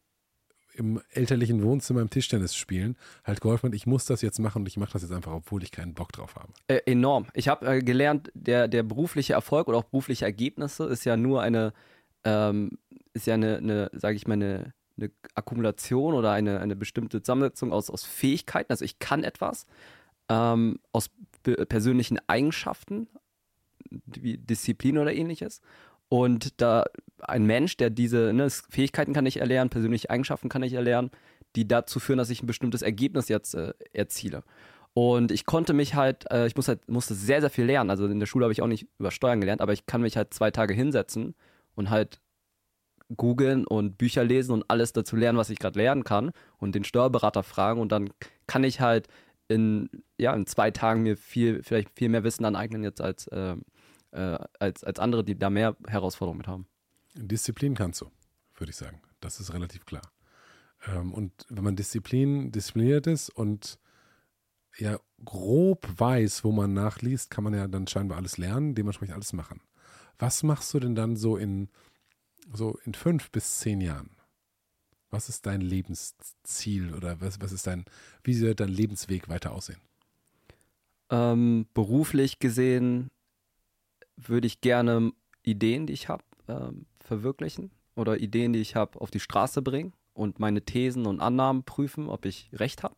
[0.76, 4.68] im elterlichen Wohnzimmer im Tischtennis spielen halt geholfen hat, ich muss das jetzt machen und
[4.68, 6.54] ich mache das jetzt einfach, obwohl ich keinen Bock drauf habe.
[6.68, 7.28] Äh, enorm.
[7.34, 11.42] Ich habe äh, gelernt, der, der berufliche Erfolg oder auch berufliche Ergebnisse ist ja nur
[11.42, 11.74] eine,
[12.24, 12.78] ähm,
[13.12, 17.72] ist ja eine, eine sage ich mal, eine eine Akkumulation oder eine, eine bestimmte Zusammensetzung
[17.72, 18.72] aus, aus Fähigkeiten.
[18.72, 19.66] Also ich kann etwas,
[20.30, 21.10] ähm, aus
[21.44, 23.08] persönlichen Eigenschaften,
[24.06, 25.62] wie Disziplin oder ähnliches.
[26.08, 26.86] Und da
[27.20, 31.12] ein Mensch, der diese ne, Fähigkeiten kann ich erlernen, persönliche Eigenschaften kann ich erlernen,
[31.56, 34.44] die dazu führen, dass ich ein bestimmtes Ergebnis jetzt äh, erziele.
[34.94, 37.90] Und ich konnte mich halt, äh, ich muss halt, musste sehr, sehr viel lernen.
[37.90, 40.16] Also in der Schule habe ich auch nicht über Steuern gelernt, aber ich kann mich
[40.16, 41.36] halt zwei Tage hinsetzen
[41.76, 42.20] und halt
[43.16, 46.84] googeln und Bücher lesen und alles dazu lernen, was ich gerade lernen kann und den
[46.84, 48.10] Steuerberater fragen und dann
[48.48, 49.08] kann ich halt
[49.48, 53.56] in, ja, in zwei Tagen mir viel, vielleicht viel mehr Wissen aneignen jetzt als, äh,
[54.12, 56.68] äh, als, als andere, die da mehr Herausforderungen mit haben.
[57.14, 58.12] Disziplin kannst du,
[58.58, 59.02] würde ich sagen.
[59.22, 60.02] Das ist relativ klar.
[60.88, 63.80] Ähm, und wenn man Disziplin, diszipliniert ist und
[64.78, 69.32] ja grob weiß, wo man nachliest, kann man ja dann scheinbar alles lernen, dementsprechend alles
[69.32, 69.62] machen.
[70.18, 71.70] Was machst du denn dann so in
[72.54, 74.10] so in fünf bis zehn Jahren,
[75.10, 77.86] was ist dein Lebensziel oder was, was ist dein,
[78.24, 79.80] wie soll dein Lebensweg weiter aussehen?
[81.10, 83.12] Ähm, beruflich gesehen
[84.18, 85.12] würde ich gerne
[85.44, 89.94] Ideen, die ich habe, ähm, verwirklichen oder Ideen, die ich habe, auf die Straße bringen
[90.14, 92.96] und meine Thesen und Annahmen prüfen, ob ich recht habe.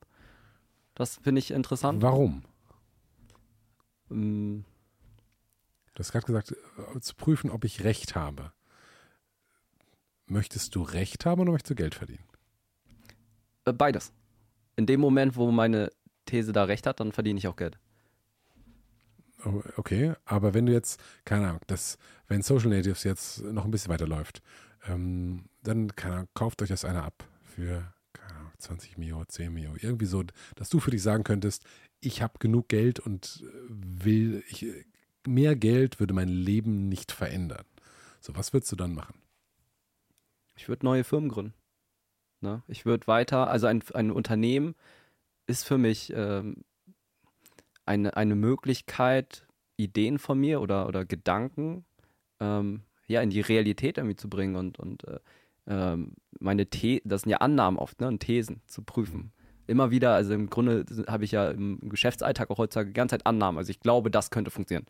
[0.95, 2.01] Das finde ich interessant.
[2.01, 2.43] Warum?
[4.09, 4.65] Ähm,
[5.93, 6.55] du hast gerade gesagt,
[6.95, 8.53] äh, zu prüfen, ob ich recht habe.
[10.27, 12.23] Möchtest du Recht haben oder möchtest du Geld verdienen?
[13.65, 14.13] Äh, beides.
[14.75, 15.91] In dem Moment, wo meine
[16.25, 17.79] These da recht hat, dann verdiene ich auch Geld.
[19.45, 21.97] Oh, okay, aber wenn du jetzt, keine Ahnung, das,
[22.27, 24.41] wenn Social Natives jetzt noch ein bisschen weiterläuft,
[24.87, 29.53] ähm, dann keine Ahnung, kauft euch das einer ab für keine Ahnung, 20 Mio, 10
[29.53, 30.23] Mio, irgendwie so,
[30.55, 31.63] dass du für dich sagen könntest,
[31.99, 34.65] ich habe genug Geld und will, ich,
[35.25, 37.65] mehr Geld würde mein Leben nicht verändern.
[38.21, 39.15] So, was würdest du dann machen?
[40.57, 41.53] Ich würde neue Firmen gründen.
[42.41, 42.63] Ne?
[42.67, 44.75] Ich würde weiter, also ein, ein Unternehmen
[45.47, 46.63] ist für mich ähm,
[47.85, 49.47] eine, eine Möglichkeit,
[49.77, 51.85] Ideen von mir oder, oder Gedanken
[52.39, 55.19] ähm, ja, in die Realität irgendwie zu bringen und, und äh,
[55.67, 59.31] ähm, meine The das sind ja Annahmen oft, ne, und Thesen zu prüfen.
[59.67, 63.25] Immer wieder, also im Grunde habe ich ja im Geschäftsalltag auch heutzutage die ganze Zeit
[63.25, 63.57] Annahmen.
[63.57, 64.87] Also ich glaube, das könnte funktionieren.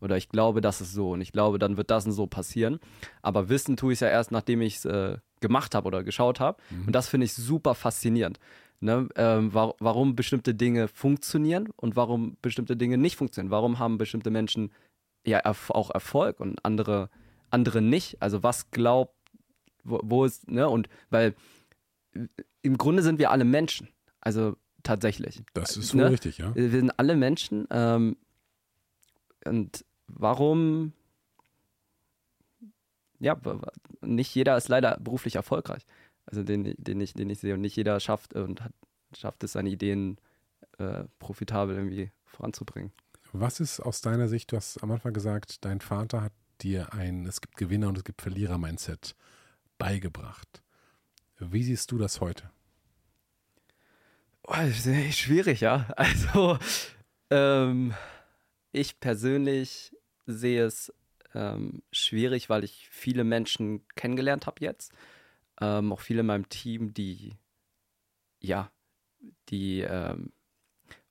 [0.00, 2.78] Oder ich glaube, das ist so und ich glaube, dann wird das und so passieren.
[3.22, 6.40] Aber wissen tue ich es ja erst, nachdem ich es äh, gemacht habe oder geschaut
[6.40, 6.60] habe.
[6.70, 6.86] Mhm.
[6.86, 8.38] Und das finde ich super faszinierend.
[8.80, 9.08] Ne?
[9.16, 13.50] Ähm, wa warum bestimmte Dinge funktionieren und warum bestimmte Dinge nicht funktionieren.
[13.50, 14.72] Warum haben bestimmte Menschen
[15.24, 17.08] ja erf auch Erfolg und andere,
[17.50, 18.20] andere nicht?
[18.20, 19.14] Also was glaubt,
[19.84, 20.68] wo, wo ist, ne?
[20.68, 21.34] Und weil
[22.62, 23.88] im Grunde sind wir alle Menschen.
[24.20, 25.42] Also tatsächlich.
[25.54, 26.10] Das ist wohl ne?
[26.10, 26.54] richtig, ja.
[26.54, 27.66] Wir sind alle Menschen.
[27.70, 28.16] Ähm,
[29.44, 30.92] und warum,
[33.18, 33.40] ja,
[34.00, 35.86] nicht jeder ist leider beruflich erfolgreich.
[36.26, 38.72] Also den, den, ich, den ich sehe und nicht jeder schafft und hat,
[39.16, 40.18] schafft es, seine Ideen
[40.78, 42.92] äh, profitabel irgendwie voranzubringen.
[43.32, 47.26] Was ist aus deiner Sicht, du hast am Anfang gesagt, dein Vater hat dir ein,
[47.26, 49.16] es gibt Gewinner und es gibt Verlierer-Mindset
[49.76, 50.62] beigebracht.
[51.38, 52.50] Wie siehst du das heute?
[54.46, 55.86] Oh, das ist schwierig, ja.
[55.96, 56.58] Also,
[57.30, 57.94] ähm,
[58.74, 59.96] ich persönlich
[60.26, 60.92] sehe es
[61.34, 64.92] ähm, schwierig, weil ich viele Menschen kennengelernt habe jetzt.
[65.60, 67.34] Ähm, auch viele in meinem Team, die,
[68.40, 68.70] ja,
[69.48, 70.32] die, ähm,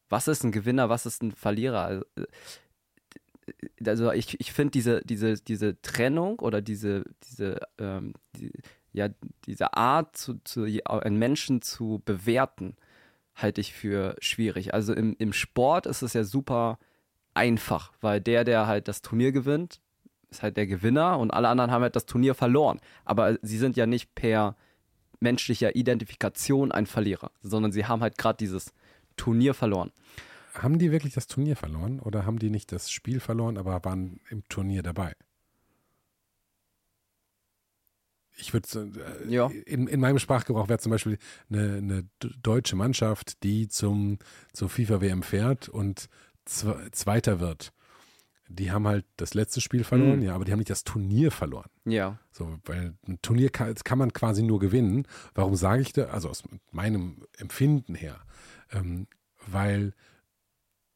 [0.09, 1.83] was ist ein Gewinner, was ist ein Verlierer?
[1.83, 2.25] Also, äh,
[3.85, 8.51] also ich, ich finde diese, diese, diese Trennung oder diese, diese, ähm, die,
[8.93, 9.09] ja,
[9.45, 12.75] diese Art, zu, zu, einen Menschen zu bewerten,
[13.35, 14.73] halte ich für schwierig.
[14.73, 16.77] Also im, im Sport ist es ja super
[17.33, 19.81] einfach, weil der, der halt das Turnier gewinnt,
[20.29, 22.79] ist halt der Gewinner und alle anderen haben halt das Turnier verloren.
[23.05, 24.55] Aber sie sind ja nicht per
[25.19, 28.73] menschlicher Identifikation ein Verlierer, sondern sie haben halt gerade dieses
[29.15, 29.91] Turnier verloren.
[30.53, 34.19] Haben die wirklich das Turnier verloren oder haben die nicht das Spiel verloren, aber waren
[34.29, 35.13] im Turnier dabei?
[38.37, 38.67] ich würde
[39.25, 39.47] äh, ja.
[39.65, 41.17] in, in meinem Sprachgebrauch wäre zum Beispiel
[41.49, 42.09] eine, eine,
[42.41, 44.17] deutsche Mannschaft, die zum,
[44.53, 46.09] zur FIFA-WM fährt und
[46.45, 47.73] Zweiter wird.
[48.49, 50.25] Die haben halt das letzte Spiel verloren, mhm.
[50.25, 51.69] ja, aber die haben nicht das Turnier verloren.
[51.85, 52.19] Ja.
[52.31, 55.07] So, weil ein Turnier kann, kann man quasi nur gewinnen.
[55.33, 56.09] Warum sage ich das?
[56.09, 58.21] Also aus meinem Empfinden her.
[58.71, 59.07] Ähm,
[59.47, 59.93] weil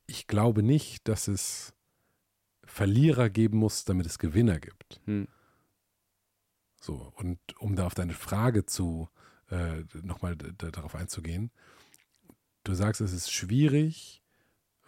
[0.06, 1.74] ich glaube nicht, dass es
[2.66, 5.02] Verlierer geben muss, damit es Gewinner gibt.
[5.06, 5.28] Mhm.
[6.80, 9.10] So, und um da auf deine Frage zu
[9.50, 11.52] äh, nochmal darauf einzugehen,
[12.64, 14.22] du sagst, es ist schwierig,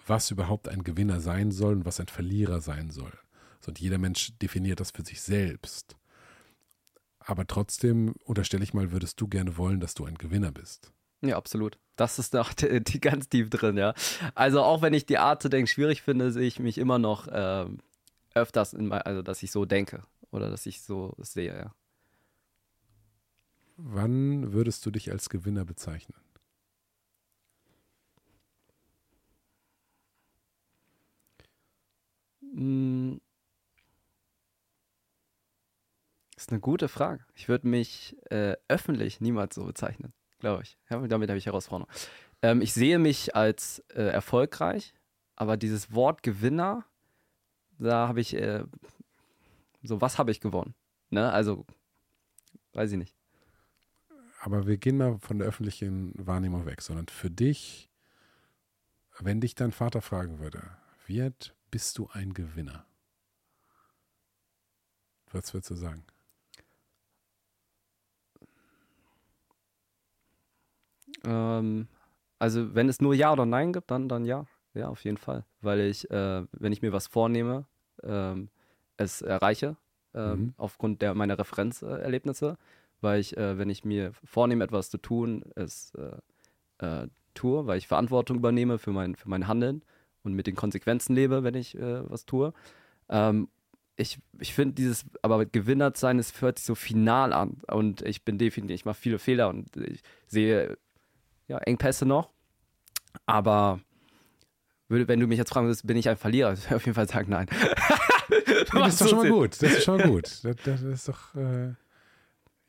[0.09, 3.13] was überhaupt ein Gewinner sein soll und was ein Verlierer sein soll.
[3.61, 5.95] So, und jeder Mensch definiert das für sich selbst.
[7.19, 10.91] Aber trotzdem unterstelle ich mal, würdest du gerne wollen, dass du ein Gewinner bist.
[11.21, 11.77] Ja, absolut.
[11.95, 13.93] Das ist doch die, die ganz tief drin, ja.
[14.35, 17.27] Also auch wenn ich die Art zu denken schwierig finde, sehe ich mich immer noch
[17.27, 17.65] äh,
[18.33, 21.75] öfters in also dass ich so denke oder dass ich so sehe, ja.
[23.77, 26.17] Wann würdest du dich als Gewinner bezeichnen?
[32.59, 33.21] Hm.
[36.35, 37.25] Ist eine gute Frage.
[37.33, 40.77] Ich würde mich äh, öffentlich niemals so bezeichnen, glaube ich.
[40.89, 41.91] Ja, damit habe ich Herausforderung.
[42.41, 44.93] Ähm, ich sehe mich als äh, erfolgreich,
[45.35, 46.85] aber dieses Wort Gewinner,
[47.77, 48.63] da habe ich äh,
[49.83, 50.75] so, was habe ich gewonnen?
[51.09, 51.29] Ne?
[51.31, 51.65] Also,
[52.73, 53.15] weiß ich nicht
[54.39, 57.89] aber wir gehen mal von der öffentlichen Wahrnehmung weg, sondern für dich,
[59.19, 60.61] wenn dich dein Vater fragen würde,
[61.07, 62.85] wird, bist du ein Gewinner?
[65.31, 66.03] Was würdest du sagen?
[71.23, 71.87] Ähm,
[72.39, 74.45] also wenn es nur Ja oder Nein gibt, dann, dann ja.
[74.73, 75.45] Ja, auf jeden Fall.
[75.61, 77.65] Weil ich, äh, wenn ich mir was vornehme,
[78.03, 78.49] ähm,
[78.97, 79.77] es erreiche,
[80.13, 80.53] äh, mhm.
[80.57, 82.57] aufgrund der, meiner Referenzerlebnisse
[83.01, 87.77] weil ich, äh, wenn ich mir vornehme, etwas zu tun, es äh, äh, tue, weil
[87.77, 89.83] ich Verantwortung übernehme für mein, für mein Handeln
[90.23, 92.53] und mit den Konsequenzen lebe, wenn ich äh, was tue.
[93.09, 93.49] Ähm,
[93.95, 98.23] ich, ich finde dieses, aber Gewinner sein, es hört sich so final an und ich
[98.23, 100.77] bin definitiv, ich mache viele Fehler und ich sehe
[101.47, 102.29] ja, Engpässe noch,
[103.25, 103.81] aber
[104.87, 106.95] würde, wenn du mich jetzt fragen würdest, bin ich ein Verlierer, ich würde auf jeden
[106.95, 107.47] Fall sagen, nein.
[108.71, 110.43] das ist doch schon mal gut, das ist schon mal gut.
[110.43, 111.73] Das, das ist doch, äh,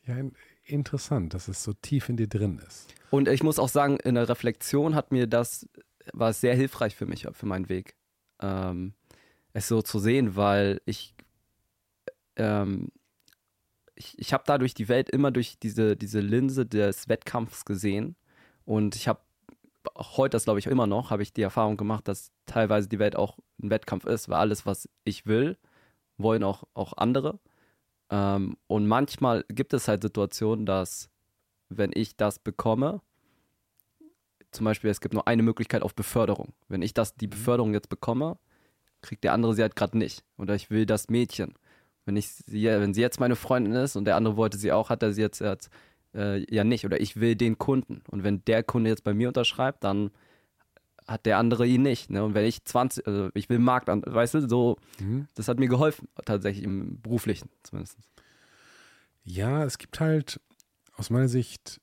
[0.06, 0.16] ja,
[0.64, 2.88] interessant, dass es so tief in dir drin ist.
[3.10, 5.68] Und ich muss auch sagen, in der Reflexion hat mir das,
[6.12, 7.94] war sehr hilfreich für mich, für meinen Weg,
[8.40, 8.94] ähm,
[9.52, 11.14] es so zu sehen, weil ich,
[12.36, 12.88] ähm,
[13.94, 18.16] ich, ich habe dadurch die Welt immer durch diese, diese Linse des Wettkampfs gesehen.
[18.64, 19.20] Und ich habe
[19.94, 22.98] auch heute, das glaube ich immer noch, habe ich die Erfahrung gemacht, dass teilweise die
[22.98, 25.56] Welt auch ein Wettkampf ist, weil alles, was ich will,
[26.18, 27.40] wollen auch, auch andere.
[28.10, 31.10] Ähm, und manchmal gibt es halt Situationen, dass
[31.68, 33.00] wenn ich das bekomme,
[34.50, 36.52] zum Beispiel es gibt nur eine Möglichkeit auf Beförderung.
[36.68, 37.30] Wenn ich das, die mhm.
[37.30, 38.38] Beförderung jetzt bekomme,
[39.02, 40.24] kriegt der andere sie halt gerade nicht.
[40.36, 41.54] Oder ich will das Mädchen.
[42.04, 44.90] Wenn ich sie, wenn sie jetzt meine Freundin ist und der andere wollte sie auch,
[44.90, 45.70] hat er sie jetzt, jetzt
[46.14, 46.84] äh, ja nicht.
[46.84, 48.02] Oder ich will den Kunden.
[48.10, 50.10] Und wenn der Kunde jetzt bei mir unterschreibt, dann
[51.06, 52.10] hat der andere ihn nicht.
[52.10, 52.24] Ne?
[52.24, 55.28] Und wenn ich 20, also ich will Markt an, weißt du, so, mhm.
[55.34, 57.98] das hat mir geholfen, tatsächlich im beruflichen zumindest.
[59.24, 60.40] Ja, es gibt halt
[60.96, 61.80] aus meiner Sicht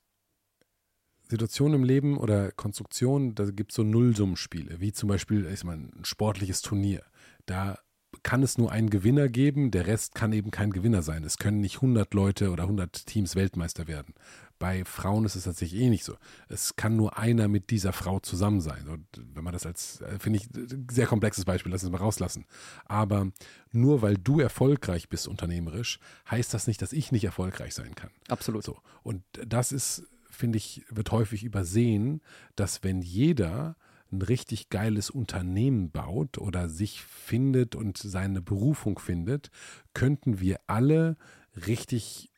[1.28, 5.90] Situationen im Leben oder Konstruktionen, da gibt es so Nullsummenspiele, wie zum Beispiel ich meine,
[5.94, 7.02] ein sportliches Turnier.
[7.46, 7.78] Da
[8.22, 11.24] kann es nur einen Gewinner geben, der Rest kann eben kein Gewinner sein.
[11.24, 14.14] Es können nicht 100 Leute oder 100 Teams Weltmeister werden.
[14.58, 16.16] Bei Frauen ist es tatsächlich eh nicht so.
[16.48, 18.88] Es kann nur einer mit dieser Frau zusammen sein.
[18.88, 20.48] Und wenn man das als, äh, finde ich,
[20.90, 22.44] sehr komplexes Beispiel, lass es mal rauslassen.
[22.86, 23.30] Aber
[23.70, 26.00] nur weil du erfolgreich bist unternehmerisch,
[26.30, 28.10] heißt das nicht, dass ich nicht erfolgreich sein kann.
[28.28, 28.64] Absolut.
[28.64, 28.78] So.
[29.02, 32.20] Und das ist, finde ich, wird häufig übersehen,
[32.56, 33.76] dass wenn jeder
[34.10, 39.50] ein richtig geiles Unternehmen baut oder sich findet und seine Berufung findet,
[39.92, 41.16] könnten wir alle
[41.66, 42.30] richtig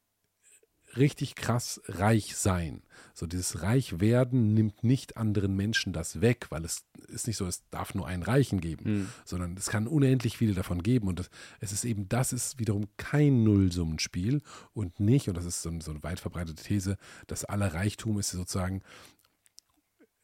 [0.97, 2.83] richtig krass reich sein.
[3.15, 7.47] So dieses Reich werden nimmt nicht anderen Menschen das weg, weil es ist nicht so,
[7.47, 9.09] es darf nur einen Reichen geben, mhm.
[9.25, 11.31] sondern es kann unendlich viele davon geben und das,
[11.61, 14.43] es ist eben, das ist wiederum kein Nullsummenspiel
[14.73, 16.97] und nicht, und das ist so, so eine weit verbreitete These,
[17.27, 18.83] dass aller Reichtum ist sozusagen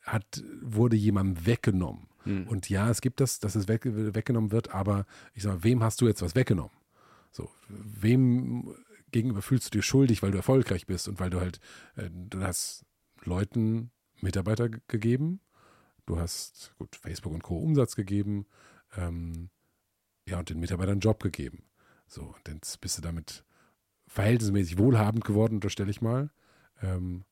[0.03, 2.07] hat, wurde jemandem weggenommen.
[2.23, 2.47] Hm.
[2.47, 5.83] Und ja, es gibt das, dass es weg, weggenommen wird, aber ich sag mal, wem
[5.83, 6.73] hast du jetzt was weggenommen?
[7.33, 8.75] So, wem
[9.17, 11.59] gegenüber fühlst du dich schuldig, weil du erfolgreich bist und weil du halt,
[11.97, 12.85] äh, du hast
[13.25, 13.91] Leuten
[14.21, 15.41] Mitarbeiter gegeben,
[16.05, 17.59] du hast, gut, Facebook und Co.
[17.59, 18.47] Umsatz gegeben,
[18.97, 19.49] ähm,
[20.29, 21.65] ja, und den Mitarbeitern einen Job gegeben.
[22.07, 23.45] So, und jetzt bist du damit
[24.07, 26.31] verhältnismäßig wohlhabend geworden, unterstelle ich mal.
[26.83, 27.25] Ähm,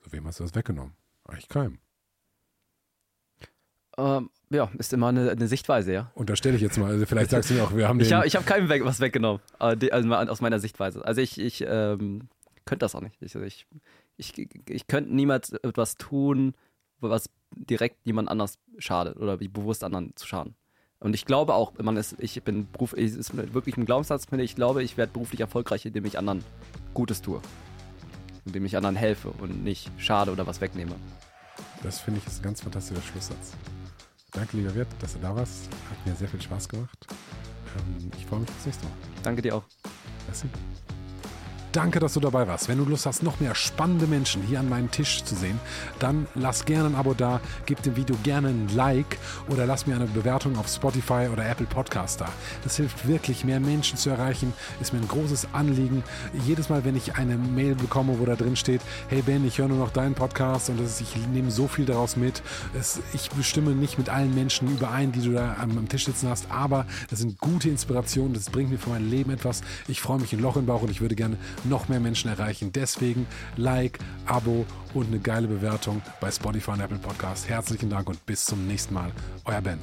[0.00, 0.96] so, wem hast du das weggenommen?
[1.24, 1.78] Eigentlich keinem.
[3.98, 6.10] Ähm, ja, ist immer eine, eine, Sichtweise, ja.
[6.14, 6.90] Unterstelle ich jetzt mal.
[6.90, 8.06] Also vielleicht sagst du mir auch, wir haben den.
[8.06, 9.42] Ich habe hab keinem weg, was weggenommen.
[9.58, 11.04] Also aus meiner Sichtweise.
[11.04, 12.28] Also ich, ich ähm,
[12.64, 13.20] könnte das auch nicht.
[13.20, 13.66] Ich, ich,
[14.16, 16.54] ich, ich könnte niemals etwas tun,
[17.00, 20.54] was direkt jemand anders schadet oder bewusst anderen zu schaden.
[21.00, 24.54] Und ich glaube auch, man ist, ich bin Beruf, es ist wirklich ein Glaubenssatz, ich
[24.54, 26.44] glaube, ich werde beruflich erfolgreich, indem ich anderen
[26.94, 27.40] Gutes tue.
[28.46, 30.94] Indem ich anderen helfe und nicht schade oder was wegnehme.
[31.82, 33.52] Das finde ich ist ein ganz fantastischer Schlusssatz.
[34.38, 35.68] Danke, lieber Wirt, dass du da warst.
[35.90, 37.06] Hat mir sehr viel Spaß gemacht.
[37.76, 38.92] Ähm, ich freue mich aufs nächste Mal.
[39.24, 39.64] Danke dir auch.
[40.28, 40.46] Merci.
[41.72, 42.68] Danke, dass du dabei warst.
[42.68, 45.60] Wenn du Lust hast, noch mehr spannende Menschen hier an meinem Tisch zu sehen,
[45.98, 49.18] dann lass gerne ein Abo da, gib dem Video gerne ein Like
[49.48, 52.28] oder lass mir eine Bewertung auf Spotify oder Apple Podcast da.
[52.64, 54.54] Das hilft wirklich, mehr Menschen zu erreichen.
[54.80, 56.02] Ist mir ein großes Anliegen.
[56.46, 59.68] Jedes Mal, wenn ich eine Mail bekomme, wo da drin steht, hey Ben, ich höre
[59.68, 62.42] nur noch deinen Podcast und ist, ich nehme so viel daraus mit.
[62.78, 66.30] Es, ich bestimme nicht mit allen Menschen überein, die du da am, am Tisch sitzen
[66.30, 68.32] hast, aber das sind gute Inspirationen.
[68.32, 69.60] Das bringt mir für mein Leben etwas.
[69.86, 72.72] Ich freue mich ein Loch im Bauch und ich würde gerne noch mehr Menschen erreichen.
[72.72, 73.26] Deswegen
[73.56, 77.48] Like, Abo und eine geile Bewertung bei Spotify und Apple Podcast.
[77.48, 79.12] Herzlichen Dank und bis zum nächsten Mal.
[79.44, 79.78] Euer Ben.